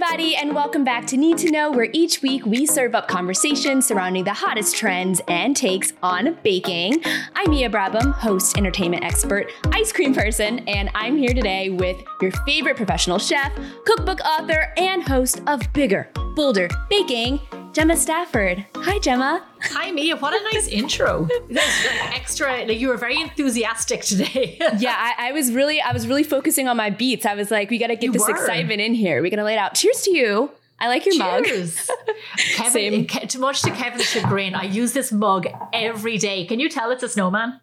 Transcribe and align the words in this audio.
everybody, 0.00 0.36
and 0.36 0.54
welcome 0.54 0.84
back 0.84 1.04
to 1.08 1.16
Need 1.16 1.38
to 1.38 1.50
Know, 1.50 1.72
where 1.72 1.88
each 1.92 2.22
week 2.22 2.46
we 2.46 2.66
serve 2.66 2.94
up 2.94 3.08
conversations 3.08 3.84
surrounding 3.84 4.22
the 4.22 4.32
hottest 4.32 4.76
trends 4.76 5.20
and 5.26 5.56
takes 5.56 5.92
on 6.04 6.38
baking. 6.44 7.02
I'm 7.34 7.50
Mia 7.50 7.68
Brabham, 7.68 8.12
host, 8.12 8.56
entertainment 8.56 9.02
expert, 9.02 9.50
ice 9.72 9.92
cream 9.92 10.14
person, 10.14 10.60
and 10.68 10.88
I'm 10.94 11.16
here 11.16 11.34
today 11.34 11.70
with 11.70 12.00
your 12.22 12.30
favorite 12.46 12.76
professional 12.76 13.18
chef, 13.18 13.52
cookbook 13.86 14.20
author, 14.20 14.72
and 14.76 15.02
host 15.02 15.42
of 15.48 15.62
Bigger, 15.72 16.08
Bolder 16.36 16.68
Baking, 16.88 17.40
Gemma 17.72 17.96
Stafford. 17.96 18.64
Hi, 18.76 18.98
Gemma. 18.98 19.44
Hi, 19.60 19.92
Mia. 19.92 20.16
What 20.16 20.34
a 20.34 20.42
nice 20.52 20.68
intro. 20.68 21.28
That's 21.50 21.86
extra. 22.14 22.64
Like 22.64 22.80
you 22.80 22.88
were 22.88 22.96
very 22.96 23.20
enthusiastic 23.20 24.02
today. 24.02 24.56
yeah, 24.78 24.96
I, 24.96 25.28
I, 25.28 25.32
was 25.32 25.52
really, 25.52 25.80
I 25.80 25.92
was 25.92 26.08
really 26.08 26.24
focusing 26.24 26.66
on 26.66 26.76
my 26.76 26.90
beats. 26.90 27.26
I 27.26 27.34
was 27.34 27.50
like, 27.50 27.70
we 27.70 27.78
got 27.78 27.88
to 27.88 27.94
get 27.94 28.04
you 28.04 28.12
this 28.12 28.22
were. 28.22 28.30
excitement 28.30 28.80
in 28.80 28.94
here. 28.94 29.22
We 29.22 29.30
got 29.30 29.36
to 29.36 29.44
lay 29.44 29.54
it 29.54 29.58
out. 29.58 29.74
Cheers 29.74 30.02
to 30.02 30.16
you. 30.16 30.50
I 30.80 30.88
like 30.88 31.04
your 31.04 31.14
Cheers. 31.14 31.88
mug. 31.88 32.16
Kevin, 32.54 33.06
eh, 33.10 33.26
too 33.26 33.38
much 33.40 33.62
to 33.62 33.70
Kevin's 33.70 34.04
chagrin, 34.04 34.54
I 34.54 34.64
use 34.64 34.92
this 34.92 35.10
mug 35.12 35.46
every 35.72 36.18
day. 36.18 36.46
Can 36.46 36.60
you 36.60 36.68
tell 36.68 36.90
it's 36.90 37.02
a 37.02 37.08
snowman? 37.08 37.60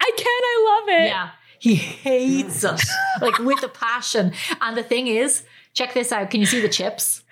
I 0.00 0.10
can. 0.16 0.26
I 0.26 0.80
love 0.80 1.00
it. 1.00 1.06
Yeah. 1.06 1.30
He 1.60 1.74
hates 1.74 2.62
it, 2.62 2.80
like 3.20 3.38
with 3.38 3.62
a 3.64 3.68
passion. 3.68 4.32
And 4.60 4.76
the 4.76 4.82
thing 4.82 5.08
is, 5.08 5.42
check 5.74 5.92
this 5.92 6.12
out. 6.12 6.30
Can 6.30 6.40
you 6.40 6.46
see 6.46 6.60
the 6.60 6.68
chips? 6.68 7.24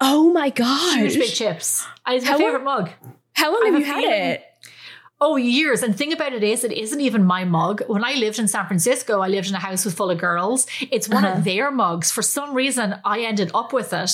Oh 0.00 0.32
my 0.32 0.50
gosh. 0.50 0.96
Huge 0.96 1.14
big 1.14 1.32
chips. 1.32 1.86
It's 2.06 2.24
my 2.24 2.30
how 2.30 2.38
favorite 2.38 2.64
long, 2.64 2.84
mug. 2.84 2.90
How 3.34 3.52
long 3.52 3.72
have 3.72 3.80
you 3.80 3.86
had 3.86 4.04
it? 4.04 4.44
Oh, 5.22 5.36
years. 5.36 5.82
And 5.82 5.92
the 5.92 5.98
thing 5.98 6.14
about 6.14 6.32
it 6.32 6.42
is, 6.42 6.64
it 6.64 6.72
isn't 6.72 7.00
even 7.00 7.24
my 7.24 7.44
mug. 7.44 7.82
When 7.88 8.02
I 8.02 8.14
lived 8.14 8.38
in 8.38 8.48
San 8.48 8.66
Francisco, 8.66 9.20
I 9.20 9.28
lived 9.28 9.48
in 9.48 9.54
a 9.54 9.58
house 9.58 9.84
with 9.84 9.94
full 9.94 10.10
of 10.10 10.16
girls. 10.16 10.66
It's 10.90 11.10
one 11.10 11.26
uh-huh. 11.26 11.38
of 11.38 11.44
their 11.44 11.70
mugs. 11.70 12.10
For 12.10 12.22
some 12.22 12.54
reason, 12.54 12.98
I 13.04 13.20
ended 13.20 13.50
up 13.54 13.74
with 13.74 13.92
it 13.92 14.12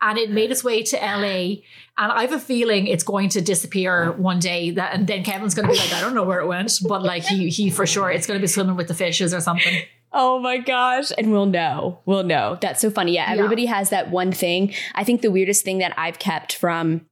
and 0.00 0.18
it 0.18 0.30
made 0.30 0.50
its 0.50 0.64
way 0.64 0.82
to 0.82 0.96
LA. 0.96 1.62
And 1.96 2.12
I 2.12 2.22
have 2.22 2.32
a 2.32 2.40
feeling 2.40 2.88
it's 2.88 3.04
going 3.04 3.28
to 3.30 3.40
disappear 3.40 4.10
one 4.12 4.40
day. 4.40 4.72
That 4.72 4.94
and 4.94 5.06
then 5.06 5.22
Kevin's 5.22 5.54
going 5.54 5.68
to 5.68 5.72
be 5.72 5.78
like, 5.78 5.92
I 5.92 6.00
don't 6.00 6.14
know 6.14 6.24
where 6.24 6.40
it 6.40 6.46
went, 6.46 6.72
but 6.88 7.02
like 7.02 7.24
he 7.24 7.48
he 7.50 7.70
for 7.70 7.86
sure 7.86 8.10
it's 8.10 8.26
going 8.26 8.38
to 8.38 8.42
be 8.42 8.48
swimming 8.48 8.76
with 8.76 8.88
the 8.88 8.94
fishes 8.94 9.32
or 9.32 9.40
something. 9.40 9.82
Oh 10.12 10.38
my 10.38 10.58
gosh. 10.58 11.12
And 11.18 11.32
we'll 11.32 11.46
know. 11.46 12.00
We'll 12.06 12.24
know. 12.24 12.58
That's 12.60 12.80
so 12.80 12.90
funny. 12.90 13.14
Yeah, 13.14 13.26
everybody 13.28 13.64
yeah. 13.64 13.74
has 13.74 13.90
that 13.90 14.10
one 14.10 14.32
thing. 14.32 14.72
I 14.94 15.04
think 15.04 15.20
the 15.20 15.30
weirdest 15.30 15.64
thing 15.64 15.78
that 15.78 15.92
I've 15.98 16.18
kept 16.18 16.54
from 16.54 17.06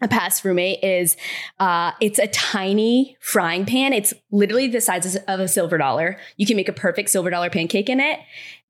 a 0.00 0.08
past 0.08 0.44
roommate 0.44 0.82
is 0.82 1.16
uh, 1.58 1.92
it's 2.00 2.18
a 2.18 2.28
tiny 2.28 3.16
frying 3.20 3.66
pan. 3.66 3.92
It's 3.92 4.14
literally 4.30 4.68
the 4.68 4.80
size 4.80 5.16
of 5.16 5.40
a 5.40 5.48
silver 5.48 5.76
dollar. 5.76 6.18
You 6.36 6.46
can 6.46 6.56
make 6.56 6.68
a 6.68 6.72
perfect 6.72 7.10
silver 7.10 7.30
dollar 7.30 7.50
pancake 7.50 7.88
in 7.88 8.00
it. 8.00 8.20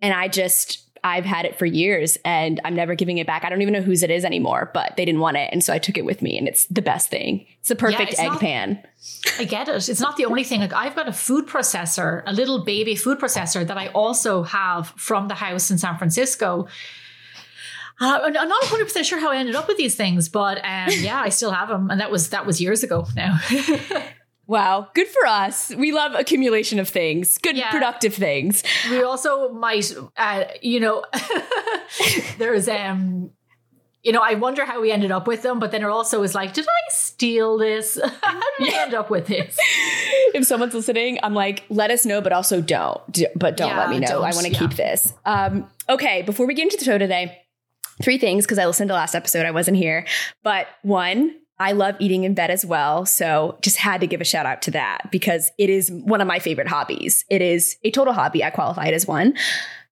And 0.01 0.15
I 0.15 0.29
just 0.29 0.88
I've 1.05 1.25
had 1.25 1.45
it 1.45 1.59
for 1.59 1.67
years 1.67 2.19
and 2.25 2.61
I'm 2.65 2.75
never 2.75 2.95
giving 2.95 3.19
it 3.19 3.27
back. 3.27 3.45
I 3.45 3.51
don't 3.51 3.63
even 3.63 3.75
know 3.75 3.83
whose 3.83 4.03
it 4.03 4.11
is 4.11 4.25
anymore, 4.25 4.71
but 4.75 4.97
they 4.97 5.05
didn't 5.05 5.21
want 5.21 5.37
it. 5.37 5.51
And 5.53 5.63
so 5.63 5.73
I 5.73 5.79
took 5.79 5.97
it 5.97 6.05
with 6.05 6.23
me 6.23 6.39
and 6.39 6.49
it's 6.49 6.67
the 6.67 6.83
best 6.83 7.09
thing. 7.09 7.47
It's 7.61 7.69
the 7.69 7.77
perfect 7.77 8.01
yeah, 8.01 8.09
it's 8.09 8.21
egg 8.21 8.29
not, 8.29 8.41
pan. 8.41 8.83
I 9.39 9.45
get 9.45 9.69
it. 9.69 9.89
It's 9.89 10.01
not 10.01 10.17
the 10.17 10.25
only 10.25 10.45
thing. 10.45 10.61
Like 10.61 10.73
I've 10.73 10.95
got 10.95 11.09
a 11.09 11.13
food 11.13 11.47
processor, 11.47 12.23
a 12.27 12.33
little 12.33 12.65
baby 12.65 12.95
food 12.95 13.19
processor 13.19 13.67
that 13.67 13.79
I 13.79 13.89
also 13.89 14.43
have 14.43 14.89
from 14.97 15.29
the 15.29 15.35
house 15.35 15.71
in 15.71 15.79
San 15.79 15.97
Francisco. 15.99 16.67
Uh, 18.01 18.21
I'm 18.23 18.33
not 18.33 18.49
100 18.49 18.85
percent 18.85 19.07
sure 19.07 19.19
how 19.19 19.33
I 19.33 19.37
ended 19.39 19.57
up 19.57 19.67
with 19.67 19.77
these 19.77 19.97
things, 19.97 20.29
but 20.29 20.59
um, 20.59 20.91
yeah, 21.01 21.21
I 21.21 21.31
still 21.31 21.51
have 21.51 21.69
them, 21.69 21.91
and 21.91 22.01
that 22.01 22.13
was 22.13 22.29
that 22.31 22.47
was 22.47 22.61
years 22.61 22.85
ago 22.85 23.07
now. 23.17 23.41
Wow, 24.49 24.89
good 24.95 25.09
for 25.09 25.27
us. 25.27 25.75
We 25.75 25.93
love 25.93 26.15
accumulation 26.15 26.79
of 26.79 26.89
things, 26.89 27.37
good 27.37 27.57
yeah. 27.57 27.71
productive 27.71 28.15
things. 28.15 28.65
We 28.91 29.03
also 29.03 29.51
might, 29.51 29.95
uh, 30.17 30.45
you 30.63 30.81
know, 30.81 31.05
there's 32.39 32.67
um, 32.67 33.31
you 34.03 34.13
know, 34.13 34.23
I 34.23 34.35
wonder 34.35 34.65
how 34.65 34.81
we 34.81 34.91
ended 34.91 35.11
up 35.11 35.27
with 35.27 35.43
them, 35.43 35.59
but 35.59 35.71
then 35.71 35.83
it 35.83 35.89
also 35.89 36.23
is 36.23 36.35
like, 36.35 36.55
did 36.55 36.67
I 36.67 36.91
steal 36.91 37.59
this? 37.59 38.01
how 38.23 38.41
did 38.41 38.43
we 38.59 38.75
end 38.75 38.95
up 38.95 39.11
with 39.11 39.27
this? 39.27 39.55
if 40.35 40.47
someone's 40.47 40.73
listening, 40.73 41.19
I'm 41.23 41.35
like, 41.35 41.65
let 41.69 41.91
us 41.91 42.07
know, 42.07 42.23
but 42.23 42.33
also 42.33 42.63
don't. 42.63 43.03
But 43.37 43.59
don't 43.59 43.69
yeah, 43.69 43.79
let 43.79 43.91
me 43.91 43.99
know. 43.99 44.23
I 44.23 44.31
want 44.31 44.47
to 44.47 44.53
yeah. 44.53 44.59
keep 44.59 44.75
this. 44.75 45.13
Um, 45.27 45.69
okay, 45.91 46.23
before 46.23 46.47
we 46.47 46.55
get 46.55 46.63
into 46.63 46.79
the 46.79 46.87
show 46.87 46.97
today, 46.97 47.43
three 48.03 48.17
things 48.17 48.47
because 48.47 48.59
I 48.59 48.65
listened 48.65 48.89
to 48.89 48.95
last 48.95 49.15
episode. 49.15 49.45
I 49.45 49.51
wasn't 49.51 49.77
here, 49.77 50.07
but 50.43 50.69
one, 50.81 51.35
I 51.61 51.73
love 51.73 51.97
eating 51.99 52.25
in 52.25 52.35
bed 52.35 52.51
as 52.51 52.65
well. 52.65 53.05
So 53.05 53.59
just 53.63 53.79
had 53.79 54.01
to 54.01 54.07
give 54.07 54.21
a 54.21 54.25
shout 54.25 54.47
out 54.47 54.63
to 54.63 54.71
that 54.73 55.11
because 55.11 55.51
it 55.59 55.69
is 55.69 55.91
one 55.91 56.21
of 56.21 56.29
my 56.29 56.39
favorite 56.39 56.69
hobbies. 56.69 57.25
It 57.29 57.43
is 57.43 57.77
a 57.83 57.91
total 57.91 58.13
hobby. 58.13 58.45
I 58.45 58.51
qualify 58.51 58.87
it 58.87 58.95
as 58.95 59.07
one. 59.07 59.35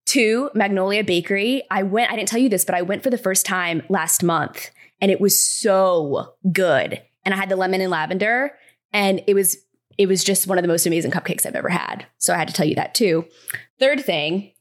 Two, 0.05 0.51
Magnolia 0.55 1.03
Bakery. 1.03 1.65
I 1.71 1.83
went, 1.83 2.13
I 2.13 2.17
didn't 2.17 2.29
tell 2.29 2.41
you 2.41 2.49
this, 2.49 2.65
but 2.65 2.77
I 2.77 2.83
went 2.83 3.03
for 3.03 3.11
the 3.11 3.19
first 3.19 3.45
time 3.45 3.83
last 3.89 4.23
month 4.23 4.71
and 5.01 5.11
it 5.11 5.21
was 5.21 5.39
so 5.39 6.35
good. 6.53 7.03
And 7.25 7.35
I 7.35 7.37
had 7.37 7.49
the 7.49 7.57
lemon 7.57 7.81
and 7.81 7.91
lavender 7.91 8.53
and 8.93 9.23
it 9.27 9.35
was, 9.35 9.57
it 9.99 10.07
was 10.07 10.23
just 10.23 10.47
one 10.47 10.59
of 10.59 10.63
the 10.63 10.69
most 10.69 10.87
amazing 10.87 11.11
cupcakes 11.11 11.45
I've 11.45 11.57
ever 11.57 11.69
had. 11.69 12.07
So 12.19 12.33
I 12.33 12.37
had 12.37 12.49
to 12.49 12.55
tell 12.55 12.67
you 12.67 12.77
that 12.77 12.95
too. 12.95 13.27
Third 13.81 14.05
thing, 14.05 14.53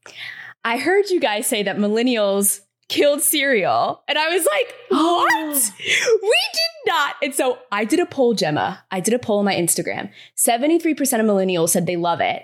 I 0.63 0.77
heard 0.77 1.11
you 1.11 1.19
guys 1.19 1.45
say 1.45 1.61
that 1.61 1.77
millennials 1.77 2.61
killed 2.89 3.21
cereal. 3.21 4.03
And 4.07 4.17
I 4.17 4.29
was 4.29 4.45
like, 4.45 4.75
what? 4.89 5.71
we 5.79 6.37
did 6.53 6.87
not. 6.87 7.15
And 7.23 7.33
so 7.33 7.59
I 7.71 7.85
did 7.85 7.99
a 7.99 8.05
poll, 8.05 8.33
Gemma. 8.33 8.83
I 8.91 8.99
did 8.99 9.13
a 9.13 9.19
poll 9.19 9.39
on 9.39 9.45
my 9.45 9.55
Instagram. 9.55 10.11
73% 10.37 10.91
of 11.19 11.25
millennials 11.25 11.69
said 11.69 11.85
they 11.85 11.97
love 11.97 12.21
it. 12.21 12.43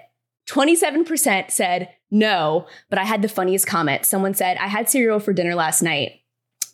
27% 0.50 1.52
said 1.52 1.90
no, 2.10 2.68
but 2.90 3.00
I 3.00 3.06
had 3.06 3.22
the 3.22 3.30
funniest 3.30 3.68
comment. 3.68 4.06
Someone 4.06 4.34
said, 4.34 4.58
I 4.58 4.68
had 4.68 4.90
cereal 4.90 5.20
for 5.20 5.34
dinner 5.34 5.56
last 5.56 5.82
night. 5.82 6.22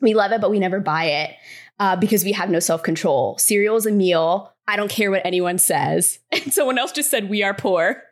We 0.01 0.13
love 0.13 0.31
it, 0.31 0.41
but 0.41 0.49
we 0.49 0.59
never 0.59 0.79
buy 0.79 1.05
it 1.05 1.35
uh, 1.79 1.95
because 1.95 2.23
we 2.23 2.31
have 2.31 2.49
no 2.49 2.59
self 2.59 2.81
control. 2.81 3.37
Cereal 3.37 3.75
is 3.75 3.85
a 3.85 3.91
meal. 3.91 4.53
I 4.67 4.75
don't 4.75 4.89
care 4.89 5.11
what 5.11 5.25
anyone 5.25 5.57
says. 5.57 6.19
And 6.31 6.53
someone 6.53 6.77
else 6.77 6.91
just 6.91 7.09
said, 7.09 7.29
We 7.29 7.43
are 7.43 7.53
poor 7.53 8.03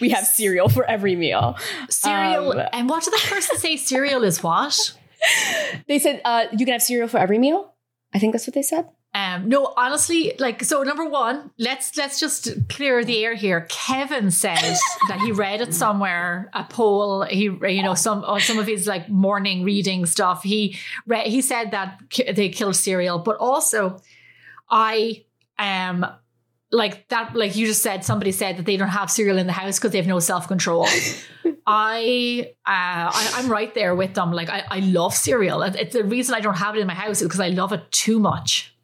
we 0.00 0.10
have 0.10 0.26
cereal 0.26 0.68
for 0.68 0.84
every 0.84 1.16
meal. 1.16 1.56
Cereal. 1.88 2.52
Um, 2.52 2.66
and 2.72 2.88
what 2.88 3.04
did 3.04 3.12
the 3.12 3.26
person 3.28 3.58
say? 3.58 3.76
Cereal 3.76 4.24
is 4.24 4.42
what? 4.42 4.96
They 5.86 5.98
said 5.98 6.20
uh, 6.24 6.46
you 6.52 6.64
can 6.64 6.72
have 6.72 6.82
cereal 6.82 7.08
for 7.08 7.18
every 7.18 7.38
meal. 7.38 7.74
I 8.12 8.18
think 8.18 8.32
that's 8.32 8.46
what 8.46 8.54
they 8.54 8.62
said. 8.62 8.88
Um, 9.12 9.48
no, 9.48 9.72
honestly, 9.76 10.34
like 10.38 10.62
so. 10.62 10.84
Number 10.84 11.04
one, 11.04 11.50
let's 11.58 11.96
let's 11.96 12.20
just 12.20 12.68
clear 12.68 13.04
the 13.04 13.24
air 13.24 13.34
here. 13.34 13.66
Kevin 13.68 14.30
said 14.30 14.56
that 15.08 15.20
he 15.20 15.32
read 15.32 15.60
it 15.60 15.74
somewhere, 15.74 16.48
a 16.52 16.62
poll. 16.62 17.22
He, 17.22 17.44
you 17.44 17.82
know, 17.82 17.94
some 17.94 18.22
on 18.22 18.40
some 18.40 18.58
of 18.58 18.68
his 18.68 18.86
like 18.86 19.08
morning 19.08 19.64
reading 19.64 20.06
stuff. 20.06 20.44
He 20.44 20.78
read. 21.08 21.26
He 21.26 21.42
said 21.42 21.72
that 21.72 22.00
they 22.34 22.50
killed 22.50 22.76
cereal, 22.76 23.18
but 23.18 23.36
also, 23.38 24.00
I 24.70 25.24
am 25.58 26.06
like 26.72 27.08
that 27.08 27.34
like 27.34 27.56
you 27.56 27.66
just 27.66 27.82
said 27.82 28.04
somebody 28.04 28.32
said 28.32 28.56
that 28.56 28.66
they 28.66 28.76
don't 28.76 28.88
have 28.88 29.10
cereal 29.10 29.38
in 29.38 29.46
the 29.46 29.52
house 29.52 29.78
because 29.78 29.90
they 29.90 29.98
have 29.98 30.06
no 30.06 30.20
self-control. 30.20 30.86
I 31.66 32.52
uh 32.66 33.10
I, 33.12 33.32
am 33.38 33.50
right 33.50 33.74
there 33.74 33.94
with 33.94 34.14
them. 34.14 34.32
Like 34.32 34.48
I, 34.48 34.64
I 34.70 34.80
love 34.80 35.14
cereal. 35.14 35.62
It's 35.62 35.94
the 35.94 36.04
reason 36.04 36.34
i 36.34 36.40
don't 36.40 36.56
have 36.56 36.76
it 36.76 36.80
in 36.80 36.86
my 36.86 36.94
house 36.94 37.20
is 37.20 37.28
because 37.28 37.40
i 37.40 37.48
love 37.48 37.72
it 37.72 37.90
too 37.90 38.18
much. 38.18 38.74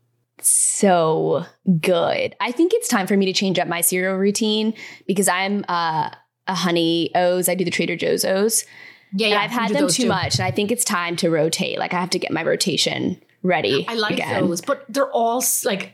So 0.41 1.45
good. 1.81 2.37
I 2.41 2.53
think 2.53 2.75
it's 2.75 2.89
time 2.89 3.07
for 3.07 3.17
me 3.17 3.27
to 3.27 3.33
change 3.33 3.59
up 3.59 3.69
my 3.69 3.81
cereal 3.81 4.17
routine 4.17 4.75
because 5.07 5.29
i'm 5.29 5.65
uh 5.69 6.11
a 6.49 6.55
honey 6.55 7.11
o's. 7.15 7.49
I 7.49 7.55
do 7.55 7.65
the 7.65 7.71
trader 7.71 7.97
joe's 7.97 8.25
o's. 8.25 8.65
Yeah, 9.13 9.29
yeah 9.29 9.41
i've 9.41 9.51
had 9.51 9.71
them 9.71 9.89
too, 9.89 10.03
too. 10.03 10.09
much 10.09 10.39
and 10.39 10.45
i 10.45 10.51
think 10.51 10.73
it's 10.73 10.85
time 10.85 11.15
to 11.17 11.31
rotate. 11.31 11.79
Like 11.79 11.95
i 11.95 12.01
have 12.01 12.11
to 12.11 12.19
get 12.19 12.33
my 12.33 12.43
rotation 12.43 13.21
ready. 13.43 13.87
I 13.89 13.95
like 13.95 14.15
again. 14.15 14.47
those, 14.47 14.61
but 14.61 14.85
they're 14.89 15.11
all 15.11 15.43
like 15.65 15.93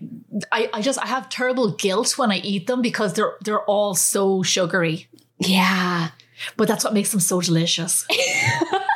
I, 0.51 0.71
I 0.73 0.83
just 0.83 0.99
I 0.99 1.07
have 1.07 1.29
terrible 1.29 1.73
guilt 1.73 2.19
when 2.19 2.31
I 2.31 2.39
eat 2.39 2.67
them 2.67 2.83
because 2.83 3.15
they're 3.15 3.37
they're 3.43 3.63
all 3.65 3.95
so 3.95 4.43
sugary. 4.43 5.09
Yeah. 5.39 6.11
But 6.57 6.69
that's 6.69 6.85
what 6.85 6.95
makes 6.95 7.11
them 7.11 7.21
so 7.21 7.41
delicious. 7.41 8.07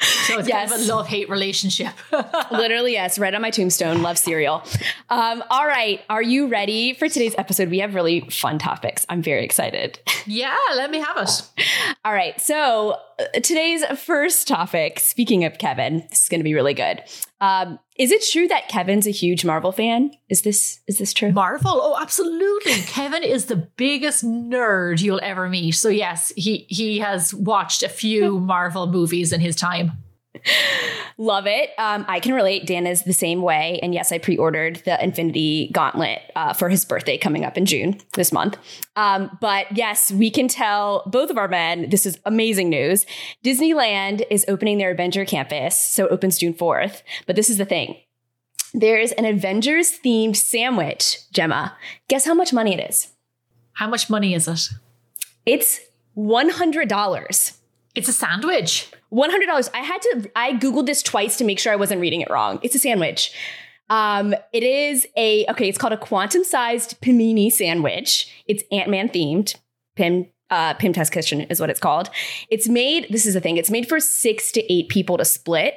So 0.00 0.38
it's 0.38 0.48
yes. 0.48 0.70
kind 0.70 0.82
of 0.82 0.88
a 0.88 0.94
love 0.94 1.06
hate 1.06 1.28
relationship. 1.28 1.92
Literally, 2.50 2.92
yes. 2.92 3.18
Right 3.18 3.34
on 3.34 3.42
my 3.42 3.50
tombstone. 3.50 4.02
Love 4.02 4.18
cereal. 4.18 4.62
Um, 5.08 5.42
all 5.50 5.66
right. 5.66 6.02
Are 6.10 6.22
you 6.22 6.48
ready 6.48 6.94
for 6.94 7.08
today's 7.08 7.34
episode? 7.38 7.70
We 7.70 7.78
have 7.78 7.94
really 7.94 8.20
fun 8.20 8.58
topics. 8.58 9.06
I'm 9.08 9.22
very 9.22 9.44
excited. 9.44 9.98
Yeah, 10.28 10.56
let 10.74 10.90
me 10.90 10.98
have 10.98 11.16
it. 11.18 11.64
All 12.04 12.12
right. 12.12 12.40
So 12.40 12.98
uh, 13.20 13.24
today's 13.34 13.84
first 13.96 14.48
topic, 14.48 14.98
speaking 14.98 15.44
of 15.44 15.58
Kevin, 15.58 16.04
this 16.10 16.24
is 16.24 16.28
going 16.28 16.40
to 16.40 16.44
be 16.44 16.52
really 16.52 16.74
good. 16.74 17.00
Um, 17.40 17.78
is 17.98 18.10
it 18.10 18.24
true 18.30 18.46
that 18.48 18.68
Kevin's 18.68 19.06
a 19.06 19.10
huge 19.10 19.44
Marvel 19.44 19.72
fan? 19.72 20.10
Is 20.28 20.42
this 20.42 20.80
is 20.86 20.98
this 20.98 21.12
true? 21.12 21.32
Marvel? 21.32 21.70
Oh, 21.72 21.98
absolutely. 22.00 22.72
Kevin 22.86 23.22
is 23.22 23.46
the 23.46 23.56
biggest 23.56 24.24
nerd 24.24 25.00
you'll 25.00 25.20
ever 25.22 25.48
meet. 25.48 25.72
So 25.72 25.88
yes, 25.88 26.32
he 26.36 26.66
he 26.68 26.98
has 26.98 27.32
watched 27.34 27.82
a 27.82 27.88
few 27.88 28.38
Marvel 28.38 28.86
movies 28.86 29.32
in 29.32 29.40
his 29.40 29.56
time. 29.56 29.92
Love 31.18 31.46
it. 31.46 31.70
Um, 31.78 32.04
I 32.08 32.20
can 32.20 32.34
relate. 32.34 32.66
Dan 32.66 32.86
is 32.86 33.04
the 33.04 33.12
same 33.12 33.42
way. 33.42 33.78
And 33.82 33.94
yes, 33.94 34.12
I 34.12 34.18
pre 34.18 34.36
ordered 34.36 34.76
the 34.84 35.02
Infinity 35.02 35.70
Gauntlet 35.72 36.20
uh, 36.34 36.52
for 36.52 36.68
his 36.68 36.84
birthday 36.84 37.16
coming 37.16 37.44
up 37.44 37.56
in 37.56 37.66
June 37.66 38.00
this 38.14 38.32
month. 38.32 38.58
Um, 38.96 39.36
but 39.40 39.76
yes, 39.76 40.12
we 40.12 40.30
can 40.30 40.48
tell 40.48 41.02
both 41.06 41.30
of 41.30 41.38
our 41.38 41.48
men 41.48 41.90
this 41.90 42.06
is 42.06 42.18
amazing 42.24 42.68
news. 42.68 43.06
Disneyland 43.44 44.24
is 44.30 44.44
opening 44.48 44.78
their 44.78 44.90
Avenger 44.90 45.24
campus. 45.24 45.78
So 45.78 46.06
it 46.06 46.12
opens 46.12 46.38
June 46.38 46.54
4th. 46.54 47.02
But 47.26 47.36
this 47.36 47.50
is 47.50 47.58
the 47.58 47.64
thing 47.64 47.96
there's 48.74 49.12
an 49.12 49.24
Avengers 49.24 49.98
themed 50.04 50.36
sandwich, 50.36 51.20
Gemma. 51.32 51.76
Guess 52.08 52.26
how 52.26 52.34
much 52.34 52.52
money 52.52 52.74
it 52.74 52.90
is? 52.90 53.08
How 53.72 53.88
much 53.88 54.10
money 54.10 54.34
is 54.34 54.46
it? 54.48 54.68
It's 55.46 55.80
$100. 56.16 57.56
It's 57.94 58.08
a 58.08 58.12
sandwich. 58.12 58.90
$100. 59.12 59.70
I 59.74 59.78
had 59.78 60.02
to, 60.02 60.30
I 60.36 60.52
Googled 60.54 60.86
this 60.86 61.02
twice 61.02 61.36
to 61.38 61.44
make 61.44 61.58
sure 61.58 61.72
I 61.72 61.76
wasn't 61.76 62.00
reading 62.00 62.20
it 62.20 62.30
wrong. 62.30 62.58
It's 62.62 62.74
a 62.74 62.78
sandwich. 62.78 63.32
Um, 63.88 64.34
it 64.52 64.62
is 64.62 65.06
a, 65.16 65.46
okay, 65.46 65.68
it's 65.68 65.78
called 65.78 65.92
a 65.92 65.98
quantum 65.98 66.44
sized 66.44 67.00
panini 67.00 67.50
sandwich. 67.52 68.28
It's 68.46 68.64
Ant 68.72 68.90
Man 68.90 69.08
themed. 69.08 69.56
Pim, 69.94 70.26
uh, 70.50 70.74
Pym 70.74 70.92
Test 70.92 71.12
Kitchen 71.12 71.42
is 71.42 71.60
what 71.60 71.70
it's 71.70 71.80
called. 71.80 72.10
It's 72.50 72.68
made, 72.68 73.06
this 73.10 73.26
is 73.26 73.34
the 73.34 73.40
thing, 73.40 73.56
it's 73.56 73.70
made 73.70 73.88
for 73.88 74.00
six 74.00 74.52
to 74.52 74.72
eight 74.72 74.88
people 74.88 75.18
to 75.18 75.24
split. 75.24 75.74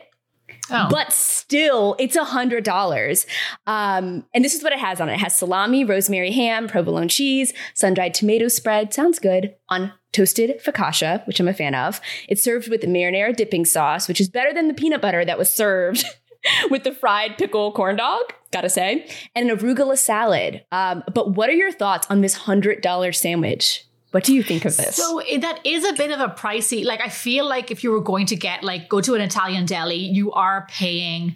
Oh. 0.72 0.88
But 0.90 1.12
still, 1.14 1.96
it's 2.00 2.16
a 2.16 2.24
hundred 2.24 2.64
dollars. 2.64 3.26
Um, 3.66 4.26
and 4.34 4.44
this 4.44 4.54
is 4.54 4.64
what 4.64 4.74
it 4.74 4.80
has 4.80 5.00
on 5.00 5.10
it. 5.10 5.14
It 5.14 5.20
has 5.20 5.36
salami, 5.36 5.84
rosemary 5.84 6.32
ham, 6.32 6.68
provolone 6.68 7.08
cheese, 7.08 7.54
sun-dried 7.74 8.14
tomato 8.14 8.48
spread. 8.48 8.94
Sounds 8.94 9.20
good 9.20 9.56
on 9.70 9.94
toasted 10.20 10.62
focaccia, 10.62 11.26
which 11.28 11.40
I'm 11.40 11.48
a 11.48 11.54
fan 11.54 11.74
of. 11.74 12.02
It's 12.28 12.44
served 12.44 12.68
with 12.68 12.82
marinara 12.82 13.34
dipping 13.34 13.64
sauce, 13.64 14.10
which 14.10 14.20
is 14.20 14.28
better 14.28 14.54
than 14.54 14.68
the 14.68 14.74
peanut 14.74 15.02
butter 15.02 15.24
that 15.24 15.38
was 15.38 15.52
served 15.52 16.04
with 16.70 16.84
the 16.84 16.92
fried 16.92 17.38
pickle 17.38 17.72
corn 17.72 17.96
dog. 17.96 18.34
Gotta 18.52 18.70
say, 18.70 19.10
and 19.34 19.50
an 19.50 19.58
arugula 19.58 19.98
salad. 19.98 20.66
Um, 20.74 21.04
but 21.14 21.36
what 21.36 21.48
are 21.50 21.54
your 21.54 21.72
thoughts 21.72 22.06
on 22.10 22.20
this 22.20 22.34
hundred 22.34 22.82
dollar 22.82 23.14
sandwich? 23.14 23.86
What 24.12 24.26
do 24.26 24.34
you 24.34 24.44
think 24.44 24.66
of 24.66 24.76
this? 24.76 24.96
So 24.96 25.22
that 25.40 25.66
is 25.66 25.86
a 25.86 25.94
bit 25.94 26.12
of 26.12 26.20
a 26.20 26.34
pricey. 26.34 26.84
Like 26.84 27.00
I 27.00 27.10
feel 27.10 27.48
like 27.48 27.72
if 27.72 27.84
you 27.84 27.92
were 27.92 28.02
going 28.02 28.26
to 28.26 28.36
get 28.36 28.62
like 28.64 28.90
go 28.90 29.00
to 29.00 29.16
an 29.16 29.22
Italian 29.22 29.66
deli, 29.66 29.96
you 29.96 30.34
are 30.34 30.68
paying 30.70 31.36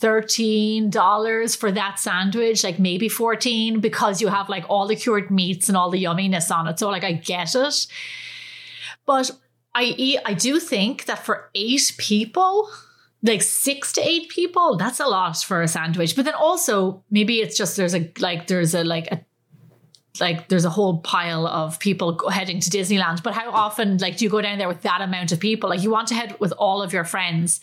$13 0.00 1.56
for 1.56 1.72
that 1.72 1.98
sandwich, 1.98 2.62
like 2.62 2.78
maybe 2.78 3.08
14 3.08 3.80
because 3.80 4.20
you 4.20 4.28
have 4.28 4.48
like 4.48 4.64
all 4.68 4.86
the 4.86 4.96
cured 4.96 5.30
meats 5.30 5.68
and 5.68 5.76
all 5.76 5.90
the 5.90 6.04
yumminess 6.04 6.54
on 6.54 6.68
it. 6.68 6.78
So 6.78 6.88
like 6.90 7.04
I 7.04 7.12
get 7.12 7.54
it. 7.54 7.86
But 9.06 9.30
I 9.74 9.84
eat, 9.84 10.20
I 10.24 10.34
do 10.34 10.60
think 10.60 11.06
that 11.06 11.24
for 11.24 11.50
8 11.54 11.94
people, 11.98 12.68
like 13.22 13.42
6 13.42 13.92
to 13.92 14.00
8 14.00 14.28
people, 14.28 14.76
that's 14.76 15.00
a 15.00 15.06
lot 15.06 15.38
for 15.38 15.62
a 15.62 15.68
sandwich. 15.68 16.14
But 16.14 16.24
then 16.26 16.34
also 16.34 17.02
maybe 17.10 17.40
it's 17.40 17.56
just 17.56 17.76
there's 17.76 17.94
a 17.94 18.10
like 18.18 18.46
there's 18.48 18.74
a 18.74 18.84
like 18.84 19.06
a 19.10 19.24
like 20.20 20.48
there's 20.48 20.64
a 20.64 20.70
whole 20.70 20.98
pile 20.98 21.46
of 21.46 21.78
people 21.78 22.28
heading 22.28 22.60
to 22.60 22.70
Disneyland. 22.70 23.22
But 23.22 23.34
how 23.34 23.50
often 23.50 23.98
like 23.98 24.16
do 24.16 24.24
you 24.24 24.30
go 24.30 24.40
down 24.40 24.58
there 24.58 24.68
with 24.68 24.82
that 24.82 25.00
amount 25.00 25.32
of 25.32 25.40
people? 25.40 25.70
Like 25.70 25.82
you 25.82 25.90
want 25.90 26.08
to 26.08 26.14
head 26.14 26.36
with 26.40 26.52
all 26.52 26.82
of 26.82 26.92
your 26.92 27.04
friends, 27.04 27.60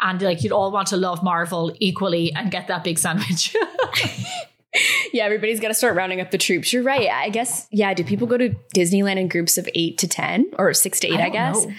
and 0.00 0.20
like 0.22 0.42
you'd 0.42 0.52
all 0.52 0.70
want 0.70 0.88
to 0.88 0.96
love 0.96 1.22
Marvel 1.22 1.74
equally 1.78 2.32
and 2.32 2.50
get 2.50 2.68
that 2.68 2.84
big 2.84 2.98
sandwich. 2.98 3.54
yeah, 5.12 5.24
everybody's 5.24 5.60
got 5.60 5.68
to 5.68 5.74
start 5.74 5.96
rounding 5.96 6.20
up 6.20 6.30
the 6.30 6.38
troops. 6.38 6.72
You're 6.72 6.82
right. 6.82 7.08
I 7.08 7.30
guess 7.30 7.66
yeah. 7.70 7.94
Do 7.94 8.04
people 8.04 8.26
go 8.26 8.36
to 8.36 8.50
Disneyland 8.74 9.18
in 9.18 9.28
groups 9.28 9.58
of 9.58 9.68
eight 9.74 9.98
to 9.98 10.08
ten 10.08 10.50
or 10.58 10.74
six 10.74 11.00
to 11.00 11.08
eight? 11.08 11.20
I, 11.20 11.26
I 11.26 11.30
guess. 11.30 11.64
Know. 11.64 11.72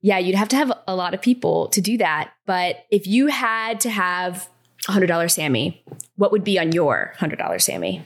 Yeah, 0.00 0.18
you'd 0.18 0.34
have 0.34 0.48
to 0.48 0.56
have 0.56 0.72
a 0.88 0.96
lot 0.96 1.14
of 1.14 1.22
people 1.22 1.68
to 1.68 1.80
do 1.80 1.98
that. 1.98 2.32
But 2.44 2.84
if 2.90 3.06
you 3.06 3.28
had 3.28 3.80
to 3.80 3.90
have 3.90 4.48
a 4.88 4.92
hundred 4.92 5.06
dollar 5.06 5.28
Sammy, 5.28 5.84
what 6.16 6.32
would 6.32 6.44
be 6.44 6.58
on 6.58 6.72
your 6.72 7.14
hundred 7.18 7.38
dollar 7.38 7.58
Sammy? 7.58 8.04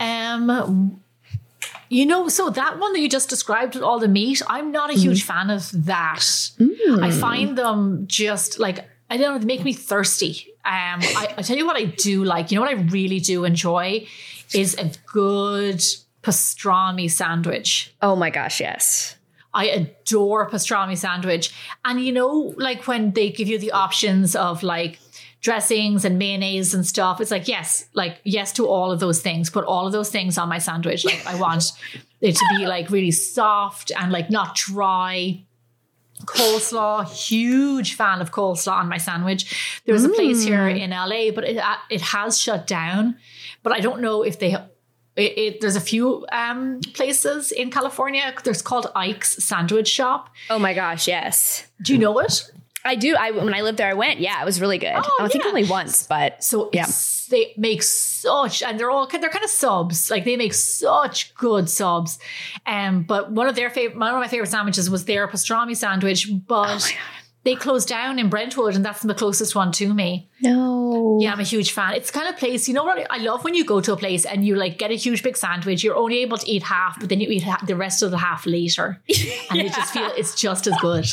Um, 0.00 1.00
you 1.88 2.06
know, 2.06 2.28
so 2.28 2.48
that 2.50 2.78
one 2.78 2.92
that 2.94 3.00
you 3.00 3.08
just 3.08 3.28
described 3.28 3.74
with 3.74 3.84
all 3.84 3.98
the 3.98 4.08
meat, 4.08 4.40
I'm 4.48 4.72
not 4.72 4.90
a 4.90 4.94
huge 4.94 5.24
mm. 5.24 5.26
fan 5.26 5.50
of 5.50 5.70
that. 5.86 6.20
Mm. 6.20 7.02
I 7.02 7.10
find 7.10 7.56
them 7.56 8.06
just 8.06 8.58
like 8.58 8.88
I 9.10 9.18
don't 9.18 9.34
know, 9.34 9.38
they 9.38 9.44
make 9.44 9.62
me 9.62 9.74
thirsty. 9.74 10.46
Um, 10.64 11.00
I, 11.02 11.34
I 11.36 11.42
tell 11.42 11.56
you 11.58 11.66
what 11.66 11.76
I 11.76 11.84
do 11.84 12.24
like. 12.24 12.50
You 12.50 12.56
know 12.56 12.62
what 12.62 12.70
I 12.70 12.80
really 12.80 13.20
do 13.20 13.44
enjoy 13.44 14.06
is 14.54 14.74
a 14.78 14.90
good 15.04 15.82
pastrami 16.22 17.10
sandwich. 17.10 17.94
Oh 18.00 18.16
my 18.16 18.30
gosh, 18.30 18.58
yes. 18.58 19.16
I 19.52 19.66
adore 19.66 20.48
pastrami 20.48 20.96
sandwich. 20.96 21.52
And 21.84 22.02
you 22.02 22.12
know, 22.12 22.54
like 22.56 22.86
when 22.86 23.12
they 23.12 23.30
give 23.30 23.48
you 23.48 23.58
the 23.58 23.72
options 23.72 24.34
of 24.34 24.62
like 24.62 24.98
dressings 25.42 26.04
and 26.04 26.18
mayonnaise 26.18 26.72
and 26.72 26.86
stuff. 26.86 27.20
It's 27.20 27.30
like, 27.30 27.48
yes, 27.48 27.86
like, 27.92 28.20
yes 28.24 28.52
to 28.54 28.66
all 28.66 28.90
of 28.90 29.00
those 29.00 29.20
things. 29.20 29.50
Put 29.50 29.64
all 29.64 29.86
of 29.86 29.92
those 29.92 30.08
things 30.08 30.38
on 30.38 30.48
my 30.48 30.58
sandwich. 30.58 31.04
Like, 31.04 31.26
I 31.26 31.34
want 31.34 31.72
it 32.20 32.36
to 32.36 32.44
be 32.56 32.66
like 32.66 32.90
really 32.90 33.10
soft 33.10 33.92
and 33.98 34.10
like 34.12 34.30
not 34.30 34.54
dry. 34.54 35.44
Coleslaw, 36.24 37.04
huge 37.10 37.94
fan 37.94 38.20
of 38.20 38.30
coleslaw 38.30 38.74
on 38.74 38.88
my 38.88 38.98
sandwich. 38.98 39.82
There 39.84 39.92
was 39.92 40.04
a 40.04 40.08
place 40.08 40.44
here 40.44 40.60
mm. 40.60 40.78
in 40.78 40.90
LA, 40.90 41.32
but 41.34 41.42
it 41.42 41.56
uh, 41.56 41.74
it 41.90 42.00
has 42.00 42.40
shut 42.40 42.68
down. 42.68 43.16
But 43.64 43.72
I 43.72 43.80
don't 43.80 44.00
know 44.00 44.22
if 44.22 44.38
they 44.38 44.54
it, 45.16 45.38
it, 45.38 45.60
there's 45.60 45.74
a 45.74 45.80
few 45.80 46.24
um, 46.30 46.80
places 46.94 47.50
in 47.50 47.72
California. 47.72 48.32
There's 48.44 48.62
called 48.62 48.92
Ike's 48.94 49.44
Sandwich 49.44 49.88
Shop. 49.88 50.30
Oh 50.48 50.60
my 50.60 50.74
gosh, 50.74 51.08
yes. 51.08 51.66
Do 51.82 51.92
you 51.92 51.98
know 51.98 52.16
it? 52.20 52.52
I 52.84 52.94
do. 52.94 53.16
I 53.16 53.30
when 53.30 53.54
I 53.54 53.62
lived 53.62 53.78
there, 53.78 53.88
I 53.88 53.94
went. 53.94 54.20
Yeah, 54.20 54.40
it 54.40 54.44
was 54.44 54.60
really 54.60 54.78
good. 54.78 54.94
Oh, 54.94 55.18
I 55.20 55.28
think 55.28 55.44
only 55.46 55.64
once, 55.64 56.06
but 56.06 56.42
so 56.42 56.70
yeah, 56.72 56.86
they 57.30 57.54
make 57.56 57.82
such, 57.82 58.62
and 58.62 58.78
they're 58.78 58.90
all 58.90 59.06
they're 59.06 59.28
kind 59.28 59.44
of 59.44 59.50
subs. 59.50 60.10
Like 60.10 60.24
they 60.24 60.36
make 60.36 60.54
such 60.54 61.34
good 61.34 61.68
subs. 61.70 62.18
Um, 62.66 63.04
but 63.04 63.32
one 63.32 63.46
of 63.46 63.54
their 63.54 63.70
favorite, 63.70 63.98
one 63.98 64.14
of 64.14 64.20
my 64.20 64.28
favorite 64.28 64.50
sandwiches 64.50 64.90
was 64.90 65.04
their 65.04 65.28
pastrami 65.28 65.76
sandwich, 65.76 66.28
but. 66.46 66.92
Oh 66.94 66.98
they 67.44 67.56
closed 67.56 67.88
down 67.88 68.18
in 68.18 68.28
Brentwood, 68.28 68.76
and 68.76 68.84
that's 68.84 69.02
the 69.02 69.14
closest 69.14 69.56
one 69.56 69.72
to 69.72 69.92
me. 69.92 70.28
No. 70.40 71.18
Yeah, 71.20 71.32
I'm 71.32 71.40
a 71.40 71.44
huge 71.44 71.72
fan. 71.72 71.94
It's 71.94 72.10
kind 72.10 72.28
of 72.28 72.36
place, 72.36 72.68
you 72.68 72.74
know 72.74 72.84
what 72.84 73.04
I 73.10 73.18
love 73.18 73.42
when 73.42 73.54
you 73.54 73.64
go 73.64 73.80
to 73.80 73.92
a 73.92 73.96
place 73.96 74.24
and 74.24 74.46
you 74.46 74.54
like 74.54 74.78
get 74.78 74.92
a 74.92 74.94
huge 74.94 75.22
big 75.22 75.36
sandwich. 75.36 75.82
You're 75.82 75.96
only 75.96 76.22
able 76.22 76.38
to 76.38 76.48
eat 76.48 76.62
half, 76.62 77.00
but 77.00 77.08
then 77.08 77.20
you 77.20 77.28
eat 77.28 77.44
the 77.66 77.74
rest 77.74 78.02
of 78.02 78.12
the 78.12 78.18
half 78.18 78.46
later, 78.46 79.02
and 79.50 79.58
yeah. 79.58 79.62
you 79.64 79.70
just 79.70 79.92
feel 79.92 80.10
it's 80.16 80.36
just 80.36 80.66
as 80.68 80.76
good. 80.80 81.06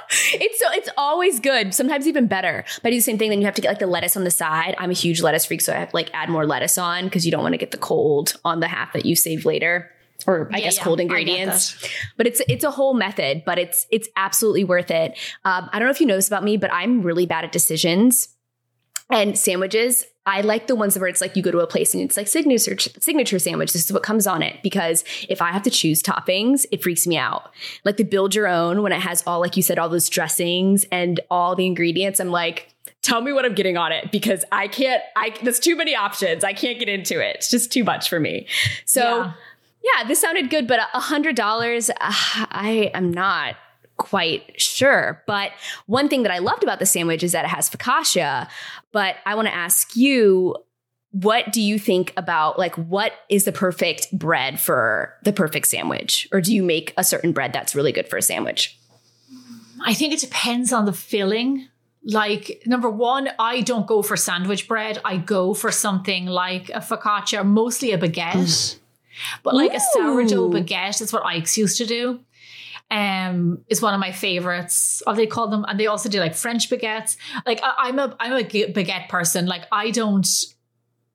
it's 0.34 0.58
so 0.58 0.66
it's 0.72 0.88
always 0.96 1.40
good. 1.40 1.74
Sometimes 1.74 2.06
even 2.06 2.26
better. 2.26 2.64
But 2.82 2.88
I 2.88 2.90
do 2.90 2.96
the 2.96 3.02
same 3.02 3.18
thing. 3.18 3.30
Then 3.30 3.40
you 3.40 3.46
have 3.46 3.54
to 3.54 3.62
get 3.62 3.68
like 3.68 3.78
the 3.78 3.86
lettuce 3.86 4.16
on 4.16 4.24
the 4.24 4.30
side. 4.30 4.74
I'm 4.78 4.90
a 4.90 4.94
huge 4.94 5.22
lettuce 5.22 5.44
freak, 5.44 5.60
so 5.60 5.72
I 5.72 5.76
have 5.76 5.90
to 5.90 5.96
like 5.96 6.10
add 6.12 6.28
more 6.28 6.46
lettuce 6.46 6.78
on 6.78 7.04
because 7.04 7.24
you 7.24 7.32
don't 7.32 7.42
want 7.42 7.54
to 7.54 7.58
get 7.58 7.70
the 7.70 7.78
cold 7.78 8.36
on 8.44 8.60
the 8.60 8.68
half 8.68 8.92
that 8.92 9.06
you 9.06 9.16
save 9.16 9.44
later. 9.44 9.90
Or 10.26 10.48
I 10.52 10.58
yeah, 10.58 10.64
guess 10.64 10.78
yeah, 10.78 10.84
cold 10.84 10.98
ingredients, 10.98 11.76
but 12.16 12.26
it's 12.26 12.40
it's 12.48 12.64
a 12.64 12.70
whole 12.70 12.94
method. 12.94 13.42
But 13.44 13.58
it's 13.58 13.86
it's 13.90 14.08
absolutely 14.16 14.64
worth 14.64 14.90
it. 14.90 15.12
Um, 15.44 15.68
I 15.72 15.78
don't 15.78 15.86
know 15.86 15.92
if 15.92 16.00
you 16.00 16.06
know 16.06 16.16
this 16.16 16.26
about 16.26 16.42
me, 16.42 16.56
but 16.56 16.72
I'm 16.72 17.02
really 17.02 17.26
bad 17.26 17.44
at 17.44 17.52
decisions 17.52 18.28
and 19.10 19.38
sandwiches. 19.38 20.06
I 20.28 20.40
like 20.40 20.66
the 20.66 20.74
ones 20.74 20.98
where 20.98 21.08
it's 21.08 21.20
like 21.20 21.36
you 21.36 21.42
go 21.42 21.52
to 21.52 21.60
a 21.60 21.66
place 21.66 21.94
and 21.94 22.02
it's 22.02 22.16
like 22.16 22.26
signature 22.26 22.76
signature 22.98 23.38
sandwich. 23.38 23.72
This 23.72 23.84
is 23.84 23.92
what 23.92 24.02
comes 24.02 24.26
on 24.26 24.42
it 24.42 24.60
because 24.62 25.04
if 25.28 25.40
I 25.40 25.52
have 25.52 25.62
to 25.62 25.70
choose 25.70 26.02
toppings, 26.02 26.66
it 26.72 26.82
freaks 26.82 27.06
me 27.06 27.16
out. 27.16 27.52
Like 27.84 27.96
the 27.96 28.02
build 28.02 28.34
your 28.34 28.48
own 28.48 28.82
when 28.82 28.90
it 28.90 29.00
has 29.00 29.22
all 29.26 29.38
like 29.40 29.56
you 29.56 29.62
said 29.62 29.78
all 29.78 29.88
those 29.88 30.08
dressings 30.08 30.84
and 30.90 31.20
all 31.30 31.54
the 31.54 31.64
ingredients. 31.64 32.18
I'm 32.18 32.30
like, 32.30 32.74
tell 33.02 33.20
me 33.20 33.32
what 33.32 33.44
I'm 33.44 33.54
getting 33.54 33.76
on 33.76 33.92
it 33.92 34.10
because 34.10 34.44
I 34.50 34.66
can't. 34.66 35.02
I 35.14 35.32
there's 35.44 35.60
too 35.60 35.76
many 35.76 35.94
options. 35.94 36.42
I 36.42 36.52
can't 36.52 36.80
get 36.80 36.88
into 36.88 37.20
it. 37.20 37.36
It's 37.36 37.50
just 37.50 37.72
too 37.72 37.84
much 37.84 38.08
for 38.08 38.20
me. 38.20 38.46
So. 38.84 39.02
Yeah. 39.02 39.32
Yeah, 39.94 40.08
this 40.08 40.20
sounded 40.20 40.50
good, 40.50 40.66
but 40.66 40.80
a 40.80 40.98
hundred 40.98 41.36
dollars, 41.36 41.90
uh, 41.90 41.94
I 42.00 42.90
am 42.92 43.12
not 43.12 43.54
quite 43.96 44.60
sure. 44.60 45.22
But 45.26 45.52
one 45.86 46.08
thing 46.08 46.22
that 46.22 46.32
I 46.32 46.38
loved 46.38 46.62
about 46.62 46.78
the 46.78 46.86
sandwich 46.86 47.22
is 47.22 47.32
that 47.32 47.44
it 47.44 47.48
has 47.48 47.70
focaccia. 47.70 48.48
But 48.92 49.16
I 49.24 49.34
want 49.34 49.48
to 49.48 49.54
ask 49.54 49.96
you, 49.96 50.56
what 51.12 51.52
do 51.52 51.62
you 51.62 51.78
think 51.78 52.12
about 52.16 52.58
like 52.58 52.74
what 52.76 53.12
is 53.30 53.44
the 53.44 53.52
perfect 53.52 54.16
bread 54.16 54.60
for 54.60 55.14
the 55.22 55.32
perfect 55.32 55.66
sandwich? 55.66 56.28
Or 56.30 56.40
do 56.40 56.54
you 56.54 56.62
make 56.62 56.92
a 56.96 57.04
certain 57.04 57.32
bread 57.32 57.52
that's 57.52 57.74
really 57.74 57.92
good 57.92 58.08
for 58.08 58.18
a 58.18 58.22
sandwich? 58.22 58.78
I 59.82 59.94
think 59.94 60.12
it 60.12 60.20
depends 60.20 60.72
on 60.72 60.84
the 60.84 60.92
filling. 60.92 61.68
Like 62.04 62.62
number 62.66 62.90
one, 62.90 63.30
I 63.38 63.62
don't 63.62 63.86
go 63.86 64.02
for 64.02 64.16
sandwich 64.16 64.68
bread. 64.68 65.00
I 65.04 65.16
go 65.16 65.54
for 65.54 65.72
something 65.72 66.26
like 66.26 66.68
a 66.70 66.80
focaccia, 66.80 67.44
mostly 67.46 67.92
a 67.92 67.98
baguette. 67.98 68.78
But 69.42 69.54
like 69.54 69.72
Ooh. 69.72 69.76
a 69.76 69.80
sourdough 69.80 70.50
baguette 70.50 71.00
is 71.00 71.12
what 71.12 71.24
Ike's 71.24 71.56
used 71.56 71.78
to 71.78 71.86
do 71.86 72.20
um, 72.90 73.64
is 73.68 73.82
one 73.82 73.94
of 73.94 74.00
my 74.00 74.12
favorites. 74.12 75.02
Or 75.06 75.14
they 75.14 75.26
call 75.26 75.48
them, 75.48 75.64
and 75.68 75.78
they 75.78 75.86
also 75.86 76.08
do 76.08 76.20
like 76.20 76.34
French 76.34 76.70
baguettes. 76.70 77.16
Like 77.44 77.60
I, 77.62 77.88
am 77.88 77.98
a 77.98 78.16
I'm 78.20 78.32
a 78.32 78.44
baguette 78.44 79.08
person. 79.08 79.46
Like 79.46 79.64
I 79.72 79.90
don't 79.90 80.26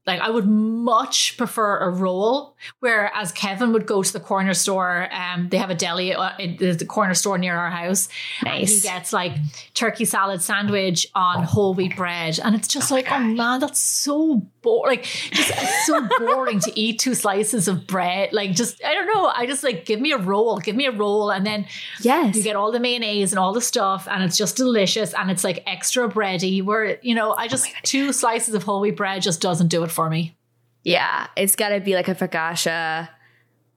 Like 0.07 0.19
I 0.19 0.29
would 0.29 0.47
much 0.47 1.37
prefer 1.37 1.77
a 1.77 1.89
roll, 1.89 2.57
whereas 2.79 3.31
Kevin 3.31 3.71
would 3.71 3.85
go 3.85 4.01
to 4.01 4.11
the 4.11 4.19
corner 4.19 4.53
store. 4.53 5.07
Um, 5.13 5.47
they 5.49 5.57
have 5.57 5.69
a 5.69 5.75
deli 5.75 6.13
uh, 6.13 6.31
in 6.39 6.57
the 6.57 6.85
corner 6.85 7.13
store 7.13 7.37
near 7.37 7.55
our 7.55 7.69
house. 7.69 8.09
Nice. 8.43 8.81
he 8.81 8.81
gets 8.81 9.13
like 9.13 9.33
turkey 9.73 10.05
salad 10.05 10.41
sandwich 10.41 11.07
on 11.13 11.43
whole 11.43 11.73
wheat 11.75 11.95
bread, 11.95 12.39
and 12.43 12.55
it's 12.55 12.67
just 12.67 12.91
oh 12.91 12.95
like, 12.95 13.11
oh 13.11 13.19
man, 13.19 13.59
that's 13.59 13.79
so 13.79 14.41
Like, 14.63 15.03
just 15.03 15.51
it's 15.55 15.85
so 15.87 16.07
boring 16.19 16.59
to 16.59 16.79
eat 16.79 16.99
two 16.99 17.15
slices 17.15 17.67
of 17.67 17.87
bread. 17.87 18.31
Like, 18.31 18.53
just 18.53 18.83
I 18.83 18.93
don't 18.93 19.07
know. 19.07 19.25
I 19.27 19.45
just 19.45 19.63
like 19.63 19.85
give 19.85 19.99
me 19.99 20.11
a 20.11 20.17
roll, 20.17 20.57
give 20.59 20.75
me 20.75 20.85
a 20.85 20.91
roll, 20.91 21.31
and 21.31 21.45
then 21.45 21.65
yes, 22.01 22.35
you 22.35 22.43
get 22.43 22.55
all 22.55 22.71
the 22.71 22.79
mayonnaise 22.79 23.31
and 23.31 23.39
all 23.39 23.53
the 23.53 23.61
stuff, 23.61 24.07
and 24.09 24.23
it's 24.23 24.37
just 24.37 24.57
delicious, 24.57 25.13
and 25.13 25.31
it's 25.31 25.43
like 25.43 25.63
extra 25.65 26.07
bready. 26.07 26.63
Where 26.63 26.99
you 27.01 27.15
know, 27.15 27.31
I 27.31 27.45
oh 27.45 27.47
just 27.47 27.67
oh 27.69 27.79
two 27.83 28.13
slices 28.13 28.53
of 28.53 28.63
whole 28.63 28.81
wheat 28.81 28.97
bread 28.97 29.21
just 29.21 29.41
doesn't 29.41 29.67
do 29.67 29.83
it 29.83 29.91
for 29.91 30.09
me. 30.09 30.35
Yeah, 30.83 31.27
it's 31.35 31.55
got 31.55 31.69
to 31.69 31.79
be 31.79 31.95
like 31.95 32.07
a 32.07 32.15
focaccia, 32.15 33.09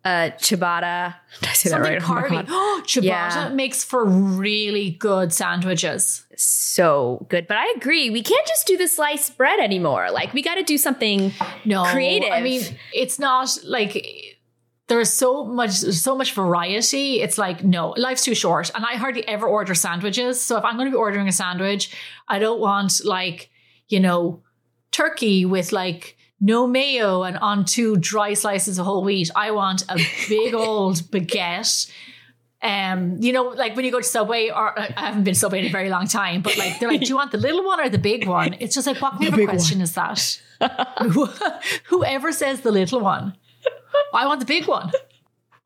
a 0.05 0.33
ciabatta. 0.39 1.15
Did 1.41 1.49
I 1.49 1.53
say 1.53 1.71
Something 1.71 1.93
that 1.93 2.03
right? 2.03 2.03
Oh 2.03 2.07
party. 2.07 2.47
Oh, 2.49 2.83
ciabatta 2.87 3.03
yeah. 3.05 3.49
makes 3.55 3.83
for 3.83 4.05
really 4.05 4.91
good 4.91 5.33
sandwiches. 5.33 6.27
So 6.37 7.27
good, 7.31 7.47
but 7.47 7.57
I 7.57 7.73
agree. 7.77 8.11
We 8.11 8.23
can't 8.23 8.47
just 8.47 8.67
do 8.67 8.77
the 8.77 8.89
sliced 8.89 9.37
bread 9.39 9.61
anymore. 9.61 10.11
Like 10.11 10.35
we 10.35 10.43
got 10.43 10.57
to 10.57 10.63
do 10.63 10.77
something 10.77 11.33
no, 11.65 11.85
creative. 11.85 12.31
I 12.33 12.43
mean, 12.43 12.63
it's 12.93 13.19
not 13.19 13.57
like 13.65 14.35
there's 14.89 15.13
so 15.13 15.45
much 15.45 15.73
so 15.73 16.15
much 16.15 16.35
variety 16.35 17.23
it's 17.23 17.39
like 17.39 17.65
no 17.65 17.95
life's 17.97 18.23
too 18.23 18.35
short 18.35 18.71
and 18.75 18.85
i 18.85 18.97
hardly 18.97 19.27
ever 19.27 19.47
order 19.47 19.75
sandwiches 19.75 20.39
so 20.39 20.59
if 20.59 20.65
i'm 20.65 20.77
going 20.77 20.87
to 20.87 20.91
be 20.91 20.97
ordering 20.97 21.27
a 21.27 21.33
sandwich 21.33 21.97
i 22.29 22.39
don't 22.39 22.61
want 22.61 23.03
like 23.03 23.49
you 23.89 23.99
know 23.99 24.43
turkey 24.91 25.47
with 25.47 25.73
like 25.73 26.19
no 26.45 26.67
mayo 26.67 27.23
and 27.23 27.39
on 27.39 27.65
two 27.65 27.97
dry 27.97 28.35
slices 28.35 28.79
of 28.79 28.85
whole 28.85 29.03
wheat. 29.03 29.31
I 29.35 29.51
want 29.53 29.83
a 29.89 29.99
big 30.29 30.53
old 30.55 30.97
baguette. 31.11 31.91
Um, 32.61 33.17
you 33.21 33.33
know, 33.33 33.45
like 33.45 33.75
when 33.75 33.87
you 33.87 33.91
go 33.91 33.99
to 33.99 34.07
Subway, 34.07 34.51
or 34.51 34.79
I 34.79 34.93
haven't 34.95 35.25
been 35.25 35.35
Subway 35.35 35.61
in 35.61 35.67
a 35.67 35.71
very 35.71 35.89
long 35.89 36.07
time, 36.07 36.43
but 36.43 36.57
like 36.59 36.79
they're 36.79 36.91
like, 36.91 37.01
do 37.01 37.07
you 37.07 37.17
want 37.17 37.33
the 37.33 37.39
little 37.39 37.65
one 37.65 37.81
or 37.81 37.89
the 37.89 37.99
big 37.99 38.27
one? 38.27 38.57
It's 38.61 38.75
just 38.75 38.87
like, 38.87 39.01
what 39.01 39.19
kind 39.19 39.39
of 39.39 39.49
question 39.49 39.79
one. 39.79 39.85
is 39.85 39.95
that? 39.95 40.39
Whoever 41.87 42.31
says 42.31 42.61
the 42.61 42.71
little 42.71 43.01
one, 43.01 43.37
I 44.13 44.27
want 44.27 44.41
the 44.41 44.47
big 44.47 44.67
one. 44.67 44.93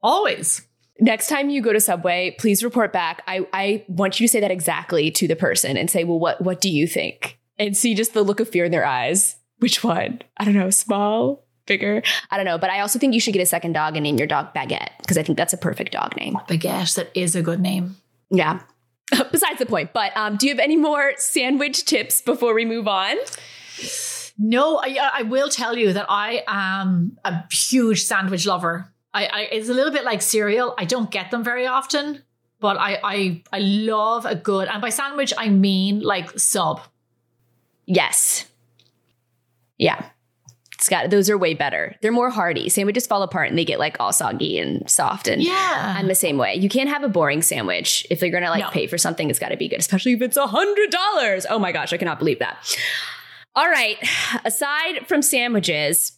Always. 0.01 0.65
Next 1.01 1.29
time 1.29 1.51
you 1.51 1.61
go 1.61 1.73
to 1.73 1.81
Subway, 1.81 2.37
please 2.39 2.63
report 2.63 2.93
back. 2.93 3.23
I, 3.27 3.47
I 3.53 3.85
want 3.89 4.21
you 4.21 4.29
to 4.29 4.31
say 4.31 4.41
that 4.41 4.51
exactly 4.53 5.11
to 5.13 5.27
the 5.27 5.37
person 5.37 5.77
and 5.77 5.91
say, 5.91 6.05
well, 6.05 6.21
what 6.21 6.41
what 6.41 6.61
do 6.61 6.71
you 6.71 6.87
think? 6.87 7.39
And 7.59 7.77
see 7.77 7.97
just 7.97 8.15
the 8.15 8.23
look 8.23 8.39
of 8.39 8.49
fear 8.49 8.65
in 8.65 8.71
their 8.71 8.87
eyes. 8.87 9.38
Which 9.59 9.83
one? 9.83 10.23
I 10.37 10.45
don't 10.45 10.55
know. 10.55 10.71
Small, 10.71 11.45
bigger. 11.67 12.03
I 12.31 12.37
don't 12.37 12.47
know. 12.47 12.59
But 12.59 12.71
I 12.71 12.81
also 12.81 12.99
think 12.99 13.15
you 13.15 13.21
should 13.21 13.35
get 13.35 13.43
a 13.43 13.47
second 13.47 13.73
dog 13.73 13.97
and 13.97 14.05
name 14.05 14.17
your 14.17 14.27
dog 14.27 14.55
Baguette 14.55 14.91
because 14.99 15.19
I 15.19 15.23
think 15.23 15.39
that's 15.39 15.53
a 15.53 15.59
perfect 15.59 15.93
dog 15.93 16.17
name. 16.17 16.37
Baguette, 16.49 16.95
that 16.95 17.11
is 17.15 17.35
a 17.37 17.43
good 17.43 17.61
name. 17.61 17.97
Yeah. 18.31 18.61
Besides 19.33 19.59
the 19.59 19.67
point. 19.67 19.93
But 19.93 20.17
um, 20.17 20.37
do 20.37 20.47
you 20.47 20.53
have 20.53 20.61
any 20.61 20.77
more 20.77 21.13
sandwich 21.17 21.85
tips 21.85 22.21
before 22.21 22.55
we 22.55 22.65
move 22.65 22.89
on? 22.89 23.17
No, 24.39 24.79
I, 24.79 24.97
I 25.15 25.23
will 25.23 25.49
tell 25.49 25.77
you 25.77 25.93
that 25.93 26.07
I 26.09 26.45
am 26.47 27.19
a 27.25 27.43
huge 27.51 28.05
sandwich 28.05 28.47
lover. 28.47 28.93
I, 29.13 29.27
I, 29.27 29.41
it's 29.53 29.69
a 29.69 29.75
little 29.75 29.93
bit 29.93 30.05
like 30.05 30.23
cereal. 30.23 30.75
I 30.79 30.85
don't 30.85 31.11
get 31.11 31.31
them 31.31 31.43
very 31.43 31.67
often, 31.67 32.23
but 32.61 32.77
I, 32.77 33.01
I 33.03 33.43
I 33.53 33.59
love 33.59 34.27
a 34.27 34.35
good 34.35 34.69
and 34.69 34.81
by 34.81 34.91
sandwich 34.91 35.33
I 35.37 35.49
mean 35.49 36.01
like 36.01 36.39
sub. 36.39 36.83
Yes. 37.87 38.48
Yeah. 39.79 40.05
It's 40.75 40.89
got 40.89 41.11
those 41.11 41.29
are 41.29 41.37
way 41.37 41.55
better. 41.55 41.97
They're 42.03 42.13
more 42.13 42.31
hearty. 42.31 42.69
Sandwiches 42.69 43.05
fall 43.05 43.25
apart 43.25 43.49
and 43.49 43.59
they 43.59 43.65
get 43.65 43.81
like 43.81 43.97
all 43.99 44.13
soggy 44.13 44.59
and 44.61 44.89
soft. 44.89 45.27
And 45.27 45.43
yeah, 45.43 45.95
I'm 45.97 46.07
the 46.07 46.15
same 46.15 46.39
way. 46.39 46.55
You 46.55 46.69
can't 46.69 46.89
have 46.89 47.03
a 47.03 47.09
boring 47.09 47.43
sandwich 47.43 48.07
if 48.11 48.21
they're 48.21 48.31
gonna 48.31 48.51
like 48.51 48.63
no. 48.63 48.71
pay 48.71 48.87
for 48.87 48.97
something. 48.97 49.29
It's 49.29 49.41
got 49.41 49.49
to 49.49 49.57
be 49.57 49.67
good, 49.67 49.81
especially 49.81 50.13
if 50.13 50.23
it's 50.23 50.37
a 50.37 50.47
hundred 50.47 50.91
dollars. 50.91 51.47
Oh 51.51 51.59
my 51.59 51.73
gosh, 51.73 51.93
I 51.93 51.97
cannot 51.97 52.21
believe 52.21 52.39
that. 52.39 52.77
All 53.57 53.69
right. 53.69 53.97
Aside 54.45 55.09
from 55.09 55.21
sandwiches, 55.21 56.17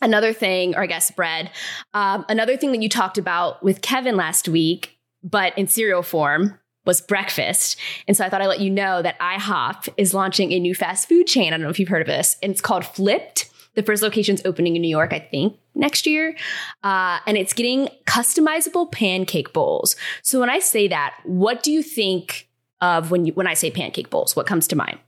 another 0.00 0.32
thing, 0.32 0.76
or 0.76 0.82
I 0.82 0.86
guess 0.86 1.10
bread, 1.10 1.50
um, 1.92 2.24
another 2.28 2.56
thing 2.56 2.70
that 2.70 2.82
you 2.82 2.88
talked 2.88 3.18
about 3.18 3.60
with 3.60 3.82
Kevin 3.82 4.14
last 4.14 4.48
week, 4.48 4.96
but 5.24 5.56
in 5.58 5.66
cereal 5.66 6.02
form, 6.02 6.59
was 6.84 7.00
breakfast. 7.00 7.76
And 8.08 8.16
so 8.16 8.24
I 8.24 8.28
thought 8.28 8.40
I'd 8.40 8.46
let 8.46 8.60
you 8.60 8.70
know 8.70 9.02
that 9.02 9.18
IHOP 9.18 9.88
is 9.96 10.14
launching 10.14 10.52
a 10.52 10.58
new 10.58 10.74
fast 10.74 11.08
food 11.08 11.26
chain. 11.26 11.48
I 11.48 11.56
don't 11.56 11.62
know 11.62 11.70
if 11.70 11.78
you've 11.78 11.88
heard 11.88 12.02
of 12.02 12.06
this. 12.06 12.36
And 12.42 12.50
it's 12.50 12.60
called 12.60 12.84
Flipped. 12.84 13.50
The 13.74 13.82
first 13.82 14.02
location's 14.02 14.42
opening 14.44 14.76
in 14.76 14.82
New 14.82 14.88
York, 14.88 15.12
I 15.12 15.20
think, 15.20 15.56
next 15.74 16.06
year. 16.06 16.36
Uh, 16.82 17.18
and 17.26 17.36
it's 17.36 17.52
getting 17.52 17.88
customizable 18.06 18.90
pancake 18.90 19.52
bowls. 19.52 19.94
So 20.22 20.40
when 20.40 20.50
I 20.50 20.58
say 20.58 20.88
that, 20.88 21.14
what 21.24 21.62
do 21.62 21.70
you 21.70 21.82
think 21.82 22.48
of 22.80 23.10
when 23.10 23.26
you 23.26 23.32
when 23.34 23.46
I 23.46 23.54
say 23.54 23.70
pancake 23.70 24.10
bowls? 24.10 24.34
What 24.34 24.46
comes 24.46 24.66
to 24.68 24.76
mind? 24.76 24.98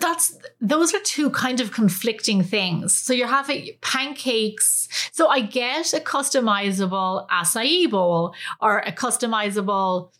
that's 0.00 0.38
those 0.60 0.94
are 0.94 1.00
two 1.00 1.30
kind 1.30 1.60
of 1.60 1.72
conflicting 1.72 2.42
things. 2.42 2.94
So 2.94 3.12
you're 3.12 3.26
having 3.26 3.70
pancakes. 3.82 4.88
So 5.12 5.28
I 5.28 5.40
get 5.40 5.92
a 5.92 6.00
customizable 6.00 7.28
acai 7.28 7.90
bowl 7.90 8.34
or 8.60 8.78
a 8.78 8.92
customizable 8.92 10.10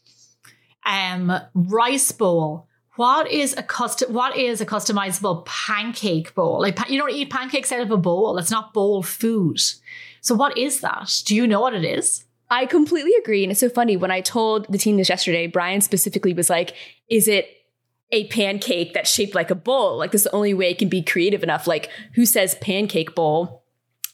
um, 0.85 1.33
rice 1.55 2.12
bowl. 2.12 2.69
What 2.97 3.31
is 3.31 3.57
a 3.57 3.62
custom? 3.62 4.12
What 4.12 4.37
is 4.37 4.61
a 4.61 4.67
customizable 4.67 5.45
pancake 5.47 6.35
bowl? 6.35 6.61
Like 6.61 6.79
you 6.88 6.99
don't 6.99 7.11
eat 7.11 7.31
pancakes 7.31 7.73
out 7.73 7.81
of 7.81 7.91
a 7.91 7.97
bowl. 7.97 8.38
It's 8.38 8.50
not 8.50 8.73
bowl 8.73 9.03
food. 9.03 9.61
So 10.21 10.35
what 10.35 10.57
is 10.57 10.81
that? 10.81 11.23
Do 11.26 11.35
you 11.35 11.47
know 11.47 11.61
what 11.61 11.75
it 11.75 11.85
is? 11.85 12.25
I 12.50 12.67
completely 12.67 13.12
agree, 13.19 13.43
and 13.43 13.50
it's 13.50 13.61
so 13.61 13.69
funny 13.69 13.97
when 13.97 14.11
I 14.11 14.21
told 14.21 14.67
the 14.71 14.79
team 14.79 14.97
this 14.97 15.09
yesterday. 15.09 15.47
Brian 15.47 15.81
specifically 15.81 16.35
was 16.35 16.49
like, 16.49 16.75
"Is 17.09 17.26
it 17.26 17.49
a 18.12 18.29
pancake 18.29 18.95
that's 18.95 19.12
shaped 19.12 19.35
like 19.35 19.50
a 19.50 19.57
bowl? 19.57 19.97
Like 19.97 20.12
this 20.12 20.21
is 20.21 20.31
the 20.31 20.37
only 20.37 20.55
way 20.55 20.71
it 20.71 20.79
can 20.79 20.88
be 20.88 21.03
creative 21.03 21.43
enough. 21.43 21.67
Like 21.67 21.91
who 22.14 22.25
says 22.25 22.55
pancake 22.61 23.14
bowl?" 23.14 23.63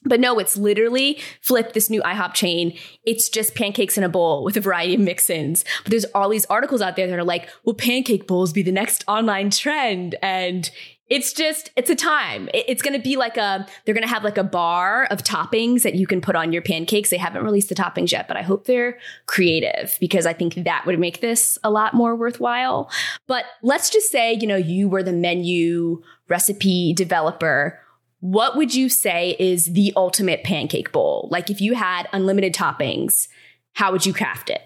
But 0.02 0.20
no, 0.20 0.38
it's 0.38 0.56
literally 0.56 1.18
flip 1.42 1.74
this 1.74 1.90
new 1.90 2.00
IHOP 2.02 2.32
chain. 2.32 2.76
It's 3.04 3.28
just 3.28 3.54
pancakes 3.54 3.98
in 3.98 4.04
a 4.04 4.08
bowl 4.08 4.44
with 4.44 4.56
a 4.56 4.60
variety 4.60 4.94
of 4.94 5.00
mix-ins. 5.00 5.64
But 5.82 5.90
there's 5.90 6.06
all 6.06 6.30
these 6.30 6.46
articles 6.46 6.80
out 6.80 6.96
there 6.96 7.06
that 7.06 7.18
are 7.18 7.24
like, 7.24 7.50
will 7.64 7.74
pancake 7.74 8.26
bowls 8.26 8.52
be 8.52 8.62
the 8.62 8.72
next 8.72 9.04
online 9.06 9.50
trend? 9.50 10.16
And 10.22 10.70
it's 11.08 11.32
just, 11.32 11.70
it's 11.76 11.90
a 11.90 11.96
time. 11.96 12.48
It's 12.54 12.82
going 12.82 12.96
to 12.96 13.02
be 13.02 13.16
like 13.16 13.36
a, 13.36 13.66
they're 13.84 13.94
going 13.94 14.06
to 14.06 14.08
have 14.08 14.22
like 14.24 14.38
a 14.38 14.44
bar 14.44 15.06
of 15.10 15.22
toppings 15.24 15.82
that 15.82 15.96
you 15.96 16.06
can 16.06 16.20
put 16.20 16.36
on 16.36 16.52
your 16.52 16.62
pancakes. 16.62 17.10
They 17.10 17.16
haven't 17.16 17.44
released 17.44 17.68
the 17.68 17.74
toppings 17.74 18.12
yet, 18.12 18.28
but 18.28 18.36
I 18.36 18.42
hope 18.42 18.66
they're 18.66 18.96
creative 19.26 19.98
because 20.00 20.24
I 20.24 20.32
think 20.32 20.54
that 20.54 20.86
would 20.86 21.00
make 21.00 21.20
this 21.20 21.58
a 21.64 21.70
lot 21.70 21.94
more 21.94 22.14
worthwhile. 22.14 22.90
But 23.26 23.44
let's 23.62 23.90
just 23.90 24.10
say, 24.10 24.38
you 24.40 24.46
know, 24.46 24.56
you 24.56 24.88
were 24.88 25.02
the 25.02 25.12
menu 25.12 26.00
recipe 26.28 26.94
developer 26.94 27.80
what 28.20 28.56
would 28.56 28.74
you 28.74 28.88
say 28.88 29.34
is 29.38 29.66
the 29.66 29.92
ultimate 29.96 30.44
pancake 30.44 30.92
bowl? 30.92 31.28
Like 31.30 31.50
if 31.50 31.60
you 31.60 31.74
had 31.74 32.08
unlimited 32.12 32.54
toppings, 32.54 33.28
how 33.72 33.92
would 33.92 34.04
you 34.04 34.12
craft 34.12 34.50
it? 34.50 34.62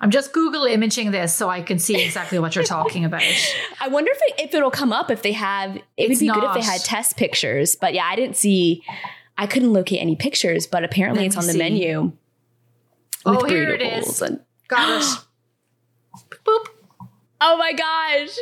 I'm 0.00 0.10
just 0.10 0.32
Google 0.32 0.64
imaging 0.64 1.10
this 1.10 1.34
so 1.34 1.48
I 1.48 1.62
can 1.62 1.78
see 1.78 2.02
exactly 2.02 2.38
what 2.38 2.54
you're 2.54 2.64
talking 2.64 3.04
about. 3.04 3.22
I 3.80 3.88
wonder 3.88 4.10
if, 4.12 4.18
it, 4.22 4.48
if 4.48 4.54
it'll 4.54 4.70
come 4.70 4.92
up 4.92 5.10
if 5.10 5.22
they 5.22 5.32
have. 5.32 5.76
It 5.76 5.84
it's 5.96 6.08
would 6.10 6.18
be 6.20 6.26
not. 6.26 6.40
good 6.40 6.48
if 6.50 6.54
they 6.54 6.70
had 6.70 6.82
test 6.82 7.16
pictures, 7.16 7.76
but 7.76 7.94
yeah, 7.94 8.04
I 8.04 8.14
didn't 8.14 8.36
see. 8.36 8.82
I 9.38 9.46
couldn't 9.46 9.72
locate 9.72 10.00
any 10.00 10.16
pictures, 10.16 10.66
but 10.66 10.84
apparently 10.84 11.22
Let 11.22 11.26
it's 11.28 11.36
on 11.36 11.42
see. 11.44 11.52
the 11.52 11.58
menu. 11.58 12.12
Oh, 13.24 13.44
here 13.44 13.70
it 13.70 13.82
is. 13.82 14.20
And, 14.20 14.36
it. 14.36 14.40
Boop. 16.44 16.66
Oh 17.40 17.56
my 17.58 17.72
gosh! 17.72 18.36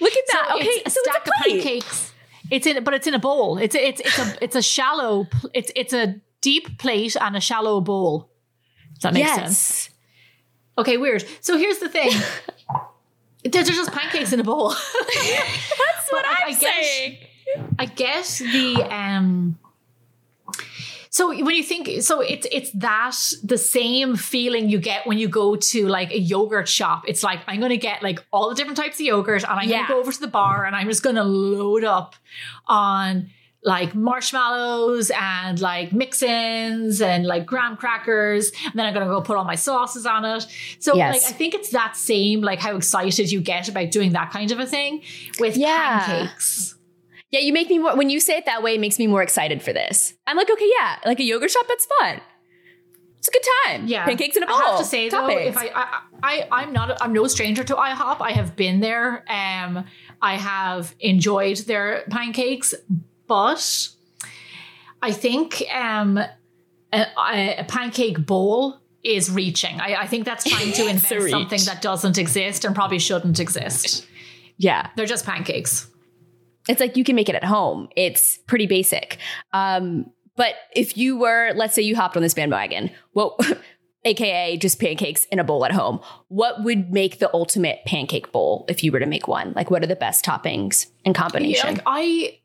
Look 0.00 0.12
at 0.12 0.24
that. 0.32 0.46
So 0.48 0.56
okay, 0.56 0.66
it's 0.66 0.86
a 0.86 0.90
so 0.90 1.00
stack 1.02 1.26
it's 1.26 1.28
a 1.28 1.30
of 1.30 1.62
pancakes 1.62 2.09
it's 2.50 2.66
in, 2.66 2.82
but 2.84 2.94
it's 2.94 3.06
in 3.06 3.14
a 3.14 3.18
bowl. 3.18 3.58
It's 3.58 3.74
a, 3.74 3.88
it's 3.88 4.00
it's 4.00 4.18
a 4.18 4.44
it's 4.44 4.56
a 4.56 4.62
shallow. 4.62 5.28
It's 5.54 5.70
it's 5.76 5.92
a 5.92 6.20
deep 6.40 6.78
plate 6.78 7.16
and 7.20 7.36
a 7.36 7.40
shallow 7.40 7.80
bowl. 7.80 8.30
Does 8.94 9.02
that 9.02 9.14
make 9.14 9.24
yes. 9.24 9.36
sense? 9.36 9.90
Okay, 10.78 10.96
weird. 10.96 11.24
So 11.40 11.56
here's 11.56 11.78
the 11.78 11.88
thing. 11.88 12.10
They're 13.44 13.62
just 13.62 13.92
pancakes 13.92 14.32
in 14.32 14.40
a 14.40 14.44
bowl. 14.44 14.68
That's 14.70 16.10
what 16.10 16.24
I'm 16.26 16.36
I, 16.36 16.48
I 16.48 16.52
saying. 16.52 17.18
Guess, 17.18 17.64
I 17.78 17.86
guess 17.86 18.38
the 18.38 18.94
um 18.94 19.58
so 21.12 21.28
when 21.28 21.56
you 21.56 21.64
think, 21.64 22.02
so 22.02 22.20
it's 22.20 22.46
it's 22.52 22.70
that 22.70 23.16
the 23.42 23.58
same 23.58 24.14
feeling 24.14 24.68
you 24.68 24.78
get 24.78 25.08
when 25.08 25.18
you 25.18 25.28
go 25.28 25.56
to 25.56 25.88
like 25.88 26.12
a 26.12 26.18
yogurt 26.18 26.68
shop. 26.68 27.02
It's 27.08 27.24
like 27.24 27.40
I'm 27.48 27.58
going 27.58 27.70
to 27.70 27.76
get 27.76 28.00
like 28.00 28.24
all 28.32 28.48
the 28.48 28.54
different 28.54 28.76
types 28.76 29.00
of 29.00 29.06
yogurt, 29.06 29.42
and 29.42 29.52
I'm 29.52 29.68
yeah. 29.68 29.78
going 29.78 29.86
to 29.86 29.92
go 29.94 30.00
over 30.00 30.12
to 30.12 30.20
the 30.20 30.28
bar, 30.28 30.64
and 30.64 30.76
I'm 30.76 30.86
just 30.86 31.02
going 31.02 31.16
to 31.16 31.24
load 31.24 31.82
up 31.82 32.14
on 32.68 33.28
like 33.62 33.94
marshmallows 33.94 35.10
and 35.10 35.60
like 35.60 35.92
mix-ins 35.92 37.02
and 37.02 37.26
like 37.26 37.44
graham 37.44 37.76
crackers 37.76 38.52
and 38.64 38.72
then 38.72 38.86
i'm 38.86 38.94
gonna 38.94 39.04
go 39.04 39.20
put 39.20 39.36
all 39.36 39.44
my 39.44 39.54
sauces 39.54 40.06
on 40.06 40.24
it 40.24 40.46
so 40.78 40.94
yes. 40.94 41.14
like 41.14 41.30
i 41.30 41.36
think 41.36 41.52
it's 41.52 41.68
that 41.68 41.94
same 41.94 42.40
like 42.40 42.58
how 42.58 42.74
excited 42.74 43.30
you 43.30 43.38
get 43.38 43.68
about 43.68 43.90
doing 43.90 44.12
that 44.12 44.30
kind 44.30 44.50
of 44.50 44.58
a 44.58 44.64
thing 44.64 45.02
with 45.38 45.58
yeah. 45.58 46.06
pancakes 46.06 46.74
Yeah, 47.30 47.40
you 47.40 47.52
make 47.52 47.68
me 47.68 47.78
more, 47.78 47.96
when 47.96 48.10
you 48.10 48.18
say 48.18 48.36
it 48.36 48.46
that 48.46 48.62
way, 48.62 48.74
it 48.74 48.80
makes 48.80 48.98
me 48.98 49.06
more 49.06 49.22
excited 49.22 49.62
for 49.62 49.72
this. 49.72 50.14
I'm 50.26 50.36
like, 50.36 50.50
okay, 50.50 50.68
yeah, 50.78 50.96
like 51.06 51.20
a 51.20 51.22
yogurt 51.22 51.50
shop, 51.50 51.66
that's 51.68 51.86
fun. 51.98 52.20
It's 53.18 53.28
a 53.28 53.30
good 53.32 53.44
time. 53.64 53.86
Yeah, 53.86 54.06
pancakes 54.06 54.36
in 54.36 54.42
a 54.42 54.46
bowl. 54.46 54.56
I 54.56 54.70
have 54.70 54.78
to 54.78 54.84
say 54.84 55.10
though, 55.10 55.28
if 55.28 55.56
I, 55.56 55.68
I, 55.74 56.00
I, 56.22 56.48
I'm 56.50 56.72
not, 56.72 57.00
I'm 57.02 57.12
no 57.12 57.26
stranger 57.26 57.62
to 57.64 57.74
IHOP. 57.74 58.20
I 58.20 58.32
have 58.32 58.56
been 58.56 58.80
there. 58.80 59.24
Um, 59.30 59.84
I 60.22 60.36
have 60.36 60.94
enjoyed 61.00 61.58
their 61.58 62.04
pancakes, 62.08 62.74
but 63.26 63.90
I 65.02 65.12
think 65.12 65.62
um, 65.72 66.18
a, 66.92 67.06
a 67.58 67.64
pancake 67.68 68.24
bowl 68.24 68.80
is 69.02 69.30
reaching. 69.30 69.80
I, 69.80 69.96
I 69.96 70.06
think 70.06 70.24
that's 70.24 70.48
trying 70.48 70.72
to 70.72 70.86
invent 70.88 71.30
something 71.30 71.60
that 71.66 71.82
doesn't 71.82 72.18
exist 72.18 72.64
and 72.64 72.74
probably 72.74 72.98
shouldn't 72.98 73.38
exist. 73.38 74.06
Yeah, 74.56 74.88
they're 74.96 75.06
just 75.06 75.26
pancakes. 75.26 75.88
It's 76.70 76.80
like 76.80 76.96
you 76.96 77.04
can 77.04 77.16
make 77.16 77.28
it 77.28 77.34
at 77.34 77.44
home. 77.44 77.88
It's 77.96 78.38
pretty 78.46 78.66
basic. 78.66 79.18
Um, 79.52 80.06
but 80.36 80.54
if 80.74 80.96
you 80.96 81.18
were, 81.18 81.52
let's 81.54 81.74
say 81.74 81.82
you 81.82 81.96
hopped 81.96 82.16
on 82.16 82.22
this 82.22 82.32
bandwagon, 82.32 82.90
well, 83.12 83.36
aka 84.04 84.56
just 84.56 84.80
pancakes 84.80 85.24
in 85.26 85.38
a 85.38 85.44
bowl 85.44 85.64
at 85.64 85.72
home, 85.72 86.00
what 86.28 86.62
would 86.62 86.92
make 86.92 87.18
the 87.18 87.28
ultimate 87.34 87.80
pancake 87.86 88.30
bowl 88.30 88.64
if 88.68 88.84
you 88.84 88.92
were 88.92 89.00
to 89.00 89.06
make 89.06 89.26
one? 89.26 89.52
Like, 89.54 89.70
what 89.70 89.82
are 89.82 89.88
the 89.88 89.96
best 89.96 90.24
toppings 90.24 90.86
and 91.04 91.14
combination? 91.14 91.66
Yeah, 91.66 91.72
like 91.72 91.82
I 91.86 92.38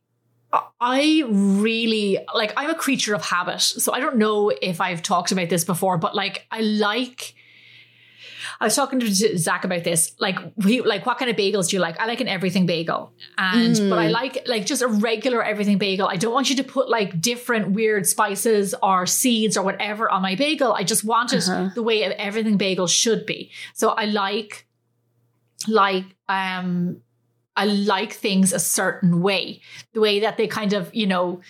I 0.82 1.24
really 1.28 2.18
like 2.34 2.54
I'm 2.58 2.70
a 2.70 2.76
creature 2.76 3.14
of 3.14 3.24
habit. 3.24 3.62
So 3.62 3.94
I 3.94 4.00
don't 4.00 4.18
know 4.18 4.50
if 4.62 4.82
I've 4.82 5.02
talked 5.04 5.32
about 5.32 5.50
this 5.50 5.64
before, 5.64 5.98
but 5.98 6.16
like 6.16 6.48
I 6.52 6.62
like 6.62 7.36
I 8.60 8.66
was 8.66 8.76
talking 8.76 9.00
to 9.00 9.38
Zach 9.38 9.64
about 9.64 9.84
this. 9.84 10.16
Like, 10.20 10.38
we, 10.58 10.82
like 10.82 11.06
what 11.06 11.18
kind 11.18 11.30
of 11.30 11.38
bagels 11.38 11.70
do 11.70 11.76
you 11.76 11.82
like? 11.82 12.00
I 12.00 12.06
like 12.06 12.22
an 12.22 12.28
everything 12.28 12.66
bagel, 12.66 13.14
and 13.38 13.76
mm. 13.76 13.90
but 13.90 14.00
I 14.00 14.08
like 14.08 14.44
like 14.48 14.66
just 14.66 14.82
a 14.82 14.88
regular 14.88 15.44
everything 15.44 15.78
bagel. 15.78 16.08
I 16.08 16.16
don't 16.16 16.34
want 16.34 16.50
you 16.50 16.56
to 16.58 16.64
put 16.64 16.90
like 16.90 17.20
different 17.22 17.72
weird 17.72 18.08
spices 18.08 18.74
or 18.82 19.06
seeds 19.06 19.58
or 19.58 19.64
whatever 19.64 20.10
on 20.10 20.22
my 20.22 20.36
bagel. 20.36 20.74
I 20.74 20.84
just 20.84 21.04
want 21.04 21.34
it 21.34 21.48
uh-huh. 21.48 21.70
the 21.76 21.84
way 21.84 22.04
everything 22.04 22.58
bagel 22.58 22.88
should 22.88 23.26
be. 23.26 23.52
So 23.74 23.90
I 23.90 24.06
like 24.06 24.66
like 25.68 26.06
um 26.30 27.02
I 27.56 27.66
like 27.66 28.14
things 28.14 28.52
a 28.54 28.60
certain 28.60 29.22
way, 29.22 29.62
the 29.94 30.02
way 30.02 30.20
that 30.20 30.38
they 30.38 30.48
kind 30.48 30.74
of, 30.74 30.94
you 30.94 31.08
know, 31.08 31.42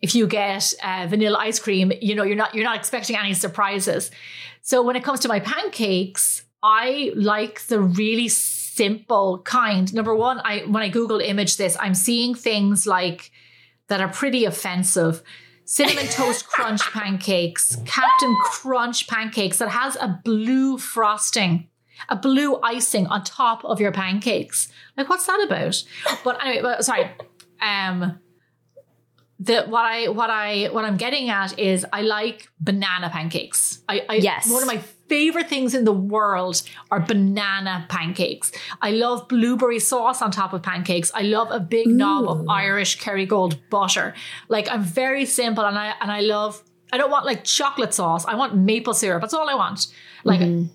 if 0.00 0.14
you 0.14 0.26
get 0.28 0.72
uh, 0.82 1.06
vanilla 1.08 1.38
ice 1.38 1.58
cream, 1.58 1.92
you 2.00 2.14
know, 2.14 2.22
you're 2.22 2.36
not 2.36 2.54
you're 2.54 2.64
not 2.64 2.76
expecting 2.76 3.16
any 3.16 3.34
surprises. 3.34 4.10
So 4.62 4.82
when 4.82 4.96
it 4.96 5.02
comes 5.02 5.20
to 5.20 5.28
my 5.28 5.40
pancakes, 5.40 6.44
I 6.62 7.12
like 7.14 7.62
the 7.66 7.80
really 7.80 8.28
simple 8.28 9.40
kind. 9.40 9.92
Number 9.92 10.14
one, 10.14 10.40
I 10.44 10.60
when 10.60 10.82
I 10.82 10.88
Google 10.88 11.20
image 11.20 11.56
this, 11.56 11.76
I'm 11.80 11.94
seeing 11.94 12.34
things 12.34 12.86
like 12.86 13.30
that 13.88 14.00
are 14.00 14.08
pretty 14.08 14.44
offensive. 14.44 15.22
Cinnamon 15.64 16.06
toast 16.10 16.46
crunch 16.46 16.82
pancakes, 16.92 17.76
Captain 17.84 18.34
Crunch 18.44 19.06
pancakes 19.06 19.58
that 19.58 19.68
has 19.68 19.96
a 19.96 20.20
blue 20.24 20.78
frosting 20.78 21.68
a 22.08 22.16
blue 22.16 22.60
icing 22.62 23.06
on 23.06 23.24
top 23.24 23.64
of 23.64 23.80
your 23.80 23.92
pancakes. 23.92 24.68
Like, 24.96 25.08
what's 25.08 25.26
that 25.26 25.44
about? 25.44 25.82
But 26.24 26.44
anyway, 26.44 26.62
but, 26.62 26.84
sorry. 26.84 27.10
Um, 27.60 28.20
the 29.40 29.62
what 29.64 29.84
I 29.84 30.08
what 30.08 30.30
I 30.30 30.66
what 30.66 30.84
I'm 30.84 30.96
getting 30.96 31.28
at 31.28 31.58
is 31.58 31.86
I 31.92 32.02
like 32.02 32.48
banana 32.60 33.08
pancakes. 33.08 33.80
I, 33.88 34.04
I 34.08 34.14
yes. 34.16 34.50
one 34.50 34.62
of 34.62 34.66
my 34.66 34.80
favorite 35.08 35.48
things 35.48 35.74
in 35.74 35.84
the 35.84 35.92
world 35.92 36.62
are 36.90 37.00
banana 37.00 37.86
pancakes. 37.88 38.52
I 38.82 38.92
love 38.92 39.28
blueberry 39.28 39.78
sauce 39.78 40.22
on 40.22 40.30
top 40.30 40.52
of 40.52 40.62
pancakes. 40.62 41.10
I 41.14 41.22
love 41.22 41.50
a 41.50 41.60
big 41.60 41.88
Ooh. 41.88 41.92
knob 41.92 42.28
of 42.28 42.48
Irish 42.48 43.00
Kerrygold 43.00 43.58
butter. 43.70 44.14
Like 44.48 44.70
I'm 44.70 44.82
very 44.82 45.24
simple 45.24 45.64
and 45.64 45.78
I 45.78 45.94
and 46.00 46.10
I 46.10 46.20
love 46.20 46.62
I 46.92 46.96
don't 46.98 47.10
want 47.10 47.26
like 47.26 47.44
chocolate 47.44 47.94
sauce. 47.94 48.24
I 48.24 48.34
want 48.34 48.54
maple 48.56 48.94
syrup. 48.94 49.20
That's 49.20 49.34
all 49.34 49.48
I 49.48 49.54
want. 49.54 49.86
Like 50.24 50.40
mm-hmm. 50.40 50.72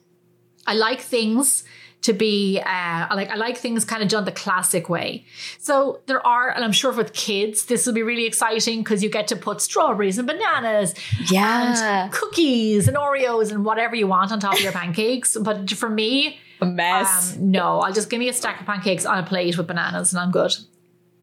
I 0.67 0.73
like 0.75 1.01
things 1.01 1.63
to 2.03 2.13
be 2.13 2.60
uh, 2.60 2.63
I 2.65 3.13
like 3.15 3.29
I 3.29 3.36
like 3.36 3.57
things 3.57 3.83
kind 3.86 4.03
of 4.03 4.10
done 4.10 4.25
the 4.25 4.31
classic 4.31 4.89
way. 4.89 5.25
So 5.60 6.01
there 6.05 6.25
are, 6.25 6.50
and 6.50 6.63
I'm 6.63 6.72
sure 6.72 6.91
with 6.91 7.13
kids, 7.13 7.65
this 7.65 7.86
will 7.86 7.93
be 7.93 8.03
really 8.03 8.25
exciting 8.25 8.83
because 8.83 9.01
you 9.01 9.10
get 9.10 9.27
to 9.29 9.36
put 9.36 9.62
strawberries 9.62 10.17
and 10.17 10.27
bananas, 10.27 10.93
yeah, 11.29 12.03
and 12.03 12.12
cookies 12.12 12.88
and 12.88 12.98
Oreos 12.98 13.51
and 13.51 13.65
whatever 13.65 13.95
you 13.95 14.07
want 14.07 14.31
on 14.31 14.39
top 14.39 14.55
of 14.55 14.62
your 14.62 14.72
pancakes. 14.83 15.38
But 15.38 15.72
for 15.72 15.89
me, 15.89 16.39
a 16.62 16.65
mess. 16.65 17.36
Um, 17.36 17.51
no, 17.51 17.79
I'll 17.79 17.93
just 17.93 18.10
give 18.10 18.19
me 18.19 18.29
a 18.29 18.33
stack 18.33 18.60
of 18.60 18.65
pancakes 18.65 19.05
on 19.05 19.17
a 19.17 19.24
plate 19.24 19.57
with 19.57 19.67
bananas 19.67 20.13
and 20.13 20.19
I'm 20.19 20.31
good. 20.31 20.53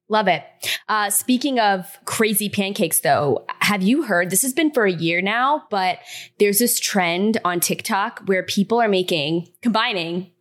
Love 0.09 0.27
it. 0.27 0.43
Uh, 0.89 1.09
speaking 1.09 1.61
of 1.61 1.87
crazy 2.05 2.49
pancakes, 2.49 2.99
though, 2.99 3.45
have 3.61 3.81
you 3.81 4.03
heard? 4.03 4.31
This 4.31 4.43
has 4.43 4.53
been 4.53 4.73
for 4.73 4.85
a 4.85 4.91
year 4.91 5.23
now, 5.23 5.63
but 5.71 5.99
there's 6.41 6.59
this 6.59 6.81
trend 6.81 7.39
on 7.45 7.61
TikTok 7.61 8.23
where 8.27 8.43
people 8.43 8.81
are 8.81 8.89
making, 8.89 9.47
combining 9.63 10.33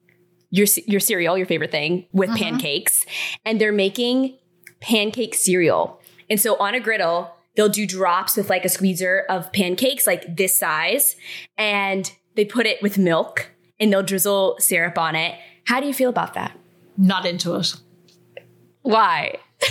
your 0.49 0.67
your 0.85 0.99
cereal, 0.99 1.37
your 1.37 1.45
favorite 1.45 1.71
thing, 1.71 2.07
with 2.11 2.29
mm-hmm. 2.29 2.43
pancakes, 2.43 3.05
and 3.45 3.59
they're 3.59 3.71
making 3.71 4.37
pancake 4.81 5.35
cereal. 5.35 5.99
And 6.29 6.39
so 6.39 6.55
on 6.57 6.75
a 6.75 6.79
griddle, 6.79 7.31
they'll 7.55 7.69
do 7.69 7.85
drops 7.85 8.37
with 8.37 8.49
like 8.49 8.65
a 8.65 8.69
squeezer 8.69 9.25
of 9.29 9.51
pancakes, 9.51 10.07
like 10.07 10.35
this 10.35 10.57
size, 10.57 11.15
and 11.57 12.11
they 12.35 12.45
put 12.45 12.65
it 12.65 12.81
with 12.81 12.97
milk, 12.97 13.51
and 13.79 13.91
they'll 13.91 14.03
drizzle 14.03 14.57
syrup 14.59 14.97
on 14.97 15.15
it. 15.15 15.37
How 15.65 15.79
do 15.79 15.87
you 15.87 15.93
feel 15.93 16.09
about 16.09 16.33
that? 16.33 16.57
Not 16.97 17.25
into 17.25 17.55
it. 17.55 17.75
Why? 18.81 19.37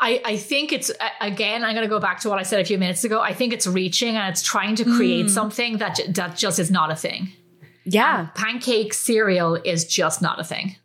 I, 0.00 0.20
I 0.24 0.36
think 0.36 0.72
it's 0.72 0.90
again. 1.20 1.64
I'm 1.64 1.74
going 1.74 1.86
to 1.86 1.88
go 1.88 2.00
back 2.00 2.20
to 2.20 2.28
what 2.28 2.38
I 2.38 2.42
said 2.42 2.60
a 2.60 2.64
few 2.64 2.76
minutes 2.76 3.04
ago. 3.04 3.20
I 3.20 3.32
think 3.32 3.54
it's 3.54 3.66
reaching 3.66 4.16
and 4.16 4.28
it's 4.28 4.42
trying 4.42 4.76
to 4.76 4.84
create 4.84 5.26
mm. 5.26 5.30
something 5.30 5.78
that 5.78 5.98
that 6.08 6.36
just 6.36 6.58
is 6.58 6.70
not 6.70 6.90
a 6.90 6.96
thing. 6.96 7.32
Yeah, 7.84 8.20
and 8.20 8.34
pancake 8.34 8.94
cereal 8.94 9.56
is 9.56 9.84
just 9.84 10.22
not 10.22 10.40
a 10.40 10.44
thing. 10.44 10.76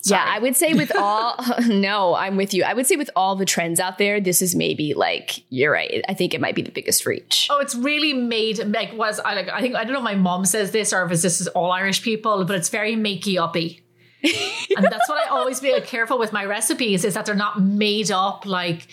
Sorry. 0.00 0.20
Yeah, 0.20 0.34
I 0.34 0.38
would 0.38 0.54
say 0.54 0.74
with 0.74 0.94
all 0.96 1.36
no, 1.66 2.14
I'm 2.14 2.36
with 2.36 2.52
you. 2.52 2.64
I 2.64 2.74
would 2.74 2.86
say 2.86 2.96
with 2.96 3.10
all 3.16 3.36
the 3.36 3.46
trends 3.46 3.80
out 3.80 3.98
there, 3.98 4.20
this 4.20 4.42
is 4.42 4.54
maybe 4.54 4.94
like 4.94 5.44
you're 5.50 5.72
right. 5.72 6.04
I 6.08 6.14
think 6.14 6.34
it 6.34 6.40
might 6.40 6.54
be 6.54 6.62
the 6.62 6.72
biggest 6.72 7.06
reach. 7.06 7.48
Oh, 7.50 7.58
it's 7.58 7.74
really 7.74 8.12
made 8.12 8.58
like 8.58 8.92
was 8.94 9.18
I 9.20 9.34
like 9.34 9.48
I 9.48 9.60
think 9.60 9.76
I 9.76 9.84
don't 9.84 9.92
know. 9.92 10.00
if 10.00 10.04
My 10.04 10.14
mom 10.14 10.44
says 10.44 10.72
this 10.72 10.92
or 10.92 11.04
if 11.04 11.22
this 11.22 11.40
is 11.40 11.48
all 11.48 11.72
Irish 11.72 12.02
people, 12.02 12.44
but 12.44 12.56
it's 12.56 12.68
very 12.68 12.96
makey 12.96 13.38
uppy 13.38 13.84
and 14.76 14.84
that's 14.84 15.08
what 15.08 15.26
I 15.26 15.28
always 15.30 15.60
be 15.60 15.78
careful 15.82 16.18
with 16.18 16.32
my 16.32 16.46
recipes 16.46 17.04
is 17.04 17.12
that 17.12 17.26
they're 17.26 17.34
not 17.34 17.60
made 17.60 18.10
up 18.10 18.46
like 18.46 18.88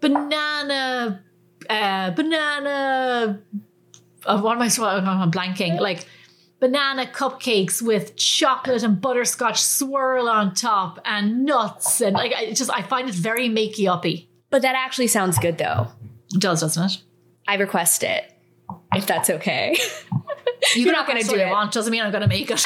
banana, 0.00 1.22
uh, 1.70 2.10
banana. 2.10 3.40
Uh, 4.26 4.40
what 4.40 4.56
am 4.56 4.62
I? 4.62 5.22
I'm 5.22 5.30
blanking. 5.30 5.78
Like 5.78 6.06
banana 6.64 7.04
cupcakes 7.04 7.82
with 7.82 8.16
chocolate 8.16 8.82
and 8.82 8.98
butterscotch 8.98 9.60
swirl 9.60 10.30
on 10.30 10.54
top 10.54 10.98
and 11.04 11.44
nuts 11.44 12.00
and 12.00 12.14
like 12.14 12.32
I 12.32 12.52
just 12.54 12.70
I 12.70 12.80
find 12.80 13.06
it 13.06 13.14
very 13.14 13.50
makey 13.50 13.86
uppy. 13.86 14.30
But 14.48 14.62
that 14.62 14.74
actually 14.74 15.08
sounds 15.08 15.38
good 15.38 15.58
though. 15.58 15.88
It 16.32 16.40
does, 16.40 16.62
doesn't 16.62 16.82
it? 16.82 17.02
I 17.46 17.56
request 17.56 18.02
it 18.02 18.32
if 18.94 19.06
that's 19.06 19.28
okay. 19.28 19.76
You're 20.74 20.94
not 20.94 21.06
going 21.06 21.20
to 21.20 21.28
do 21.28 21.36
it. 21.36 21.50
Want, 21.50 21.70
doesn't 21.70 21.90
mean 21.90 22.00
I'm 22.00 22.10
going 22.10 22.22
to 22.22 22.28
make 22.28 22.50
it. 22.50 22.64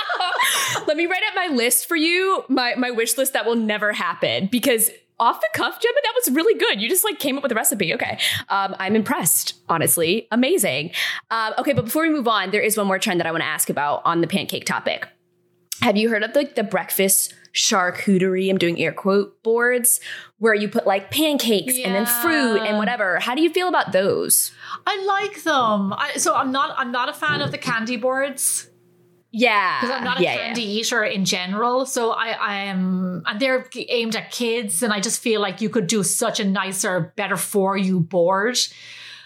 Let 0.88 0.96
me 0.96 1.06
write 1.06 1.22
up 1.28 1.36
my 1.36 1.54
list 1.54 1.86
for 1.86 1.94
you, 1.94 2.42
my 2.48 2.74
my 2.74 2.90
wish 2.90 3.16
list 3.16 3.34
that 3.34 3.46
will 3.46 3.54
never 3.54 3.92
happen 3.92 4.48
because 4.50 4.90
off 5.20 5.40
the 5.40 5.48
cuff, 5.54 5.80
Gemma, 5.80 5.98
that 6.02 6.12
was 6.16 6.34
really 6.34 6.58
good. 6.58 6.80
You 6.80 6.88
just 6.88 7.04
like 7.04 7.18
came 7.18 7.36
up 7.36 7.42
with 7.42 7.52
a 7.52 7.54
recipe. 7.54 7.94
Okay. 7.94 8.18
Um, 8.48 8.74
I'm 8.78 8.96
impressed, 8.96 9.54
honestly. 9.68 10.26
Amazing. 10.32 10.90
Um, 11.30 11.54
okay, 11.58 11.74
but 11.74 11.84
before 11.84 12.02
we 12.02 12.10
move 12.10 12.26
on, 12.26 12.50
there 12.50 12.62
is 12.62 12.76
one 12.76 12.86
more 12.86 12.98
trend 12.98 13.20
that 13.20 13.26
I 13.26 13.30
want 13.30 13.42
to 13.42 13.46
ask 13.48 13.70
about 13.70 14.02
on 14.04 14.22
the 14.22 14.26
pancake 14.26 14.64
topic. 14.64 15.06
Have 15.82 15.96
you 15.96 16.10
heard 16.10 16.22
of 16.22 16.32
the, 16.34 16.50
the 16.54 16.62
breakfast 16.62 17.34
charcuterie? 17.54 18.50
I'm 18.50 18.58
doing 18.58 18.78
air 18.78 18.92
quote 18.92 19.42
boards 19.42 20.00
where 20.38 20.54
you 20.54 20.68
put 20.68 20.86
like 20.86 21.10
pancakes 21.10 21.76
yeah. 21.76 21.86
and 21.86 21.94
then 21.94 22.06
fruit 22.06 22.58
and 22.66 22.78
whatever. 22.78 23.18
How 23.18 23.34
do 23.34 23.42
you 23.42 23.50
feel 23.50 23.68
about 23.68 23.92
those? 23.92 24.52
I 24.86 25.02
like 25.04 25.42
them. 25.42 25.92
I, 25.94 26.14
so 26.16 26.34
I'm 26.34 26.52
not 26.52 26.74
I'm 26.78 26.92
not 26.92 27.08
a 27.08 27.12
fan 27.12 27.40
of 27.40 27.50
the 27.50 27.58
candy 27.58 27.96
boards. 27.96 28.68
Yeah, 29.32 29.80
because 29.80 29.96
I'm 29.96 30.04
not 30.04 30.18
a 30.18 30.22
yeah, 30.22 30.36
candy 30.36 30.62
yeah. 30.62 30.80
eater 30.80 31.04
in 31.04 31.24
general. 31.24 31.86
So 31.86 32.10
I, 32.10 32.30
I 32.30 32.54
am, 32.64 33.22
and 33.26 33.38
they're 33.40 33.68
aimed 33.76 34.16
at 34.16 34.32
kids, 34.32 34.82
and 34.82 34.92
I 34.92 35.00
just 35.00 35.22
feel 35.22 35.40
like 35.40 35.60
you 35.60 35.68
could 35.68 35.86
do 35.86 36.02
such 36.02 36.40
a 36.40 36.44
nicer, 36.44 37.12
better 37.16 37.36
for 37.36 37.76
you 37.76 38.00
board. 38.00 38.58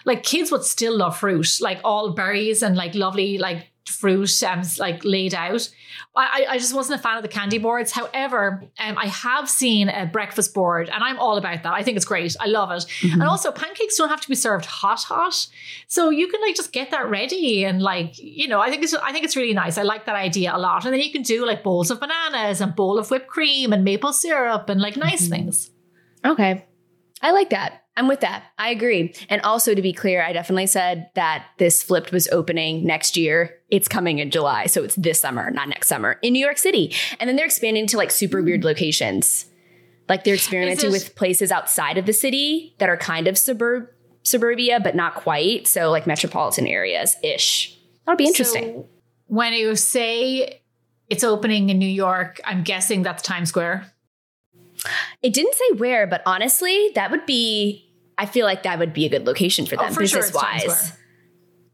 Like 0.05 0.23
kids 0.23 0.53
would 0.53 0.64
still 0.64 0.99
love 0.99 1.17
fruit, 1.19 1.49
like 1.61 1.81
all 1.85 2.12
berries 2.12 2.62
and 2.62 2.77
like 2.77 2.95
lovely, 2.95 3.38
like 3.38 3.71
fruit 3.87 4.42
um, 4.42 4.62
like 4.79 5.05
laid 5.05 5.35
out. 5.35 5.68
I, 6.16 6.47
I 6.51 6.59
just 6.59 6.75
wasn't 6.75 7.01
a 7.01 7.03
fan 7.03 7.16
of 7.16 7.23
the 7.23 7.29
candy 7.29 7.59
boards. 7.59 7.90
However, 7.90 8.62
um, 8.79 8.97
I 8.97 9.07
have 9.07 9.51
seen 9.51 9.88
a 9.88 10.07
breakfast 10.07 10.55
board, 10.55 10.88
and 10.88 11.03
I'm 11.03 11.18
all 11.18 11.37
about 11.37 11.62
that. 11.64 11.73
I 11.73 11.83
think 11.83 11.97
it's 11.97 12.07
great. 12.07 12.37
I 12.40 12.47
love 12.47 12.70
it. 12.70 12.87
Mm-hmm. 13.01 13.20
And 13.20 13.29
also, 13.29 13.51
pancakes 13.51 13.97
don't 13.97 14.09
have 14.09 14.20
to 14.20 14.29
be 14.29 14.35
served 14.35 14.64
hot, 14.64 15.03
hot, 15.03 15.47
so 15.88 16.11
you 16.11 16.29
can 16.29 16.40
like 16.40 16.55
just 16.55 16.73
get 16.73 16.90
that 16.92 17.11
ready 17.11 17.64
and 17.64 17.83
like 17.83 18.18
you 18.18 18.49
know. 18.49 18.61
I 18.61 18.70
think 18.70 18.83
it's 18.83 18.94
I 18.94 19.12
think 19.12 19.25
it's 19.25 19.37
really 19.37 19.55
nice. 19.55 19.77
I 19.77 19.83
like 19.83 20.07
that 20.07 20.16
idea 20.16 20.55
a 20.55 20.59
lot. 20.59 20.85
And 20.85 20.94
then 20.94 21.01
you 21.01 21.12
can 21.12 21.23
do 21.23 21.44
like 21.44 21.62
bowls 21.62 21.90
of 21.90 22.01
bananas 22.01 22.61
and 22.61 22.75
bowl 22.75 22.99
of 22.99 23.11
whipped 23.11 23.29
cream 23.29 23.73
and 23.73 23.85
maple 23.85 24.12
syrup 24.12 24.68
and 24.68 24.81
like 24.81 24.97
nice 24.97 25.23
mm-hmm. 25.23 25.33
things. 25.33 25.70
Okay, 26.25 26.64
I 27.20 27.33
like 27.33 27.51
that. 27.51 27.84
I'm 27.97 28.09
with 28.09 28.21
that. 28.21 28.45
I 28.59 28.71
agree. 28.71 29.15
And 29.29 29.41
also 29.43 29.75
to 29.75 29.83
be 29.83 29.93
clear, 29.93 30.23
I 30.23 30.33
definitely 30.33 30.67
said 30.67 31.11
that 31.15 31.47
this 31.59 31.83
flipped 31.83 32.11
was 32.11 32.27
opening 32.29 32.85
next 32.85 33.17
year. 33.17 33.57
It's 33.71 33.87
coming 33.87 34.19
in 34.19 34.31
July. 34.31 34.67
So 34.67 34.83
it's 34.83 34.97
this 34.97 35.21
summer, 35.21 35.51
not 35.51 35.69
next 35.69 35.87
summer 35.87 36.19
in 36.23 36.33
New 36.33 36.45
York 36.45 36.59
City. 36.59 36.93
And 37.21 37.29
then 37.29 37.37
they're 37.37 37.47
expanding 37.47 37.87
to 37.89 37.97
like 37.97 38.11
super 38.11 38.43
weird 38.43 38.63
hmm. 38.63 38.67
locations. 38.67 39.47
Like 40.09 40.25
they're 40.25 40.35
experimenting 40.35 40.91
this- 40.91 41.05
with 41.05 41.15
places 41.15 41.53
outside 41.53 41.97
of 41.97 42.07
the 42.07 42.13
city 42.13 42.75
that 42.79 42.89
are 42.89 42.97
kind 42.97 43.29
of 43.29 43.39
suburb 43.39 43.89
suburbia, 44.25 44.81
but 44.81 44.97
not 44.97 45.15
quite. 45.15 45.69
So 45.69 45.91
like 45.91 46.07
metropolitan 46.07 46.67
areas 46.67 47.17
ish. 47.23 47.79
That'll 48.05 48.17
be 48.17 48.27
interesting. 48.27 48.65
So 48.65 48.89
when 49.27 49.53
you 49.53 49.77
say 49.77 50.63
it's 51.09 51.23
opening 51.23 51.71
in 51.71 51.79
New 51.79 51.87
York, 51.87 52.41
I'm 52.45 52.63
guessing 52.63 53.03
that's 53.03 53.23
Times 53.23 53.51
Square. 53.51 53.93
It 55.23 55.33
didn't 55.33 55.55
say 55.55 55.77
where, 55.77 56.07
but 56.07 56.23
honestly, 56.27 56.91
that 56.95 57.11
would 57.11 57.27
be. 57.27 57.84
I 58.16 58.27
feel 58.27 58.46
like 58.46 58.62
that 58.62 58.79
would 58.79 58.92
be 58.92 59.07
a 59.07 59.09
good 59.09 59.27
location 59.27 59.66
for 59.66 59.77
them, 59.77 59.87
oh, 59.90 59.94
for 59.94 60.00
business 60.00 60.31
sure 60.31 60.40
wise. 60.40 60.92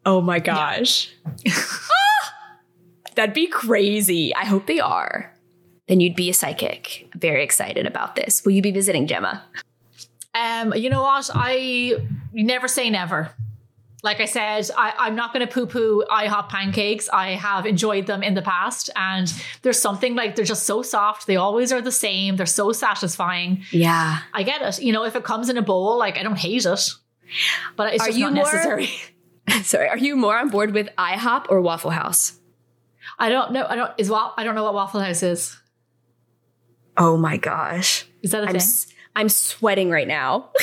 Oh 0.07 0.21
my 0.21 0.39
gosh. 0.39 1.13
Yeah. 1.45 1.53
That'd 3.15 3.35
be 3.35 3.47
crazy. 3.49 4.35
I 4.35 4.45
hope 4.45 4.67
they 4.67 4.81
are. 4.81 5.35
Then 5.89 6.01
you'd 6.01 6.17
be 6.17 6.31
a 6.31 6.35
psychic. 6.35 7.09
Very 7.15 7.43
excited 7.43 7.87
about 7.87 8.15
this. 8.15 8.45
Will 8.45 8.53
you 8.53 8.63
be 8.63 8.71
visiting 8.71 9.07
Gemma? 9.07 9.45
Um, 10.35 10.73
you 10.75 10.89
know 10.89 11.03
what? 11.03 11.29
I 11.35 11.97
never 12.33 12.69
say 12.69 12.89
never 12.89 13.35
like 14.03 14.21
I 14.21 14.25
said, 14.25 14.71
I, 14.77 15.09
am 15.09 15.15
not 15.15 15.33
going 15.33 15.47
to 15.47 15.53
poo 15.53 15.67
poo 15.67 16.05
IHOP 16.11 16.49
pancakes. 16.49 17.09
I 17.13 17.31
have 17.31 17.67
enjoyed 17.67 18.07
them 18.07 18.23
in 18.23 18.35
the 18.35 18.43
past. 18.43 18.91
And 18.97 19.33
there's 19.63 19.79
something 19.79 20.15
like 20.15 20.37
they're 20.37 20.45
just 20.45 20.65
so 20.65 20.83
soft. 20.83 21.27
They 21.27 21.37
always 21.37 21.73
are 21.73 21.83
the 21.83 21.93
same. 21.93 22.37
They're 22.37 22.47
so 22.47 22.73
satisfying. 22.73 23.63
Yeah. 23.71 24.19
I 24.33 24.43
get 24.43 24.63
it. 24.63 24.83
You 24.83 24.93
know, 24.93 25.05
if 25.05 25.17
it 25.17 25.25
comes 25.25 25.49
in 25.49 25.59
a 25.59 25.63
bowl, 25.63 25.99
like 25.99 26.17
I 26.19 26.23
don't 26.23 26.39
hate 26.39 26.65
it, 26.65 26.91
but 27.77 27.95
it's 27.95 28.03
are 28.03 28.07
just 28.07 28.19
you 28.19 28.25
not 28.27 28.35
more, 28.35 28.45
necessary. 28.45 28.89
Sorry. 29.63 29.89
Are 29.89 29.99
you 29.99 30.17
more 30.17 30.39
on 30.39 30.49
board 30.49 30.73
with 30.73 30.89
IHOP 30.97 31.47
or 31.49 31.61
Waffle 31.61 31.91
House? 31.91 32.39
I 33.19 33.29
don't 33.29 33.53
know. 33.53 33.67
I 33.69 33.77
don't, 33.77 33.93
is, 33.99 34.11
I 34.11 34.45
don't 34.45 34.55
know 34.55 34.65
what 34.65 34.75
Waffle 34.75 35.01
House 35.01 35.23
is. 35.23 35.59
Oh 36.97 37.17
my 37.17 37.37
gosh. 37.37 38.07
Is 38.23 38.31
that 38.33 38.45
a 38.45 38.47
I'm, 38.47 38.59
thing? 38.59 38.95
I'm 39.17 39.29
sweating 39.29 39.91
right 39.91 40.09
now. 40.09 40.51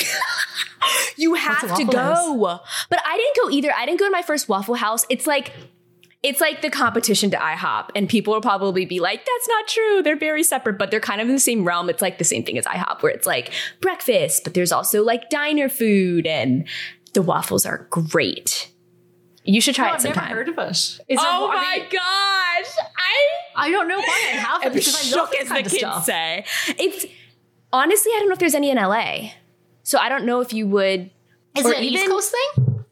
You 1.16 1.34
have 1.34 1.76
to 1.76 1.84
go. 1.84 1.98
House? 1.98 2.60
But 2.88 3.00
I 3.04 3.16
didn't 3.16 3.36
go 3.44 3.50
either. 3.50 3.72
I 3.76 3.86
didn't 3.86 3.98
go 4.00 4.06
to 4.06 4.10
my 4.10 4.22
first 4.22 4.48
Waffle 4.48 4.74
House. 4.74 5.04
It's 5.08 5.26
like 5.26 5.52
it's 6.22 6.40
like 6.40 6.62
the 6.62 6.70
competition 6.70 7.30
to 7.30 7.36
IHOP, 7.36 7.90
and 7.94 8.08
people 8.08 8.34
will 8.34 8.40
probably 8.40 8.84
be 8.84 8.98
like, 8.98 9.24
"That's 9.24 9.48
not 9.48 9.68
true. 9.68 10.02
They're 10.02 10.16
very 10.16 10.42
separate, 10.42 10.78
but 10.78 10.90
they're 10.90 11.00
kind 11.00 11.20
of 11.20 11.28
in 11.28 11.34
the 11.34 11.40
same 11.40 11.64
realm." 11.64 11.88
It's 11.88 12.02
like 12.02 12.18
the 12.18 12.24
same 12.24 12.44
thing 12.44 12.58
as 12.58 12.64
IHOP, 12.64 13.02
where 13.02 13.12
it's 13.12 13.26
like 13.26 13.52
breakfast, 13.80 14.42
but 14.44 14.54
there's 14.54 14.72
also 14.72 15.04
like 15.04 15.30
diner 15.30 15.68
food, 15.68 16.26
and 16.26 16.66
the 17.14 17.22
waffles 17.22 17.64
are 17.64 17.86
great. 17.90 18.70
You 19.44 19.60
should 19.60 19.74
try 19.74 19.88
no, 19.88 19.94
it 19.94 20.00
sometime. 20.00 20.24
I've 20.24 20.28
never 20.28 20.38
heard 20.38 20.48
of 20.48 20.58
it. 20.58 21.00
Is 21.08 21.18
oh 21.22 21.48
my 21.48 21.78
gosh! 21.90 22.72
I 22.98 23.14
I 23.54 23.70
don't 23.70 23.88
know 23.88 23.98
why 23.98 24.24
I 24.32 24.36
haven't 24.36 24.74
because 24.74 25.14
I 25.14 25.16
love 25.16 25.32
as 25.40 25.48
the 25.48 25.54
kids 25.54 25.78
stuff. 25.78 26.04
say. 26.04 26.44
It's 26.78 27.06
honestly, 27.72 28.12
I 28.14 28.18
don't 28.18 28.28
know 28.28 28.34
if 28.34 28.40
there's 28.40 28.54
any 28.54 28.70
in 28.70 28.76
LA. 28.76 29.30
So 29.88 29.96
I 29.96 30.10
don't 30.10 30.26
know 30.26 30.42
if 30.42 30.52
you 30.52 30.66
would. 30.66 31.10
Is 31.56 31.64
it 31.64 31.78
an 31.78 31.82
even, 31.82 32.00
East 32.00 32.10
Coast 32.10 32.34
thing? 32.54 32.84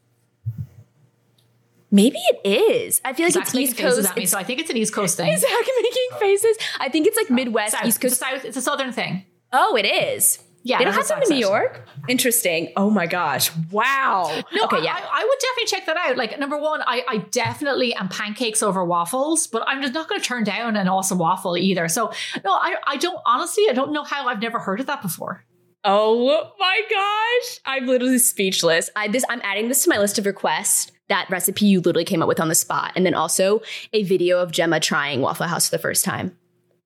Maybe 1.91 2.17
it 2.17 2.41
is. 2.43 3.01
I 3.05 3.13
feel 3.13 3.27
like 3.27 3.33
Zach's 3.33 3.49
it's 3.49 3.55
East 3.55 3.77
Coast. 3.77 4.09
At 4.09 4.17
me, 4.17 4.25
so 4.25 4.35
I 4.35 4.43
think 4.43 4.59
it's 4.61 4.71
an 4.71 4.77
East 4.77 4.95
Coast 4.95 5.15
thing. 5.15 5.37
Zach 5.37 5.51
making 5.51 6.19
faces. 6.19 6.57
I 6.79 6.89
think 6.89 7.05
it's 7.05 7.15
like 7.15 7.27
oh, 7.29 7.35
Midwest, 7.35 7.73
South, 7.73 7.85
East 7.85 8.01
Coast. 8.01 8.13
It's 8.13 8.21
a, 8.23 8.25
South, 8.25 8.45
it's 8.45 8.57
a 8.57 8.61
Southern 8.63 8.91
thing. 8.91 9.25
Oh, 9.53 9.75
it 9.75 9.85
is. 9.85 10.39
Yeah, 10.63 10.79
they 10.79 10.85
don't 10.85 10.95
have 10.95 11.23
in 11.29 11.37
New 11.37 11.39
York. 11.39 11.87
Interesting. 12.07 12.73
Oh 12.75 12.89
my 12.89 13.05
gosh! 13.05 13.51
Wow. 13.71 14.23
No, 14.51 14.63
okay, 14.63 14.83
yeah. 14.83 14.95
I, 14.95 15.21
I, 15.21 15.23
would 15.23 15.39
definitely 15.39 15.65
check 15.67 15.85
that 15.85 15.97
out. 15.97 16.17
Like 16.17 16.39
number 16.39 16.57
one, 16.57 16.81
I, 16.81 17.03
I 17.07 17.17
definitely 17.29 17.93
am 17.93 18.09
pancakes 18.09 18.63
over 18.63 18.83
waffles, 18.83 19.45
but 19.45 19.63
I'm 19.67 19.83
just 19.83 19.93
not 19.93 20.09
going 20.09 20.19
to 20.19 20.27
turn 20.27 20.43
down 20.43 20.75
an 20.75 20.87
awesome 20.87 21.19
waffle 21.19 21.55
either. 21.57 21.87
So 21.89 22.11
no, 22.43 22.53
I 22.53 22.77
I 22.87 22.97
don't 22.97 23.19
honestly 23.23 23.65
I 23.69 23.73
don't 23.73 23.93
know 23.93 24.03
how 24.03 24.27
I've 24.27 24.41
never 24.41 24.57
heard 24.57 24.79
of 24.79 24.87
that 24.87 25.03
before. 25.03 25.45
Oh 25.89 26.51
my 26.59 26.81
gosh. 26.89 27.59
I'm 27.65 27.87
literally 27.87 28.19
speechless. 28.19 28.89
I 28.95 29.07
this 29.07 29.23
I'm 29.29 29.39
adding 29.41 29.69
this 29.69 29.83
to 29.83 29.89
my 29.89 29.97
list 29.97 30.19
of 30.19 30.25
requests. 30.25 30.91
That 31.07 31.29
recipe 31.29 31.65
you 31.65 31.79
literally 31.79 32.03
came 32.03 32.21
up 32.21 32.27
with 32.27 32.41
on 32.41 32.49
the 32.49 32.55
spot. 32.55 32.91
And 32.97 33.05
then 33.05 33.13
also 33.13 33.61
a 33.93 34.03
video 34.03 34.39
of 34.39 34.51
Gemma 34.51 34.81
trying 34.81 35.21
Waffle 35.21 35.47
House 35.47 35.69
for 35.69 35.77
the 35.77 35.81
first 35.81 36.03
time. 36.03 36.37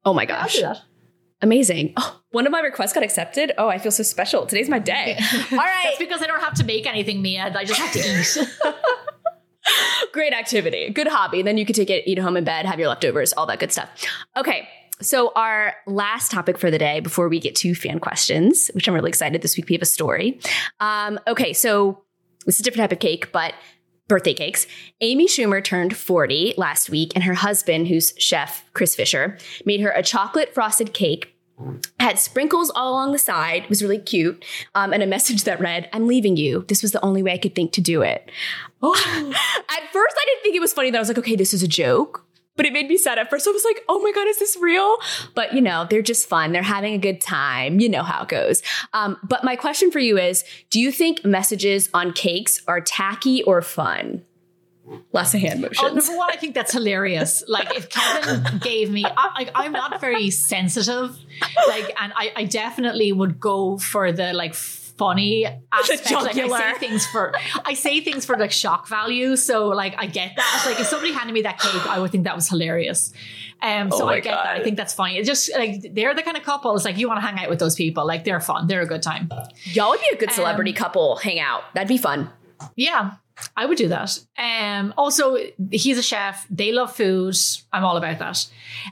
Oh 0.06 0.14
my 0.14 0.26
gosh. 0.26 0.60
Yeah, 0.60 0.76
Amazing. 1.42 1.94
Oh, 1.98 2.22
one 2.30 2.46
of 2.46 2.52
my 2.52 2.60
requests 2.60 2.94
got 2.94 3.02
accepted. 3.02 3.52
Oh, 3.58 3.68
I 3.68 3.80
feel 3.80 3.92
so 3.92 4.04
special. 4.04 4.46
Today's 4.46 4.70
my 4.70 4.78
day. 4.78 5.18
All 5.52 5.58
right. 5.58 5.84
That's 5.86 5.98
because 5.98 6.22
I 6.22 6.28
don't 6.28 6.40
have 6.40 6.54
to 6.56 6.64
make 6.64 6.86
anything, 6.86 7.24
Mia. 7.24 7.52
I 7.56 7.66
just 7.66 7.80
have 7.80 7.92
to 7.94 8.00
eat. 8.00 8.56
Great 10.12 10.34
activity. 10.34 10.92
Good 10.92 11.08
hobby. 11.08 11.42
Then 11.42 11.58
you 11.58 11.66
could 11.66 11.76
take 11.76 11.90
it, 11.90 12.08
eat 12.08 12.20
home 12.20 12.38
in 12.38 12.44
bed, 12.44 12.68
have 12.68 12.78
your 12.78 12.90
leftovers, 12.90 13.34
all 13.34 13.48
that 13.48 13.60
good 13.60 13.72
stuff. 13.72 13.90
Okay. 14.38 14.70
So, 15.02 15.32
our 15.36 15.76
last 15.88 16.32
topic 16.32 16.58
for 16.58 16.70
the 16.70 16.78
day 16.78 17.00
before 17.00 17.28
we 17.28 17.40
get 17.40 17.56
to 17.58 17.74
fan 17.74 18.00
questions, 18.00 18.70
which 18.74 18.88
I'm 18.88 18.94
really 18.94 19.10
excited 19.10 19.42
this 19.42 19.58
week, 19.58 19.68
we 19.68 19.76
have 19.76 19.82
a 19.82 19.86
story. 19.86 20.40
Um, 20.80 21.20
okay, 21.28 21.54
so 21.54 22.04
this 22.46 22.56
is 22.56 22.62
a 22.62 22.64
different 22.64 22.90
type 22.90 22.92
of 22.92 23.00
cake, 23.00 23.32
but 23.32 23.54
birthday 24.08 24.34
cakes. 24.34 24.68
Amy 25.00 25.28
Schumer 25.28 25.64
turned 25.64 25.96
40 25.96 26.54
last 26.58 26.90
week, 26.90 27.14
and 27.16 27.24
her 27.24 27.34
husband, 27.34 27.88
who's 27.88 28.14
chef 28.18 28.64
Chris 28.74 28.96
Fischer, 28.96 29.38
made 29.66 29.82
her 29.82 29.90
a 29.90 30.04
chocolate 30.04 30.54
frosted 30.54 30.94
cake. 30.94 31.36
Had 32.00 32.20
sprinkles 32.20 32.72
all 32.72 32.92
along 32.92 33.12
the 33.12 33.20
side, 33.20 33.68
was 33.70 33.82
really 33.82 34.00
cute, 34.00 34.44
um, 34.76 34.94
and 34.94 35.02
a 35.02 35.08
message 35.08 35.46
that 35.46 35.60
read, 35.60 35.90
I'm 35.94 36.08
leaving 36.08 36.38
you. 36.38 36.66
This 36.68 36.82
was 36.82 36.92
the 36.92 37.04
only 37.04 37.24
way 37.24 37.34
I 37.34 37.38
could 37.38 37.56
think 37.56 37.72
to 37.74 37.82
do 37.82 38.02
it. 38.02 38.30
Oh. 38.82 38.94
At 39.70 39.92
first, 39.92 40.16
I 40.20 40.26
didn't 40.26 40.44
think 40.44 40.56
it 40.56 40.62
was 40.62 40.74
funny 40.74 40.92
that 40.92 40.98
I 40.98 41.02
was 41.02 41.08
like, 41.08 41.20
okay, 41.20 41.36
this 41.36 41.54
is 41.54 41.64
a 41.64 41.68
joke 41.68 42.26
but 42.56 42.66
it 42.66 42.74
made 42.74 42.88
me 42.88 42.98
sad 42.98 43.18
at 43.18 43.30
first. 43.30 43.48
I 43.48 43.52
was 43.52 43.66
like, 43.66 43.84
oh 43.88 44.00
my 44.02 44.12
God, 44.12 44.28
is 44.28 44.40
this 44.40 44.58
real? 44.60 44.98
But 45.36 45.54
you 45.54 45.62
know, 45.62 45.86
they're 45.90 46.02
just 46.02 46.28
fun. 46.28 46.52
They're 46.52 46.62
having 46.62 46.94
a 46.94 46.98
good 46.98 47.22
time. 47.22 47.80
You 47.80 47.90
know 47.90 48.04
how 48.04 48.24
it 48.24 48.30
goes. 48.30 48.62
Um, 48.94 49.18
but 49.24 49.44
my 49.44 49.56
question 49.56 49.92
for 49.92 50.00
you 50.00 50.18
is 50.18 50.44
do 50.70 50.80
you 50.80 50.92
think 50.92 51.24
messages 51.26 51.90
on 51.94 52.14
cakes 52.14 52.62
are 52.68 52.82
tacky 52.82 53.44
or 53.44 53.62
fun? 53.62 54.24
Lots 55.14 55.34
of 55.34 55.42
hand 55.42 55.62
motions. 55.62 55.80
Oh, 55.82 55.94
number 55.94 56.18
one, 56.18 56.32
I 56.32 56.36
think 56.36 56.54
that's 56.54 56.74
hilarious. 56.74 57.44
Like 57.48 57.76
if 57.78 57.90
Kevin 57.90 58.58
gave 58.62 58.92
me, 58.92 59.06
I, 59.06 59.50
am 59.56 59.72
not 59.72 60.02
very 60.02 60.30
sensitive, 60.32 61.18
like, 61.68 61.94
and 62.00 62.12
I, 62.16 62.34
I 62.36 62.44
definitely 62.44 63.12
would 63.12 63.40
go 63.40 63.78
for 63.78 64.12
the 64.12 64.34
like 64.34 64.54
funny 65.02 65.48
aspect. 65.72 66.12
Like 66.12 66.38
I 66.38 66.48
say 66.48 66.78
things 66.78 67.08
for 67.08 67.34
I 67.66 67.74
say 67.74 68.02
things 68.02 68.24
for 68.24 68.38
like 68.38 68.52
shock 68.52 68.88
value. 68.88 69.36
So 69.36 69.70
like 69.70 69.96
I 69.98 70.06
get 70.06 70.34
that. 70.36 70.64
like 70.68 70.80
if 70.80 70.86
somebody 70.86 71.12
handed 71.12 71.34
me 71.34 71.42
that 71.42 71.60
cake, 71.60 71.88
I 71.88 71.98
would 71.98 72.12
think 72.12 72.26
that 72.26 72.36
was 72.36 72.48
hilarious. 72.48 73.12
Um, 73.64 73.92
so 73.92 74.06
oh 74.06 74.08
I 74.08 74.20
get 74.20 74.36
God. 74.36 74.46
that. 74.46 74.56
I 74.58 74.64
think 74.64 74.78
that's 74.78 74.94
funny. 74.94 75.18
It's 75.18 75.28
just 75.28 75.52
like 75.56 75.94
they're 75.96 76.14
the 76.14 76.22
kind 76.22 76.38
of 76.38 76.44
couple. 76.44 76.76
It's 76.76 76.86
like 76.86 77.00
you 77.00 77.08
want 77.08 77.20
to 77.20 77.26
hang 77.26 77.44
out 77.44 77.50
with 77.50 77.58
those 77.58 77.76
people. 77.76 78.06
Like 78.06 78.24
they're 78.26 78.40
fun. 78.40 78.68
They're 78.68 78.82
a 78.82 78.88
good 78.88 79.02
time. 79.02 79.30
Y'all 79.64 79.90
would 79.90 80.00
be 80.00 80.10
a 80.14 80.18
good 80.18 80.32
celebrity 80.32 80.72
um, 80.72 80.78
couple. 80.78 81.16
Hang 81.18 81.40
out. 81.40 81.64
That'd 81.74 81.88
be 81.88 81.98
fun. 81.98 82.30
Yeah. 82.76 83.16
I 83.58 83.66
would 83.66 83.78
do 83.78 83.88
that. 83.88 84.20
Um, 84.38 84.94
also, 84.98 85.38
he's 85.72 85.98
a 85.98 86.04
chef. 86.04 86.46
They 86.52 86.72
love 86.72 86.96
food. 86.96 87.36
I'm 87.74 87.84
all 87.84 87.98
about 87.98 88.20
that. 88.20 88.48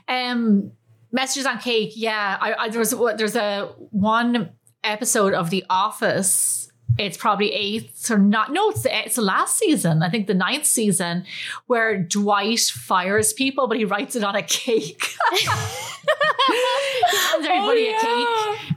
Um, 0.08 0.72
messages 1.12 1.46
on 1.46 1.58
cake. 1.58 1.92
Yeah, 1.94 2.36
I, 2.40 2.54
I 2.54 2.68
there's 2.68 2.94
there's 3.16 3.36
a 3.36 3.72
one 3.90 4.50
episode 4.84 5.34
of 5.34 5.50
The 5.50 5.64
Office. 5.68 6.70
It's 6.98 7.16
probably 7.16 7.52
eighth 7.52 8.10
or 8.10 8.18
not. 8.18 8.52
No, 8.52 8.70
it's 8.70 8.82
the, 8.82 8.98
it's 8.98 9.14
the 9.16 9.22
last 9.22 9.56
season. 9.56 10.02
I 10.02 10.10
think 10.10 10.26
the 10.26 10.34
ninth 10.34 10.66
season 10.66 11.24
where 11.66 12.02
Dwight 12.02 12.60
fires 12.60 13.32
people, 13.32 13.68
but 13.68 13.78
he 13.78 13.84
writes 13.84 14.16
it 14.16 14.24
on 14.24 14.34
a 14.34 14.42
cake. 14.42 15.06
he 15.30 15.46
hands 15.46 17.46
everybody 17.46 17.58
oh, 17.58 17.90
yeah. 17.90 17.96
a 17.96 18.00
cake, 18.00 18.26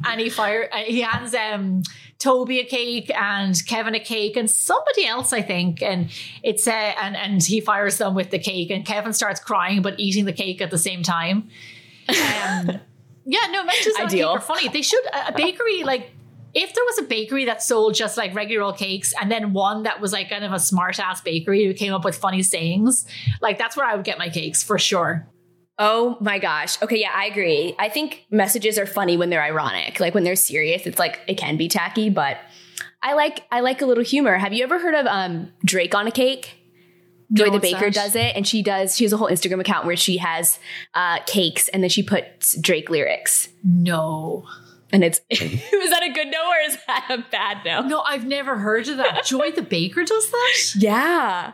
and 0.06 0.22
he 0.22 0.30
fire. 0.30 0.70
Uh, 0.72 0.78
he 0.78 1.02
hands 1.02 1.34
um 1.34 1.82
Toby 2.20 2.60
a 2.60 2.64
cake 2.64 3.12
and 3.14 3.56
Kevin 3.68 3.96
a 3.96 4.00
cake 4.00 4.38
and 4.38 4.50
somebody 4.50 5.06
else, 5.06 5.34
I 5.34 5.42
think. 5.42 5.82
And 5.82 6.10
it's 6.42 6.68
uh, 6.68 6.72
and 6.72 7.18
and 7.18 7.44
he 7.44 7.60
fires 7.60 7.98
them 7.98 8.16
with 8.16 8.30
the 8.30 8.40
cake, 8.40 8.70
and 8.70 8.86
Kevin 8.86 9.12
starts 9.12 9.42
crying 9.42 9.82
but 9.82 10.00
eating 10.00 10.24
the 10.26 10.34
cake 10.34 10.62
at 10.62 10.72
the 10.72 10.78
same 10.78 11.04
time. 11.04 11.50
Um, 12.10 12.82
yeah, 13.26 13.48
no, 13.52 13.64
messages 13.64 13.96
Ideal. 14.00 14.30
on 14.30 14.40
cake 14.40 14.44
are 14.50 14.56
funny. 14.56 14.68
They 14.70 14.82
should 14.82 15.04
a 15.14 15.34
bakery 15.34 15.84
like 15.84 16.12
if 16.54 16.74
there 16.74 16.84
was 16.84 17.00
a 17.00 17.04
bakery 17.04 17.46
that 17.46 17.64
sold 17.64 17.96
just 17.96 18.16
like 18.18 18.34
regular 18.36 18.64
old 18.64 18.78
cakes 18.78 19.14
and 19.20 19.32
then 19.32 19.54
one 19.54 19.84
that 19.84 20.00
was 20.00 20.14
like 20.14 20.30
kind 20.30 20.44
of 20.44 20.52
a 20.52 20.60
smart 20.60 21.00
ass 21.00 21.22
bakery 21.22 21.66
who 21.66 21.74
came 21.74 21.94
up 21.94 22.06
with 22.06 22.16
funny 22.16 22.44
sayings, 22.44 23.06
like 23.42 23.58
that's 23.58 23.76
where 23.76 23.86
I 23.86 23.96
would 23.96 24.06
get 24.06 24.18
my 24.18 24.30
cakes 24.30 24.62
for 24.62 24.78
sure. 24.78 25.28
Oh 25.80 26.18
my 26.22 26.38
gosh. 26.38 26.80
Okay, 26.84 27.00
yeah, 27.00 27.12
I 27.14 27.26
agree. 27.26 27.76
I 27.80 27.90
think 27.90 28.26
messages 28.30 28.78
are 28.78 28.86
funny 28.86 29.18
when 29.18 29.32
they're 29.32 29.42
ironic. 29.42 30.00
Like 30.00 30.14
when 30.14 30.24
they're 30.24 30.36
serious, 30.36 30.86
it's 30.86 31.00
like 31.00 31.20
it 31.28 31.36
can 31.36 31.58
be 31.58 31.68
tacky, 31.68 32.12
but 32.12 32.38
I 33.02 33.14
like 33.14 33.46
I 33.52 33.62
like 33.62 33.82
a 33.82 33.86
little 33.86 34.04
humor. 34.04 34.38
Have 34.38 34.54
you 34.54 34.64
ever 34.64 34.80
heard 34.80 34.96
of 34.96 35.08
um 35.08 35.52
Drake 35.66 35.96
on 35.96 36.08
a 36.08 36.12
cake? 36.12 36.63
Joy 37.34 37.48
no, 37.48 37.54
the 37.54 37.60
Baker 37.60 37.86
that? 37.86 37.94
does 37.94 38.16
it, 38.16 38.36
and 38.36 38.48
she 38.48 38.62
does. 38.62 38.96
She 38.96 39.04
has 39.06 39.14
a 39.14 39.18
whole 39.18 39.30
Instagram 39.30 39.60
account 39.60 39.86
where 39.86 39.96
she 39.96 40.18
has 40.18 40.60
uh, 40.94 41.20
cakes, 41.26 41.68
and 41.70 41.82
then 41.82 41.90
she 41.90 42.04
puts 42.04 42.56
Drake 42.58 42.90
lyrics. 42.90 43.50
No, 43.64 44.46
and 44.92 45.04
it's 45.04 45.20
is 45.30 45.90
that 45.90 46.04
a 46.04 46.14
good 46.14 46.28
no 46.28 46.50
or 46.50 46.60
is 46.66 46.78
that 46.88 47.08
a 47.10 47.26
bad 47.32 47.60
no? 47.66 47.82
No, 47.82 48.02
I've 48.02 48.26
never 48.26 48.58
heard 48.58 48.88
of 48.88 48.98
that. 48.98 49.26
Joy 49.26 49.52
the 49.52 49.64
Baker 49.64 50.04
does 50.04 50.30
that. 50.30 50.76
Yeah, 50.76 51.54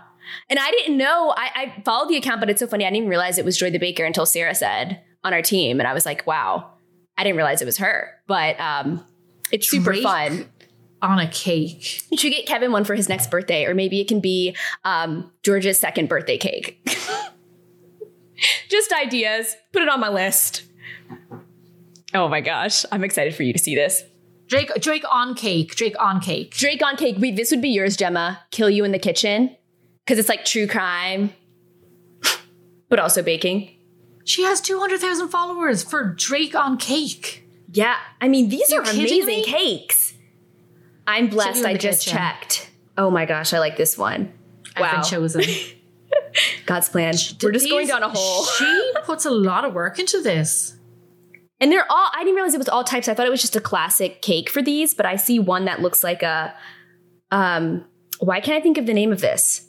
and 0.49 0.59
I 0.59 0.71
didn't 0.71 0.97
know. 0.97 1.33
I, 1.35 1.49
I 1.55 1.81
followed 1.83 2.09
the 2.09 2.17
account, 2.17 2.41
but 2.41 2.49
it's 2.49 2.59
so 2.59 2.67
funny. 2.67 2.85
I 2.85 2.89
didn't 2.89 2.97
even 2.97 3.09
realize 3.09 3.37
it 3.37 3.45
was 3.45 3.57
Joy 3.57 3.71
the 3.71 3.79
Baker 3.79 4.03
until 4.03 4.25
Sarah 4.25 4.55
said 4.55 5.01
on 5.23 5.33
our 5.33 5.41
team, 5.41 5.79
and 5.79 5.87
I 5.87 5.93
was 5.93 6.05
like, 6.05 6.27
wow, 6.27 6.71
I 7.17 7.23
didn't 7.23 7.37
realize 7.37 7.61
it 7.61 7.65
was 7.65 7.77
her. 7.77 8.11
But 8.27 8.59
um, 8.59 9.05
it's 9.51 9.69
super 9.69 9.93
fun 9.95 10.49
on 11.01 11.19
a 11.19 11.27
cake. 11.27 12.01
You 12.11 12.17
should 12.17 12.31
get 12.31 12.45
Kevin 12.45 12.71
one 12.71 12.83
for 12.83 12.95
his 12.95 13.09
next 13.09 13.31
birthday, 13.31 13.65
or 13.65 13.73
maybe 13.73 13.99
it 13.99 14.07
can 14.07 14.19
be 14.19 14.55
um, 14.83 15.31
George's 15.43 15.79
second 15.79 16.09
birthday 16.09 16.37
cake. 16.37 16.81
Just 18.69 18.93
ideas. 18.93 19.55
Put 19.73 19.81
it 19.81 19.89
on 19.89 19.99
my 19.99 20.09
list. 20.09 20.63
Oh 22.13 22.27
my 22.27 22.41
gosh, 22.41 22.85
I'm 22.91 23.03
excited 23.03 23.35
for 23.35 23.43
you 23.43 23.53
to 23.53 23.59
see 23.59 23.75
this. 23.75 24.03
Drake, 24.47 24.71
Drake 24.79 25.05
on 25.11 25.35
cake. 25.35 25.75
Drake 25.75 25.95
on 25.99 26.19
cake. 26.19 26.55
Drake 26.55 26.81
on 26.83 26.95
cake. 26.95 27.17
Wait, 27.19 27.35
this 27.35 27.51
would 27.51 27.61
be 27.61 27.69
yours, 27.69 27.95
Gemma. 27.95 28.41
Kill 28.49 28.69
you 28.69 28.83
in 28.83 28.91
the 28.91 28.99
kitchen 28.99 29.55
because 30.03 30.17
it's 30.17 30.29
like 30.29 30.43
true 30.43 30.65
crime, 30.65 31.31
but 32.89 32.99
also 32.99 33.21
baking. 33.21 33.75
She 34.25 34.43
has 34.43 34.59
200,000 34.61 35.29
followers 35.29 35.83
for 35.83 36.15
Drake 36.15 36.55
on 36.55 36.77
cake. 36.77 37.47
Yeah, 37.71 37.97
I 38.19 38.27
mean 38.27 38.49
these 38.49 38.71
You're 38.71 38.81
are 38.81 38.89
amazing 38.89 39.43
cakes. 39.43 40.08
I'm 41.09 41.27
blessed. 41.27 41.65
I 41.65 41.75
just 41.75 42.05
kitchen. 42.05 42.19
checked. 42.19 42.69
Oh 42.97 43.09
my 43.09 43.25
gosh, 43.25 43.51
I 43.51 43.59
like 43.59 43.77
this 43.77 43.97
one. 43.97 44.31
I've 44.75 44.81
wow. 44.81 45.01
been 45.01 45.09
chosen. 45.09 45.43
God's 46.67 46.87
plan. 46.87 47.15
We're 47.41 47.51
just 47.51 47.63
these, 47.63 47.71
going 47.71 47.87
down 47.87 48.03
a 48.03 48.09
hole. 48.09 48.45
She 48.57 48.93
puts 49.03 49.25
a 49.25 49.31
lot 49.31 49.65
of 49.65 49.73
work 49.73 49.97
into 49.97 50.21
this. 50.21 50.77
And 51.59 51.71
they're 51.71 51.85
all, 51.89 52.11
I 52.13 52.19
didn't 52.19 52.35
realize 52.35 52.53
it 52.53 52.59
was 52.59 52.69
all 52.69 52.83
types. 52.83 53.07
I 53.07 53.15
thought 53.15 53.25
it 53.25 53.31
was 53.31 53.41
just 53.41 53.55
a 53.55 53.61
classic 53.61 54.21
cake 54.21 54.49
for 54.49 54.61
these, 54.61 54.93
but 54.93 55.07
I 55.07 55.15
see 55.15 55.39
one 55.39 55.65
that 55.65 55.81
looks 55.81 56.03
like 56.03 56.21
a, 56.21 56.53
um, 57.31 57.85
why 58.19 58.39
can't 58.39 58.57
I 58.57 58.61
think 58.61 58.77
of 58.77 58.85
the 58.85 58.93
name 58.93 59.11
of 59.11 59.19
this? 59.19 59.67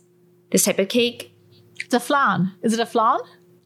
This 0.53 0.64
type 0.64 0.79
of 0.79 0.88
cake? 0.88 1.33
It's 1.83 1.94
a 1.94 2.00
flan. 2.00 2.53
Is 2.62 2.74
it 2.74 2.81
a 2.81 2.87
flan? 2.87 3.18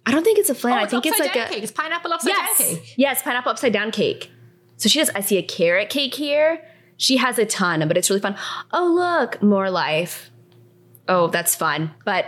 I 0.06 0.12
don't 0.12 0.22
think 0.22 0.38
it's 0.38 0.48
a 0.48 0.54
flan. 0.54 0.74
Oh, 0.74 0.82
I 0.82 0.86
think 0.86 1.06
it's 1.06 1.18
like 1.18 1.34
a 1.34 1.48
cake. 1.48 1.62
It's 1.62 1.72
pineapple 1.72 2.12
upside 2.12 2.28
yes, 2.28 2.58
down 2.58 2.68
cake. 2.68 2.94
Yes, 2.96 3.22
pineapple 3.22 3.50
upside 3.50 3.72
down 3.72 3.90
cake. 3.90 4.30
So 4.76 4.88
she 4.88 5.00
has, 5.00 5.10
I 5.10 5.20
see 5.20 5.38
a 5.38 5.42
carrot 5.42 5.90
cake 5.90 6.14
here. 6.14 6.62
She 6.96 7.16
has 7.16 7.38
a 7.38 7.44
ton, 7.46 7.86
but 7.88 7.96
it's 7.96 8.08
really 8.10 8.20
fun. 8.20 8.36
Oh, 8.72 8.86
look, 8.86 9.42
more 9.42 9.70
life. 9.70 10.30
Oh, 11.08 11.26
that's 11.28 11.54
fun. 11.54 11.90
But 12.04 12.26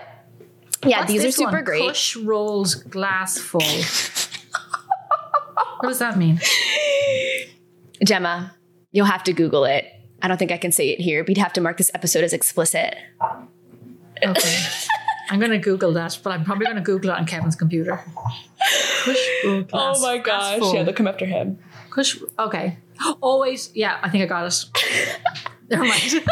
yeah, 0.84 1.00
What's 1.00 1.12
these 1.12 1.24
are 1.24 1.30
super 1.30 1.52
one? 1.52 1.64
great. 1.64 1.82
Push 1.88 2.16
rolls 2.16 2.74
glass 2.74 3.38
full. 3.38 3.60
what 5.80 5.88
does 5.88 5.98
that 6.00 6.18
mean? 6.18 6.40
Gemma, 8.04 8.54
you'll 8.92 9.06
have 9.06 9.24
to 9.24 9.32
Google 9.32 9.64
it. 9.64 9.86
I 10.22 10.28
don't 10.28 10.36
think 10.36 10.52
I 10.52 10.58
can 10.58 10.72
say 10.72 10.90
it 10.90 11.00
here. 11.00 11.24
We'd 11.26 11.38
have 11.38 11.52
to 11.54 11.60
mark 11.60 11.76
this 11.78 11.90
episode 11.94 12.24
as 12.24 12.32
explicit. 12.32 12.96
Okay. 14.22 14.66
I'm 15.30 15.40
going 15.40 15.50
to 15.50 15.58
Google 15.58 15.92
that, 15.94 16.18
but 16.22 16.30
I'm 16.32 16.44
probably 16.44 16.66
going 16.66 16.76
to 16.76 16.82
Google 16.82 17.10
it 17.10 17.14
on 17.18 17.26
Kevin's 17.26 17.56
computer. 17.56 18.00
Push 19.02 19.18
roll 19.44 19.62
glass. 19.62 19.96
Oh 19.98 20.02
my 20.02 20.18
gosh. 20.18 20.60
Yeah, 20.72 20.84
they'll 20.84 20.94
come 20.94 21.08
after 21.08 21.26
him. 21.26 21.58
Push. 21.96 22.20
Okay. 22.38 22.76
Always, 23.22 23.74
yeah, 23.74 23.98
I 24.02 24.10
think 24.10 24.22
I 24.22 24.26
got 24.26 24.44
us. 24.44 24.70
Never 25.70 25.84
mind. 25.84 26.22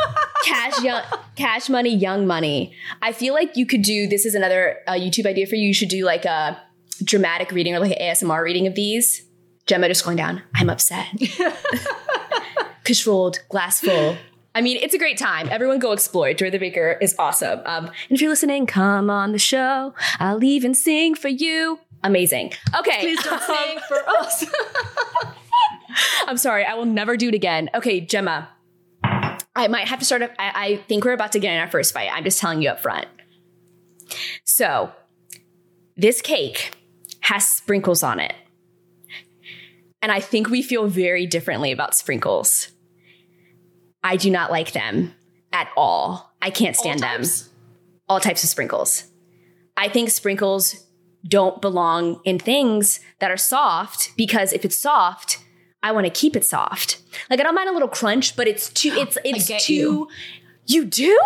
cash, 0.44 0.82
young, 0.82 1.02
cash 1.36 1.70
money, 1.70 1.88
young 1.88 2.26
money. 2.26 2.74
I 3.00 3.12
feel 3.12 3.32
like 3.32 3.56
you 3.56 3.64
could 3.64 3.80
do. 3.80 4.06
This 4.06 4.26
is 4.26 4.34
another 4.34 4.80
uh, 4.86 4.92
YouTube 4.92 5.24
idea 5.24 5.46
for 5.46 5.54
you. 5.54 5.68
You 5.68 5.72
should 5.72 5.88
do 5.88 6.04
like 6.04 6.26
a 6.26 6.60
dramatic 7.02 7.50
reading 7.50 7.74
or 7.74 7.78
like 7.78 7.98
an 7.98 7.98
ASMR 7.98 8.44
reading 8.44 8.66
of 8.66 8.74
these. 8.74 9.24
Gemma 9.64 9.88
just 9.88 10.04
going 10.04 10.18
down. 10.18 10.42
I'm 10.54 10.68
upset. 10.68 11.06
Controlled, 12.84 13.38
glass 13.48 13.80
full. 13.80 14.18
I 14.54 14.60
mean, 14.60 14.76
it's 14.82 14.92
a 14.92 14.98
great 14.98 15.16
time. 15.16 15.48
Everyone 15.48 15.78
go 15.78 15.92
explore. 15.92 16.34
Joy 16.34 16.50
the 16.50 16.58
Baker 16.58 16.98
is 17.00 17.14
awesome. 17.18 17.60
Um, 17.64 17.86
and 17.86 17.94
if 18.10 18.20
you're 18.20 18.28
listening, 18.28 18.66
come 18.66 19.08
on 19.08 19.32
the 19.32 19.38
show. 19.38 19.94
I'll 20.20 20.44
even 20.44 20.74
sing 20.74 21.14
for 21.14 21.28
you. 21.28 21.78
Amazing. 22.02 22.52
Okay. 22.78 23.00
Please 23.00 23.22
don't 23.22 23.42
sing 23.42 23.78
for 23.88 24.06
us. 24.10 24.44
I'm 26.26 26.36
sorry. 26.36 26.64
I 26.64 26.74
will 26.74 26.84
never 26.84 27.16
do 27.16 27.28
it 27.28 27.34
again. 27.34 27.70
Okay, 27.74 28.00
Gemma. 28.00 28.48
I 29.56 29.68
might 29.68 29.88
have 29.88 30.00
to 30.00 30.04
start. 30.04 30.22
I, 30.22 30.28
I 30.38 30.76
think 30.88 31.04
we're 31.04 31.12
about 31.12 31.32
to 31.32 31.38
get 31.38 31.52
in 31.52 31.60
our 31.60 31.70
first 31.70 31.92
fight. 31.94 32.10
I'm 32.12 32.24
just 32.24 32.40
telling 32.40 32.60
you 32.60 32.70
up 32.70 32.80
front. 32.80 33.06
So, 34.44 34.92
this 35.96 36.20
cake 36.20 36.72
has 37.20 37.46
sprinkles 37.46 38.02
on 38.02 38.20
it. 38.20 38.34
And 40.02 40.12
I 40.12 40.20
think 40.20 40.50
we 40.50 40.60
feel 40.60 40.86
very 40.86 41.24
differently 41.24 41.72
about 41.72 41.94
sprinkles. 41.94 42.68
I 44.02 44.16
do 44.16 44.30
not 44.30 44.50
like 44.50 44.72
them 44.72 45.14
at 45.52 45.70
all. 45.76 46.32
I 46.42 46.50
can't 46.50 46.76
stand 46.76 47.02
all 47.02 47.10
them. 47.10 47.24
All 48.08 48.20
types 48.20 48.44
of 48.44 48.50
sprinkles. 48.50 49.04
I 49.76 49.88
think 49.88 50.10
sprinkles 50.10 50.84
don't 51.26 51.62
belong 51.62 52.20
in 52.24 52.38
things 52.38 53.00
that 53.20 53.30
are 53.30 53.38
soft 53.38 54.12
because 54.16 54.52
if 54.52 54.64
it's 54.64 54.78
soft, 54.78 55.38
I 55.84 55.92
want 55.92 56.06
to 56.06 56.10
keep 56.10 56.34
it 56.34 56.44
soft. 56.44 57.02
Like 57.28 57.40
I 57.40 57.42
don't 57.42 57.54
mind 57.54 57.68
a 57.68 57.72
little 57.72 57.88
crunch, 57.88 58.36
but 58.36 58.48
it's 58.48 58.70
too 58.70 58.92
it's 58.96 59.18
it's 59.22 59.64
too 59.64 59.74
you. 59.74 60.08
you 60.66 60.84
do? 60.86 61.20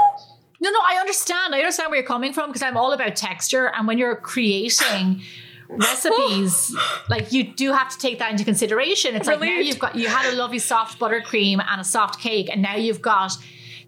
No, 0.61 0.71
no, 0.71 0.79
I 0.85 0.97
understand. 0.99 1.55
I 1.55 1.59
understand 1.59 1.91
where 1.91 2.01
you're 2.01 2.07
coming 2.07 2.33
from 2.33 2.51
because 2.51 2.63
I'm 2.63 2.77
all 2.77 2.93
about 2.93 3.15
texture. 3.15 3.71
And 3.73 3.87
when 3.87 3.97
you're 3.97 4.17
creating 4.17 5.23
recipes, 5.69 6.75
like 7.09 7.33
you 7.33 7.45
do 7.45 7.73
have 7.73 7.89
to 7.91 7.99
take 7.99 8.19
that 8.19 8.33
into 8.33 8.45
consideration. 8.45 9.15
It's 9.15 9.29
like 9.29 9.41
now 9.41 9.59
you've 9.59 9.79
got 9.79 9.95
you 9.95 10.09
had 10.09 10.33
a 10.33 10.37
lovely 10.37 10.59
soft 10.59 10.99
buttercream 10.99 11.65
and 11.65 11.81
a 11.81 11.85
soft 11.85 12.19
cake, 12.21 12.51
and 12.51 12.61
now 12.61 12.75
you've 12.75 13.01
got 13.01 13.33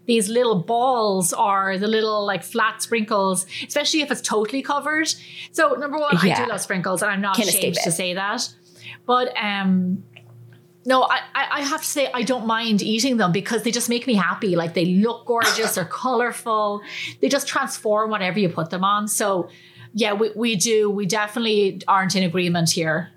these 0.05 0.29
little 0.29 0.55
balls 0.63 1.33
or 1.33 1.77
the 1.77 1.87
little 1.87 2.25
like 2.25 2.43
flat 2.43 2.81
sprinkles, 2.81 3.45
especially 3.67 4.01
if 4.01 4.09
it's 4.09 4.21
totally 4.21 4.61
covered. 4.61 5.13
So 5.51 5.73
number 5.73 5.99
one, 5.99 6.17
yeah. 6.23 6.39
I 6.39 6.45
do 6.45 6.49
love 6.49 6.61
sprinkles, 6.61 7.01
and 7.01 7.11
I'm 7.11 7.21
not 7.21 7.35
Can't 7.35 7.49
ashamed 7.49 7.75
to 7.83 7.91
say 7.91 8.13
that. 8.13 8.47
But 9.05 9.35
um 9.35 10.05
no, 10.85 11.03
I, 11.03 11.19
I 11.35 11.61
have 11.61 11.81
to 11.81 11.87
say 11.87 12.09
I 12.11 12.23
don't 12.23 12.47
mind 12.47 12.81
eating 12.81 13.17
them 13.17 13.31
because 13.31 13.63
they 13.63 13.71
just 13.71 13.89
make 13.89 14.07
me 14.07 14.15
happy. 14.15 14.55
Like 14.55 14.73
they 14.73 14.85
look 14.85 15.25
gorgeous, 15.25 15.75
they're 15.75 15.85
colorful, 15.85 16.81
they 17.21 17.29
just 17.29 17.47
transform 17.47 18.09
whatever 18.09 18.39
you 18.39 18.49
put 18.49 18.69
them 18.69 18.83
on. 18.83 19.07
So 19.07 19.49
yeah, 19.93 20.13
we, 20.13 20.31
we 20.35 20.55
do. 20.55 20.89
We 20.89 21.05
definitely 21.05 21.81
aren't 21.87 22.15
in 22.15 22.23
agreement 22.23 22.71
here. 22.71 23.11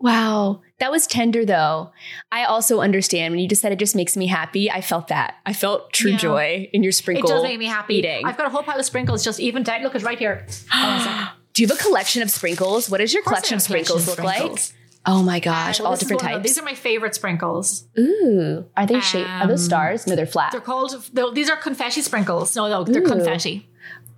Wow. 0.00 0.62
That 0.78 0.90
was 0.90 1.06
tender 1.06 1.44
though. 1.44 1.92
I 2.30 2.44
also 2.44 2.80
understand 2.80 3.32
when 3.32 3.40
you 3.40 3.48
just 3.48 3.62
said 3.62 3.72
it 3.72 3.78
just 3.78 3.96
makes 3.96 4.16
me 4.16 4.26
happy. 4.26 4.70
I 4.70 4.80
felt 4.80 5.08
that. 5.08 5.36
I 5.44 5.52
felt 5.52 5.92
true 5.92 6.12
yeah. 6.12 6.18
joy 6.18 6.70
in 6.72 6.82
your 6.82 6.92
sprinkle. 6.92 7.28
It 7.28 7.34
does 7.34 7.42
make 7.42 7.58
me 7.58 7.66
happy. 7.66 7.96
Eating. 7.96 8.24
I've 8.24 8.36
got 8.36 8.46
a 8.46 8.50
whole 8.50 8.62
pile 8.62 8.78
of 8.78 8.84
sprinkles 8.84 9.24
just 9.24 9.40
even 9.40 9.62
down. 9.62 9.82
Look, 9.82 9.94
it's 9.94 10.04
right 10.04 10.18
here. 10.18 10.46
Do 11.52 11.62
you 11.62 11.68
have 11.68 11.78
a 11.78 11.82
collection 11.82 12.22
of 12.22 12.30
sprinkles? 12.30 12.88
What 12.88 12.98
does 12.98 13.12
your 13.12 13.24
collection 13.24 13.56
of 13.56 13.62
sprinkles 13.62 14.06
look 14.06 14.18
sprinkles. 14.18 14.72
like? 14.72 14.77
Oh 15.06 15.22
my 15.22 15.40
gosh, 15.40 15.80
all 15.80 15.96
different 15.96 16.20
types. 16.20 16.42
these 16.42 16.58
are 16.58 16.64
my 16.64 16.74
favorite 16.74 17.14
sprinkles. 17.14 17.86
Ooh, 17.98 18.66
are 18.76 18.86
they 18.86 18.96
um, 18.96 19.00
shaped? 19.00 19.30
Are 19.30 19.46
those 19.46 19.62
um, 19.62 19.66
stars? 19.66 20.06
No, 20.06 20.16
they're 20.16 20.26
flat. 20.26 20.52
They're 20.52 20.60
called. 20.60 20.94
They're, 21.12 21.30
these 21.30 21.48
are 21.48 21.56
confetti 21.56 22.02
sprinkles. 22.02 22.54
No, 22.54 22.68
no, 22.68 22.84
they're 22.84 23.02
Ooh. 23.02 23.06
confetti. 23.06 23.68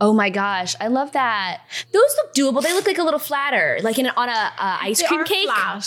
Oh 0.00 0.12
my 0.12 0.30
gosh, 0.30 0.74
I 0.80 0.88
love 0.88 1.12
that. 1.12 1.62
Those 1.92 2.16
look 2.16 2.34
doable. 2.34 2.62
They 2.62 2.72
look 2.72 2.86
like 2.86 2.98
a 2.98 3.02
little 3.02 3.20
flatter, 3.20 3.78
like 3.82 3.98
in 3.98 4.08
on 4.08 4.28
a 4.28 4.32
uh, 4.32 4.78
ice 4.80 5.00
they 5.00 5.06
cream 5.06 5.24
cake. 5.24 5.48
Flat. 5.48 5.84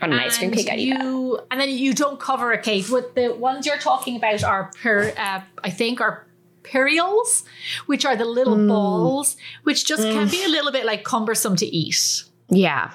On 0.00 0.12
an 0.12 0.18
ice 0.18 0.38
cream 0.38 0.52
cake, 0.52 0.68
I 0.70 0.74
you, 0.74 1.40
And 1.50 1.60
then 1.60 1.70
you 1.70 1.92
don't 1.92 2.20
cover 2.20 2.52
a 2.52 2.58
cake. 2.58 2.86
What 2.86 3.16
the 3.16 3.34
ones 3.34 3.66
you're 3.66 3.78
talking 3.78 4.16
about 4.16 4.44
are 4.44 4.70
per, 4.80 5.12
uh, 5.16 5.40
I 5.64 5.70
think, 5.70 6.00
are 6.00 6.24
perials, 6.62 7.44
which 7.86 8.04
are 8.04 8.14
the 8.14 8.24
little 8.24 8.56
mm. 8.56 8.68
balls, 8.68 9.36
which 9.64 9.84
just 9.84 10.02
mm. 10.02 10.12
can 10.12 10.28
be 10.28 10.44
a 10.44 10.48
little 10.48 10.70
bit 10.70 10.84
like 10.84 11.02
cumbersome 11.02 11.56
to 11.56 11.66
eat. 11.66 12.24
Yeah, 12.48 12.92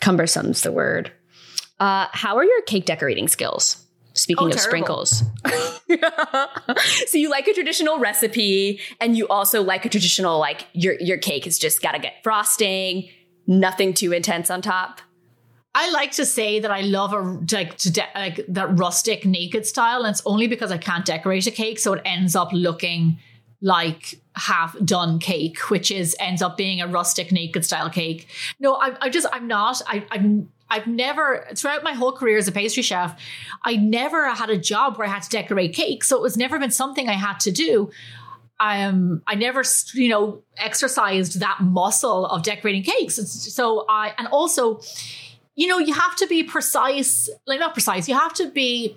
cumbersome's 0.00 0.62
the 0.62 0.72
word. 0.72 1.12
Uh, 1.78 2.06
how 2.12 2.36
are 2.36 2.44
your 2.44 2.62
cake 2.62 2.86
decorating 2.86 3.28
skills? 3.28 3.82
Speaking 4.14 4.46
oh, 4.46 4.50
of 4.50 4.56
terrible. 4.56 5.04
sprinkles. 5.04 5.22
so 7.10 7.18
you 7.18 7.28
like 7.28 7.46
a 7.48 7.52
traditional 7.52 7.98
recipe 7.98 8.80
and 8.98 9.16
you 9.16 9.28
also 9.28 9.62
like 9.62 9.84
a 9.84 9.90
traditional 9.90 10.38
like 10.38 10.66
your 10.72 10.94
your 11.00 11.18
cake 11.18 11.44
has 11.44 11.58
just 11.58 11.82
got 11.82 11.92
to 11.92 11.98
get 11.98 12.14
frosting, 12.22 13.10
nothing 13.46 13.92
too 13.92 14.12
intense 14.12 14.50
on 14.50 14.62
top. 14.62 15.00
I 15.74 15.90
like 15.90 16.12
to 16.12 16.24
say 16.24 16.60
that 16.60 16.70
I 16.70 16.80
love 16.80 17.12
a 17.12 17.20
like 17.52 17.76
to 17.78 17.92
de- 17.92 18.08
like 18.14 18.40
that 18.48 18.78
rustic 18.78 19.26
naked 19.26 19.66
style, 19.66 20.04
and 20.04 20.12
it's 20.12 20.22
only 20.24 20.46
because 20.46 20.72
I 20.72 20.78
can't 20.78 21.04
decorate 21.04 21.46
a 21.46 21.50
cake, 21.50 21.78
so 21.78 21.92
it 21.92 22.00
ends 22.06 22.34
up 22.34 22.48
looking 22.54 23.18
like 23.60 24.20
half 24.34 24.76
done 24.84 25.18
cake, 25.18 25.70
which 25.70 25.90
is 25.90 26.14
ends 26.20 26.42
up 26.42 26.56
being 26.56 26.80
a 26.80 26.86
rustic 26.86 27.32
naked 27.32 27.64
style 27.64 27.90
cake. 27.90 28.28
No, 28.60 28.74
I, 28.74 28.96
I 29.00 29.08
just 29.08 29.26
I'm 29.32 29.46
not. 29.46 29.80
I, 29.86 30.04
I'm 30.10 30.50
I've 30.68 30.86
never 30.86 31.46
throughout 31.54 31.84
my 31.84 31.92
whole 31.92 32.12
career 32.12 32.38
as 32.38 32.48
a 32.48 32.52
pastry 32.52 32.82
chef, 32.82 33.20
I 33.62 33.76
never 33.76 34.28
had 34.34 34.50
a 34.50 34.58
job 34.58 34.98
where 34.98 35.06
I 35.06 35.10
had 35.10 35.22
to 35.22 35.30
decorate 35.30 35.74
cake, 35.74 36.04
so 36.04 36.16
it 36.16 36.22
was 36.22 36.36
never 36.36 36.58
been 36.58 36.70
something 36.70 37.08
I 37.08 37.14
had 37.14 37.40
to 37.40 37.52
do. 37.52 37.90
Um, 38.58 39.22
I 39.26 39.34
never, 39.34 39.62
you 39.94 40.08
know, 40.08 40.42
exercised 40.56 41.40
that 41.40 41.60
muscle 41.60 42.24
of 42.26 42.42
decorating 42.42 42.82
cakes. 42.82 43.16
So 43.16 43.84
I, 43.86 44.14
and 44.16 44.26
also, 44.28 44.80
you 45.54 45.66
know, 45.66 45.78
you 45.78 45.92
have 45.92 46.16
to 46.16 46.26
be 46.26 46.42
precise, 46.42 47.28
like 47.46 47.60
not 47.60 47.74
precise, 47.74 48.08
you 48.08 48.14
have 48.14 48.32
to 48.34 48.50
be 48.50 48.96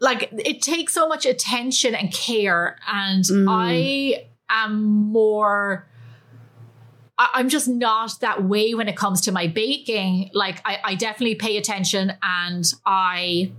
like 0.00 0.28
it 0.32 0.62
takes 0.62 0.92
so 0.92 1.08
much 1.08 1.26
attention 1.26 1.94
and 1.94 2.12
care 2.12 2.78
and 2.86 3.24
mm. 3.24 3.46
i 3.48 4.26
am 4.48 4.82
more 4.84 5.88
I, 7.18 7.40
am 7.40 7.48
just 7.48 7.66
not 7.66 8.20
that 8.20 8.44
way 8.44 8.74
when 8.74 8.88
it 8.88 8.96
comes 8.96 9.22
to 9.22 9.32
my 9.32 9.46
baking 9.46 10.30
like 10.34 10.60
I, 10.64 10.78
I 10.84 10.94
definitely 10.94 11.36
pay 11.36 11.56
attention 11.56 12.12
and 12.22 12.64
i 12.84 13.52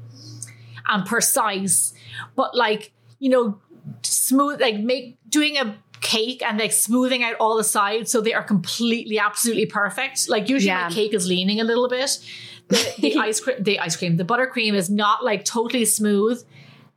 am 0.87 1.03
precise 1.03 1.93
but 2.35 2.55
like 2.55 2.91
you 3.19 3.29
know 3.29 3.59
smooth 4.03 4.61
like 4.61 4.79
make 4.79 5.17
doing 5.29 5.57
a 5.57 5.77
cake 6.01 6.43
and 6.43 6.59
like 6.59 6.71
smoothing 6.71 7.23
out 7.23 7.35
all 7.39 7.57
the 7.57 7.63
sides 7.63 8.11
so 8.11 8.21
they 8.21 8.33
are 8.33 8.43
completely 8.43 9.17
absolutely 9.17 9.65
perfect 9.65 10.29
like 10.29 10.47
usually 10.47 10.67
yeah. 10.67 10.87
my 10.87 10.93
cake 10.93 11.13
is 11.13 11.27
leaning 11.27 11.59
a 11.59 11.63
little 11.63 11.89
bit 11.89 12.19
the, 12.67 12.93
the 12.99 13.15
ice 13.17 13.39
cream, 13.39 13.57
the 13.61 13.79
ice 13.79 13.95
cream, 13.95 14.17
the 14.17 14.25
buttercream 14.25 14.73
is 14.73 14.89
not 14.89 15.23
like 15.23 15.45
totally 15.45 15.85
smooth, 15.85 16.43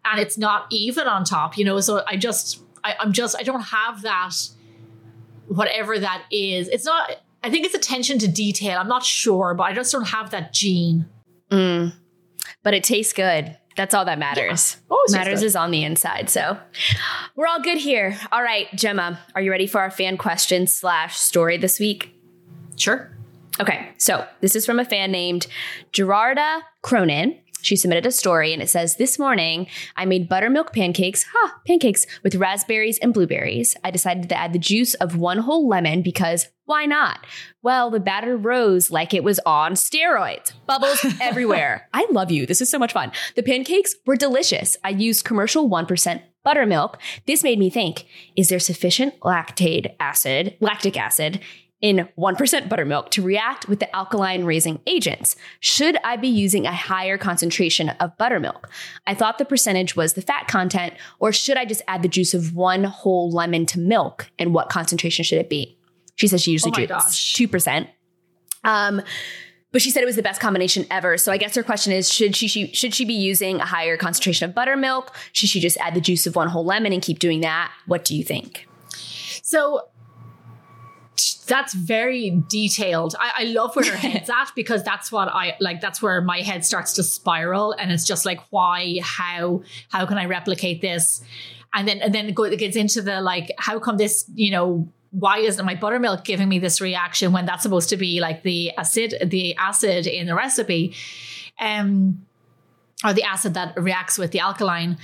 and 0.04 0.20
it's 0.20 0.38
not 0.38 0.66
even 0.70 1.06
on 1.06 1.24
top. 1.24 1.56
You 1.56 1.64
know, 1.64 1.80
so 1.80 2.02
I 2.06 2.16
just, 2.16 2.62
I, 2.84 2.96
I'm 2.98 3.12
just, 3.12 3.36
I 3.38 3.42
don't 3.42 3.62
have 3.62 4.02
that. 4.02 4.34
Whatever 5.48 5.98
that 5.98 6.24
is, 6.30 6.68
it's 6.68 6.84
not. 6.84 7.10
I 7.42 7.50
think 7.50 7.64
it's 7.64 7.74
attention 7.74 8.18
to 8.18 8.28
detail. 8.28 8.78
I'm 8.78 8.88
not 8.88 9.04
sure, 9.04 9.54
but 9.54 9.64
I 9.64 9.72
just 9.72 9.90
don't 9.90 10.06
have 10.08 10.30
that 10.30 10.52
gene. 10.52 11.08
Mm. 11.50 11.94
But 12.62 12.74
it 12.74 12.84
tastes 12.84 13.12
good. 13.12 13.56
That's 13.76 13.94
all 13.94 14.04
that 14.04 14.18
matters. 14.18 14.76
Yeah. 14.90 15.18
matters 15.18 15.42
is 15.42 15.56
on 15.56 15.70
the 15.70 15.84
inside. 15.84 16.28
So 16.28 16.58
we're 17.34 17.46
all 17.46 17.62
good 17.62 17.78
here. 17.78 18.18
All 18.30 18.42
right, 18.42 18.66
Gemma, 18.74 19.18
are 19.34 19.40
you 19.40 19.50
ready 19.50 19.66
for 19.66 19.80
our 19.80 19.90
fan 19.90 20.18
question 20.18 20.66
slash 20.66 21.16
story 21.16 21.56
this 21.56 21.80
week? 21.80 22.14
Sure. 22.76 23.10
Okay, 23.60 23.90
so 23.98 24.26
this 24.40 24.56
is 24.56 24.64
from 24.64 24.80
a 24.80 24.86
fan 24.86 25.12
named 25.12 25.46
Gerarda 25.92 26.62
Cronin. 26.80 27.38
She 27.60 27.76
submitted 27.76 28.06
a 28.06 28.10
story 28.10 28.54
and 28.54 28.62
it 28.62 28.70
says, 28.70 28.96
This 28.96 29.18
morning 29.18 29.66
I 29.96 30.06
made 30.06 30.30
buttermilk 30.30 30.72
pancakes, 30.72 31.26
ha, 31.30 31.60
pancakes 31.66 32.06
with 32.24 32.36
raspberries 32.36 32.98
and 33.00 33.12
blueberries. 33.12 33.76
I 33.84 33.90
decided 33.90 34.30
to 34.30 34.34
add 34.34 34.54
the 34.54 34.58
juice 34.58 34.94
of 34.94 35.18
one 35.18 35.40
whole 35.40 35.68
lemon 35.68 36.00
because 36.00 36.48
why 36.64 36.86
not? 36.86 37.26
Well, 37.62 37.90
the 37.90 38.00
batter 38.00 38.34
rose 38.34 38.90
like 38.90 39.12
it 39.12 39.24
was 39.24 39.40
on 39.44 39.74
steroids, 39.74 40.52
bubbles 40.66 41.04
everywhere. 41.20 41.86
I 41.92 42.06
love 42.10 42.30
you. 42.30 42.46
This 42.46 42.62
is 42.62 42.70
so 42.70 42.78
much 42.78 42.94
fun. 42.94 43.12
The 43.36 43.42
pancakes 43.42 43.94
were 44.06 44.16
delicious. 44.16 44.78
I 44.82 44.88
used 44.88 45.26
commercial 45.26 45.68
1% 45.68 46.22
buttermilk. 46.44 46.98
This 47.26 47.44
made 47.44 47.58
me 47.58 47.68
think, 47.68 48.06
is 48.36 48.48
there 48.48 48.58
sufficient 48.58 49.20
lactate 49.20 49.94
acid, 50.00 50.56
lactic 50.60 50.96
acid 50.96 51.40
in 51.80 52.08
1% 52.18 52.68
buttermilk 52.68 53.10
to 53.10 53.22
react 53.22 53.68
with 53.68 53.80
the 53.80 53.94
alkaline 53.96 54.44
raising 54.44 54.80
agents? 54.86 55.36
Should 55.60 55.96
I 56.04 56.16
be 56.16 56.28
using 56.28 56.66
a 56.66 56.72
higher 56.72 57.16
concentration 57.16 57.90
of 57.90 58.16
buttermilk? 58.18 58.68
I 59.06 59.14
thought 59.14 59.38
the 59.38 59.44
percentage 59.44 59.96
was 59.96 60.14
the 60.14 60.22
fat 60.22 60.48
content, 60.48 60.94
or 61.18 61.32
should 61.32 61.56
I 61.56 61.64
just 61.64 61.82
add 61.88 62.02
the 62.02 62.08
juice 62.08 62.34
of 62.34 62.54
one 62.54 62.84
whole 62.84 63.30
lemon 63.30 63.66
to 63.66 63.78
milk? 63.78 64.30
And 64.38 64.54
what 64.54 64.68
concentration 64.68 65.24
should 65.24 65.38
it 65.38 65.48
be? 65.48 65.78
She 66.16 66.28
says 66.28 66.42
she 66.42 66.50
usually 66.50 66.72
oh 66.72 66.86
drinks 66.86 67.16
2%. 67.16 67.88
Um, 68.62 69.00
but 69.72 69.80
she 69.80 69.90
said 69.90 70.02
it 70.02 70.06
was 70.06 70.16
the 70.16 70.22
best 70.22 70.40
combination 70.40 70.84
ever. 70.90 71.16
So 71.16 71.30
I 71.30 71.36
guess 71.36 71.54
her 71.54 71.62
question 71.62 71.92
is 71.92 72.12
should 72.12 72.34
she, 72.34 72.48
she 72.48 72.72
should 72.72 72.92
she 72.92 73.04
be 73.04 73.14
using 73.14 73.60
a 73.60 73.64
higher 73.64 73.96
concentration 73.96 74.48
of 74.48 74.54
buttermilk? 74.54 75.14
Should 75.32 75.48
she 75.48 75.60
just 75.60 75.76
add 75.78 75.94
the 75.94 76.00
juice 76.00 76.26
of 76.26 76.34
one 76.34 76.48
whole 76.48 76.64
lemon 76.64 76.92
and 76.92 77.00
keep 77.00 77.20
doing 77.20 77.40
that? 77.42 77.72
What 77.86 78.04
do 78.04 78.16
you 78.16 78.24
think? 78.24 78.66
So 79.42 79.82
that's 81.50 81.74
very 81.74 82.42
detailed. 82.48 83.16
I, 83.18 83.32
I 83.38 83.44
love 83.44 83.74
where 83.74 83.84
her 83.84 83.96
head's 83.96 84.30
at 84.40 84.52
because 84.54 84.82
that's 84.84 85.10
what 85.10 85.28
I 85.28 85.56
like. 85.60 85.80
That's 85.80 86.00
where 86.00 86.22
my 86.22 86.38
head 86.38 86.64
starts 86.64 86.94
to 86.94 87.02
spiral, 87.02 87.72
and 87.72 87.92
it's 87.92 88.06
just 88.06 88.24
like, 88.24 88.40
why, 88.50 89.00
how, 89.02 89.62
how 89.90 90.06
can 90.06 90.16
I 90.16 90.24
replicate 90.26 90.80
this? 90.80 91.22
And 91.74 91.86
then 91.86 91.98
and 92.00 92.14
then 92.14 92.28
it, 92.28 92.38
it 92.38 92.58
gets 92.58 92.76
into 92.76 93.02
the 93.02 93.20
like, 93.20 93.50
how 93.58 93.78
come 93.78 93.96
this, 93.96 94.30
you 94.34 94.50
know, 94.50 94.88
why 95.10 95.38
isn't 95.38 95.64
my 95.64 95.74
buttermilk 95.74 96.24
giving 96.24 96.48
me 96.48 96.60
this 96.60 96.80
reaction 96.80 97.32
when 97.32 97.46
that's 97.46 97.64
supposed 97.64 97.88
to 97.88 97.96
be 97.96 98.20
like 98.20 98.42
the 98.42 98.70
acid, 98.76 99.14
the 99.26 99.56
acid 99.56 100.06
in 100.06 100.26
the 100.26 100.34
recipe, 100.34 100.94
um, 101.58 102.24
or 103.04 103.12
the 103.12 103.24
acid 103.24 103.54
that 103.54 103.76
reacts 103.76 104.18
with 104.18 104.30
the 104.30 104.38
alkaline 104.38 104.98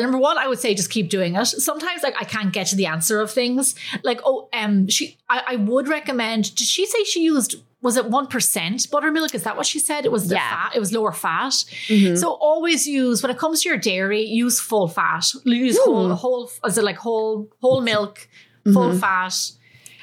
number 0.00 0.18
one, 0.18 0.38
I 0.38 0.48
would 0.48 0.58
say 0.58 0.74
just 0.74 0.90
keep 0.90 1.10
doing 1.10 1.34
it. 1.34 1.44
Sometimes 1.46 2.02
like 2.02 2.14
I 2.18 2.24
can't 2.24 2.52
get 2.52 2.68
to 2.68 2.76
the 2.76 2.86
answer 2.86 3.20
of 3.20 3.30
things. 3.30 3.74
Like, 4.02 4.20
oh, 4.24 4.48
um, 4.52 4.88
she 4.88 5.18
I, 5.28 5.42
I 5.48 5.56
would 5.56 5.88
recommend, 5.88 6.54
did 6.54 6.66
she 6.66 6.86
say 6.86 7.04
she 7.04 7.22
used 7.22 7.56
was 7.82 7.96
it 7.96 8.08
one 8.08 8.28
percent 8.28 8.88
buttermilk? 8.90 9.34
Is 9.34 9.42
that 9.42 9.56
what 9.56 9.66
she 9.66 9.80
said? 9.80 10.06
It 10.06 10.12
was 10.12 10.28
the 10.28 10.36
yeah. 10.36 10.48
fat. 10.48 10.76
It 10.76 10.78
was 10.78 10.92
lower 10.92 11.12
fat. 11.12 11.52
Mm-hmm. 11.88 12.14
So 12.14 12.30
always 12.30 12.86
use 12.86 13.22
when 13.22 13.30
it 13.30 13.38
comes 13.38 13.62
to 13.62 13.68
your 13.68 13.78
dairy, 13.78 14.22
use 14.22 14.60
full 14.60 14.86
fat. 14.86 15.24
Use 15.44 15.76
Ooh. 15.78 15.84
whole 15.84 16.14
whole. 16.14 16.50
Is 16.64 16.78
it 16.78 16.84
like 16.84 16.96
whole 16.96 17.50
whole 17.60 17.80
milk, 17.80 18.28
full 18.64 18.90
mm-hmm. 18.90 18.98
fat? 18.98 19.34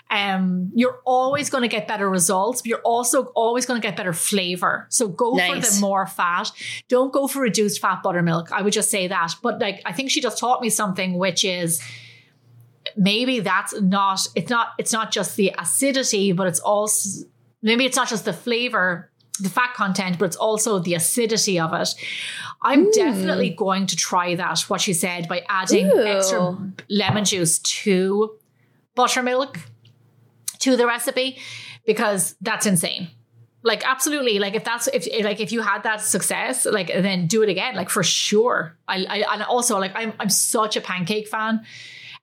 Um, 0.09 0.71
you're 0.73 0.99
always 1.05 1.49
going 1.49 1.61
to 1.61 1.67
get 1.67 1.87
better 1.87 2.09
results, 2.09 2.61
but 2.61 2.69
you're 2.69 2.81
also 2.81 3.25
always 3.35 3.65
going 3.65 3.79
to 3.79 3.87
get 3.87 3.95
better 3.95 4.13
flavor. 4.13 4.87
So 4.89 5.07
go 5.07 5.33
nice. 5.33 5.67
for 5.67 5.75
the 5.75 5.81
more 5.81 6.07
fat. 6.07 6.51
Don't 6.87 7.13
go 7.13 7.27
for 7.27 7.41
reduced 7.41 7.79
fat 7.79 8.01
buttermilk. 8.01 8.51
I 8.51 8.61
would 8.61 8.73
just 8.73 8.89
say 8.89 9.07
that. 9.07 9.35
But 9.43 9.59
like, 9.59 9.81
I 9.85 9.93
think 9.93 10.09
she 10.09 10.19
just 10.19 10.39
taught 10.39 10.61
me 10.61 10.69
something, 10.69 11.13
which 11.13 11.45
is 11.45 11.81
maybe 12.97 13.39
that's 13.39 13.79
not, 13.79 14.25
it's 14.35 14.49
not, 14.49 14.69
it's 14.79 14.91
not 14.91 15.11
just 15.11 15.35
the 15.35 15.53
acidity, 15.59 16.31
but 16.31 16.47
it's 16.47 16.59
also, 16.59 17.27
maybe 17.61 17.85
it's 17.85 17.95
not 17.95 18.09
just 18.09 18.25
the 18.25 18.33
flavor, 18.33 19.11
the 19.39 19.49
fat 19.49 19.75
content, 19.75 20.17
but 20.17 20.25
it's 20.25 20.35
also 20.35 20.79
the 20.79 20.95
acidity 20.95 21.59
of 21.59 21.71
it. 21.73 21.89
I'm 22.63 22.87
mm. 22.87 22.93
definitely 22.93 23.51
going 23.51 23.85
to 23.85 23.95
try 23.95 24.35
that, 24.35 24.59
what 24.61 24.81
she 24.81 24.93
said, 24.93 25.27
by 25.27 25.43
adding 25.47 25.85
Ooh. 25.85 26.03
extra 26.03 26.57
lemon 26.89 27.25
juice 27.25 27.59
to 27.59 28.37
buttermilk 28.95 29.59
to 30.59 30.75
the 30.75 30.85
recipe 30.85 31.39
because 31.85 32.35
that's 32.41 32.65
insane. 32.65 33.09
Like 33.61 33.83
absolutely, 33.85 34.39
like 34.39 34.55
if 34.55 34.63
that's 34.63 34.87
if 34.87 35.07
like 35.23 35.41
if 35.41 35.51
you 35.51 35.61
had 35.61 35.83
that 35.83 36.01
success, 36.01 36.65
like 36.65 36.87
then 36.87 37.27
do 37.27 37.43
it 37.43 37.49
again, 37.49 37.75
like 37.75 37.89
for 37.89 38.03
sure. 38.03 38.77
I, 38.87 39.03
I 39.03 39.33
and 39.33 39.43
also 39.43 39.77
like 39.79 39.91
I'm 39.95 40.13
I'm 40.19 40.29
such 40.29 40.77
a 40.77 40.81
pancake 40.81 41.27
fan. 41.27 41.65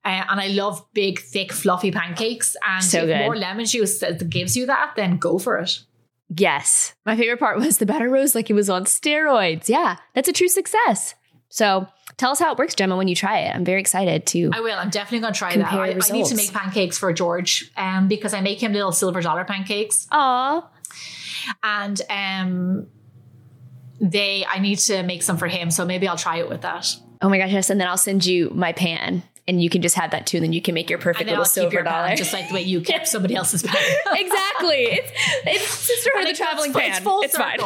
Uh, 0.05 0.25
and 0.31 0.41
I 0.41 0.47
love 0.47 0.87
big, 0.95 1.19
thick, 1.19 1.53
fluffy 1.53 1.91
pancakes. 1.91 2.57
And 2.65 2.85
so 2.85 3.01
if 3.01 3.07
good. 3.07 3.19
more 3.19 3.37
lemon 3.37 3.67
juice 3.67 4.05
gives 4.29 4.57
you 4.57 4.67
that, 4.67 4.93
then 4.95 5.17
go 5.17 5.37
for 5.37 5.59
it. 5.59 5.81
Yes. 6.29 6.95
My 7.05 7.17
favorite 7.17 7.41
part 7.41 7.59
was 7.59 7.79
the 7.79 7.87
batter 7.87 8.09
rose 8.09 8.35
like 8.35 8.49
it 8.49 8.55
was 8.55 8.71
on 8.71 8.85
steroids. 8.85 9.69
Yeah, 9.69 9.97
that's 10.15 10.29
a 10.29 10.33
true 10.33 10.49
success. 10.49 11.17
So 11.49 11.89
tell 12.17 12.31
us 12.31 12.39
how 12.39 12.53
it 12.53 12.59
works, 12.59 12.75
Gemma, 12.75 12.97
when 12.97 13.09
you 13.09 13.15
try 13.15 13.41
it. 13.41 13.55
I'm 13.55 13.65
very 13.65 13.81
excited 13.81 14.27
to. 14.27 14.51
I 14.53 14.61
will. 14.61 14.79
I'm 14.79 14.91
definitely 14.91 15.21
going 15.21 15.33
to 15.33 15.39
try 15.39 15.57
that. 15.57 15.73
I, 15.73 15.91
I, 15.91 16.13
need 16.13 16.27
to 16.27 16.37
make 16.37 16.53
pancakes 16.53 16.99
for 16.99 17.13
George 17.13 17.71
um, 17.77 18.09
because 18.09 18.35
I 18.35 18.41
make 18.41 18.63
him 18.63 18.73
little 18.73 18.93
silver 18.93 19.21
dollar 19.21 19.45
pancakes. 19.45 20.07
Aw. 20.11 20.69
And 21.63 22.03
um, 22.11 22.87
they, 24.01 24.45
I 24.47 24.59
need 24.59 24.79
to 24.81 25.03
make 25.03 25.23
some 25.23 25.37
for 25.37 25.47
him. 25.47 25.71
So 25.71 25.85
maybe 25.85 26.09
I'll 26.09 26.17
try 26.17 26.39
it 26.39 26.49
with 26.49 26.63
that. 26.63 26.89
Oh 27.23 27.29
my 27.29 27.39
gosh, 27.39 27.53
yes. 27.53 27.71
And 27.71 27.81
then 27.81 27.89
I'll 27.89 27.97
send 27.97 28.27
you 28.27 28.51
my 28.51 28.73
pan 28.73 29.23
and 29.49 29.63
you 29.63 29.71
can 29.71 29.83
just 29.83 29.95
have 29.95 30.11
that 30.11 30.27
too. 30.27 30.39
And 30.39 30.45
then 30.45 30.53
you 30.53 30.61
can 30.61 30.75
make 30.75 30.91
your 30.91 30.99
perfect 30.99 31.29
little 31.29 31.45
silver 31.45 31.83
dollar, 31.83 32.17
just 32.17 32.33
like 32.33 32.49
the 32.49 32.55
way 32.55 32.63
you 32.63 32.81
kept 32.81 33.07
somebody 33.17 33.35
else's 33.35 33.63
pan. 33.63 33.77
exactly. 34.13 34.83
It's 34.85 35.13
it's 35.45 35.69
sisterhood 35.69 36.23
of 36.23 36.29
the 36.29 36.35
traveling 36.35 36.73
pan. 36.73 36.91
It's, 36.91 37.01
full 37.01 37.23
it's 37.23 37.37
fine. 37.37 37.59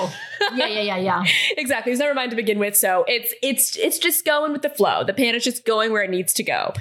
yeah, 0.55 0.67
yeah, 0.67 0.81
yeah, 0.81 0.97
yeah. 0.97 1.25
exactly. 1.57 1.91
There's 1.91 2.01
never 2.01 2.15
mind 2.15 2.31
to 2.31 2.37
begin 2.37 2.59
with, 2.59 2.77
so 2.77 3.05
it's 3.09 3.35
it's 3.43 3.77
it's 3.77 3.99
just 3.99 4.25
going 4.25 4.53
with 4.53 4.63
the 4.63 4.71
flow. 4.71 5.05
The 5.05 5.15
pan 5.15 5.35
is 5.35 5.45
just 5.45 5.65
going 5.65 5.93
where 5.93 6.03
it 6.03 6.11
needs 6.11 6.33
to 6.35 6.43
go. 6.43 6.73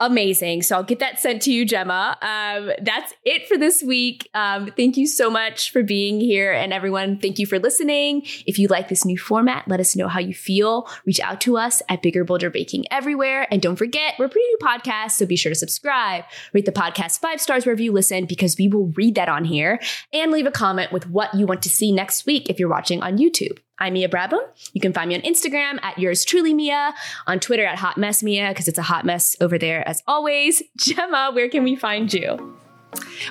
Amazing. 0.00 0.62
So 0.62 0.76
I'll 0.76 0.84
get 0.84 1.00
that 1.00 1.18
sent 1.18 1.42
to 1.42 1.52
you, 1.52 1.64
Gemma. 1.64 2.16
Um, 2.22 2.70
that's 2.82 3.12
it 3.24 3.48
for 3.48 3.58
this 3.58 3.82
week. 3.82 4.28
Um, 4.32 4.70
thank 4.76 4.96
you 4.96 5.08
so 5.08 5.28
much 5.28 5.72
for 5.72 5.82
being 5.82 6.20
here. 6.20 6.52
And 6.52 6.72
everyone, 6.72 7.18
thank 7.18 7.40
you 7.40 7.46
for 7.46 7.58
listening. 7.58 8.22
If 8.46 8.60
you 8.60 8.68
like 8.68 8.88
this 8.88 9.04
new 9.04 9.18
format, 9.18 9.66
let 9.66 9.80
us 9.80 9.96
know 9.96 10.06
how 10.06 10.20
you 10.20 10.34
feel. 10.34 10.88
Reach 11.04 11.18
out 11.18 11.40
to 11.42 11.56
us 11.56 11.82
at 11.88 12.00
Bigger 12.00 12.22
Bolder 12.22 12.48
Baking 12.48 12.84
everywhere. 12.92 13.48
And 13.50 13.60
don't 13.60 13.74
forget, 13.74 14.14
we're 14.20 14.26
a 14.26 14.28
pretty 14.28 14.46
new 14.46 14.58
podcast, 14.62 15.12
so 15.12 15.26
be 15.26 15.34
sure 15.34 15.50
to 15.50 15.56
subscribe, 15.56 16.24
rate 16.52 16.64
the 16.64 16.70
podcast 16.70 17.18
five 17.20 17.40
stars 17.40 17.66
wherever 17.66 17.82
you 17.82 17.90
listen, 17.90 18.26
because 18.26 18.56
we 18.56 18.68
will 18.68 18.92
read 18.96 19.16
that 19.16 19.28
on 19.28 19.44
here, 19.44 19.80
and 20.12 20.30
leave 20.30 20.46
a 20.46 20.52
comment 20.52 20.92
with 20.92 21.10
what 21.10 21.34
you 21.34 21.44
want 21.44 21.62
to 21.62 21.68
see 21.68 21.90
next 21.90 22.24
week 22.24 22.48
if 22.48 22.60
you're 22.60 22.68
watching 22.68 23.02
on 23.02 23.18
YouTube. 23.18 23.58
I'm 23.78 23.92
Mia 23.92 24.08
Brabham. 24.08 24.40
You 24.72 24.80
can 24.80 24.92
find 24.92 25.08
me 25.08 25.14
on 25.14 25.22
Instagram 25.22 25.78
at 25.82 25.98
yours 25.98 26.24
truly 26.24 26.52
Mia, 26.52 26.94
on 27.26 27.40
Twitter 27.40 27.64
at 27.64 27.78
Hot 27.78 27.96
Mess 27.96 28.22
Mia, 28.22 28.48
because 28.48 28.68
it's 28.68 28.78
a 28.78 28.82
hot 28.82 29.04
mess 29.04 29.36
over 29.40 29.58
there 29.58 29.86
as 29.88 30.02
always. 30.06 30.62
Gemma, 30.76 31.30
where 31.32 31.48
can 31.48 31.62
we 31.64 31.76
find 31.76 32.12
you? 32.12 32.56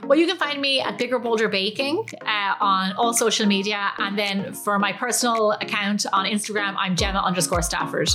Well, 0.04 0.18
you 0.18 0.28
can 0.28 0.38
find 0.38 0.62
me 0.62 0.82
at 0.82 0.98
Bigger 0.98 1.20
Bolder 1.20 1.50
Baking 1.50 2.08
uh, 2.22 2.56
on 2.60 2.94
all 2.94 3.14
social 3.14 3.48
media. 3.48 3.92
And 3.98 4.18
then 4.18 4.54
for 4.54 4.78
my 4.78 4.94
personal 4.94 5.52
account 5.52 6.06
on 6.14 6.26
Instagram, 6.26 6.76
I'm 6.78 6.96
Gemma 6.96 7.20
underscore 7.20 7.62
Stafford. 7.62 8.10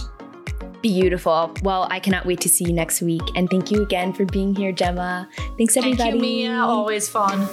Beautiful. 0.83 1.55
Well, 1.63 1.87
I 1.91 2.01
cannot 2.01 2.27
wait 2.27 2.41
to 2.41 2.49
see 2.49 2.65
you 2.65 2.73
next 2.73 3.03
week. 3.03 3.23
And 3.35 3.51
thank 3.51 3.71
you 3.71 3.83
again 3.83 4.13
for 4.13 4.25
being 4.25 4.55
here, 4.55 4.73
Gemma. 4.73 5.29
Thanks, 5.59 5.77
everybody. 5.77 6.11
Thank 6.11 6.15
you, 6.15 6.21
Mia. 6.21 6.53
Always 6.53 7.09
fun. 7.09 7.49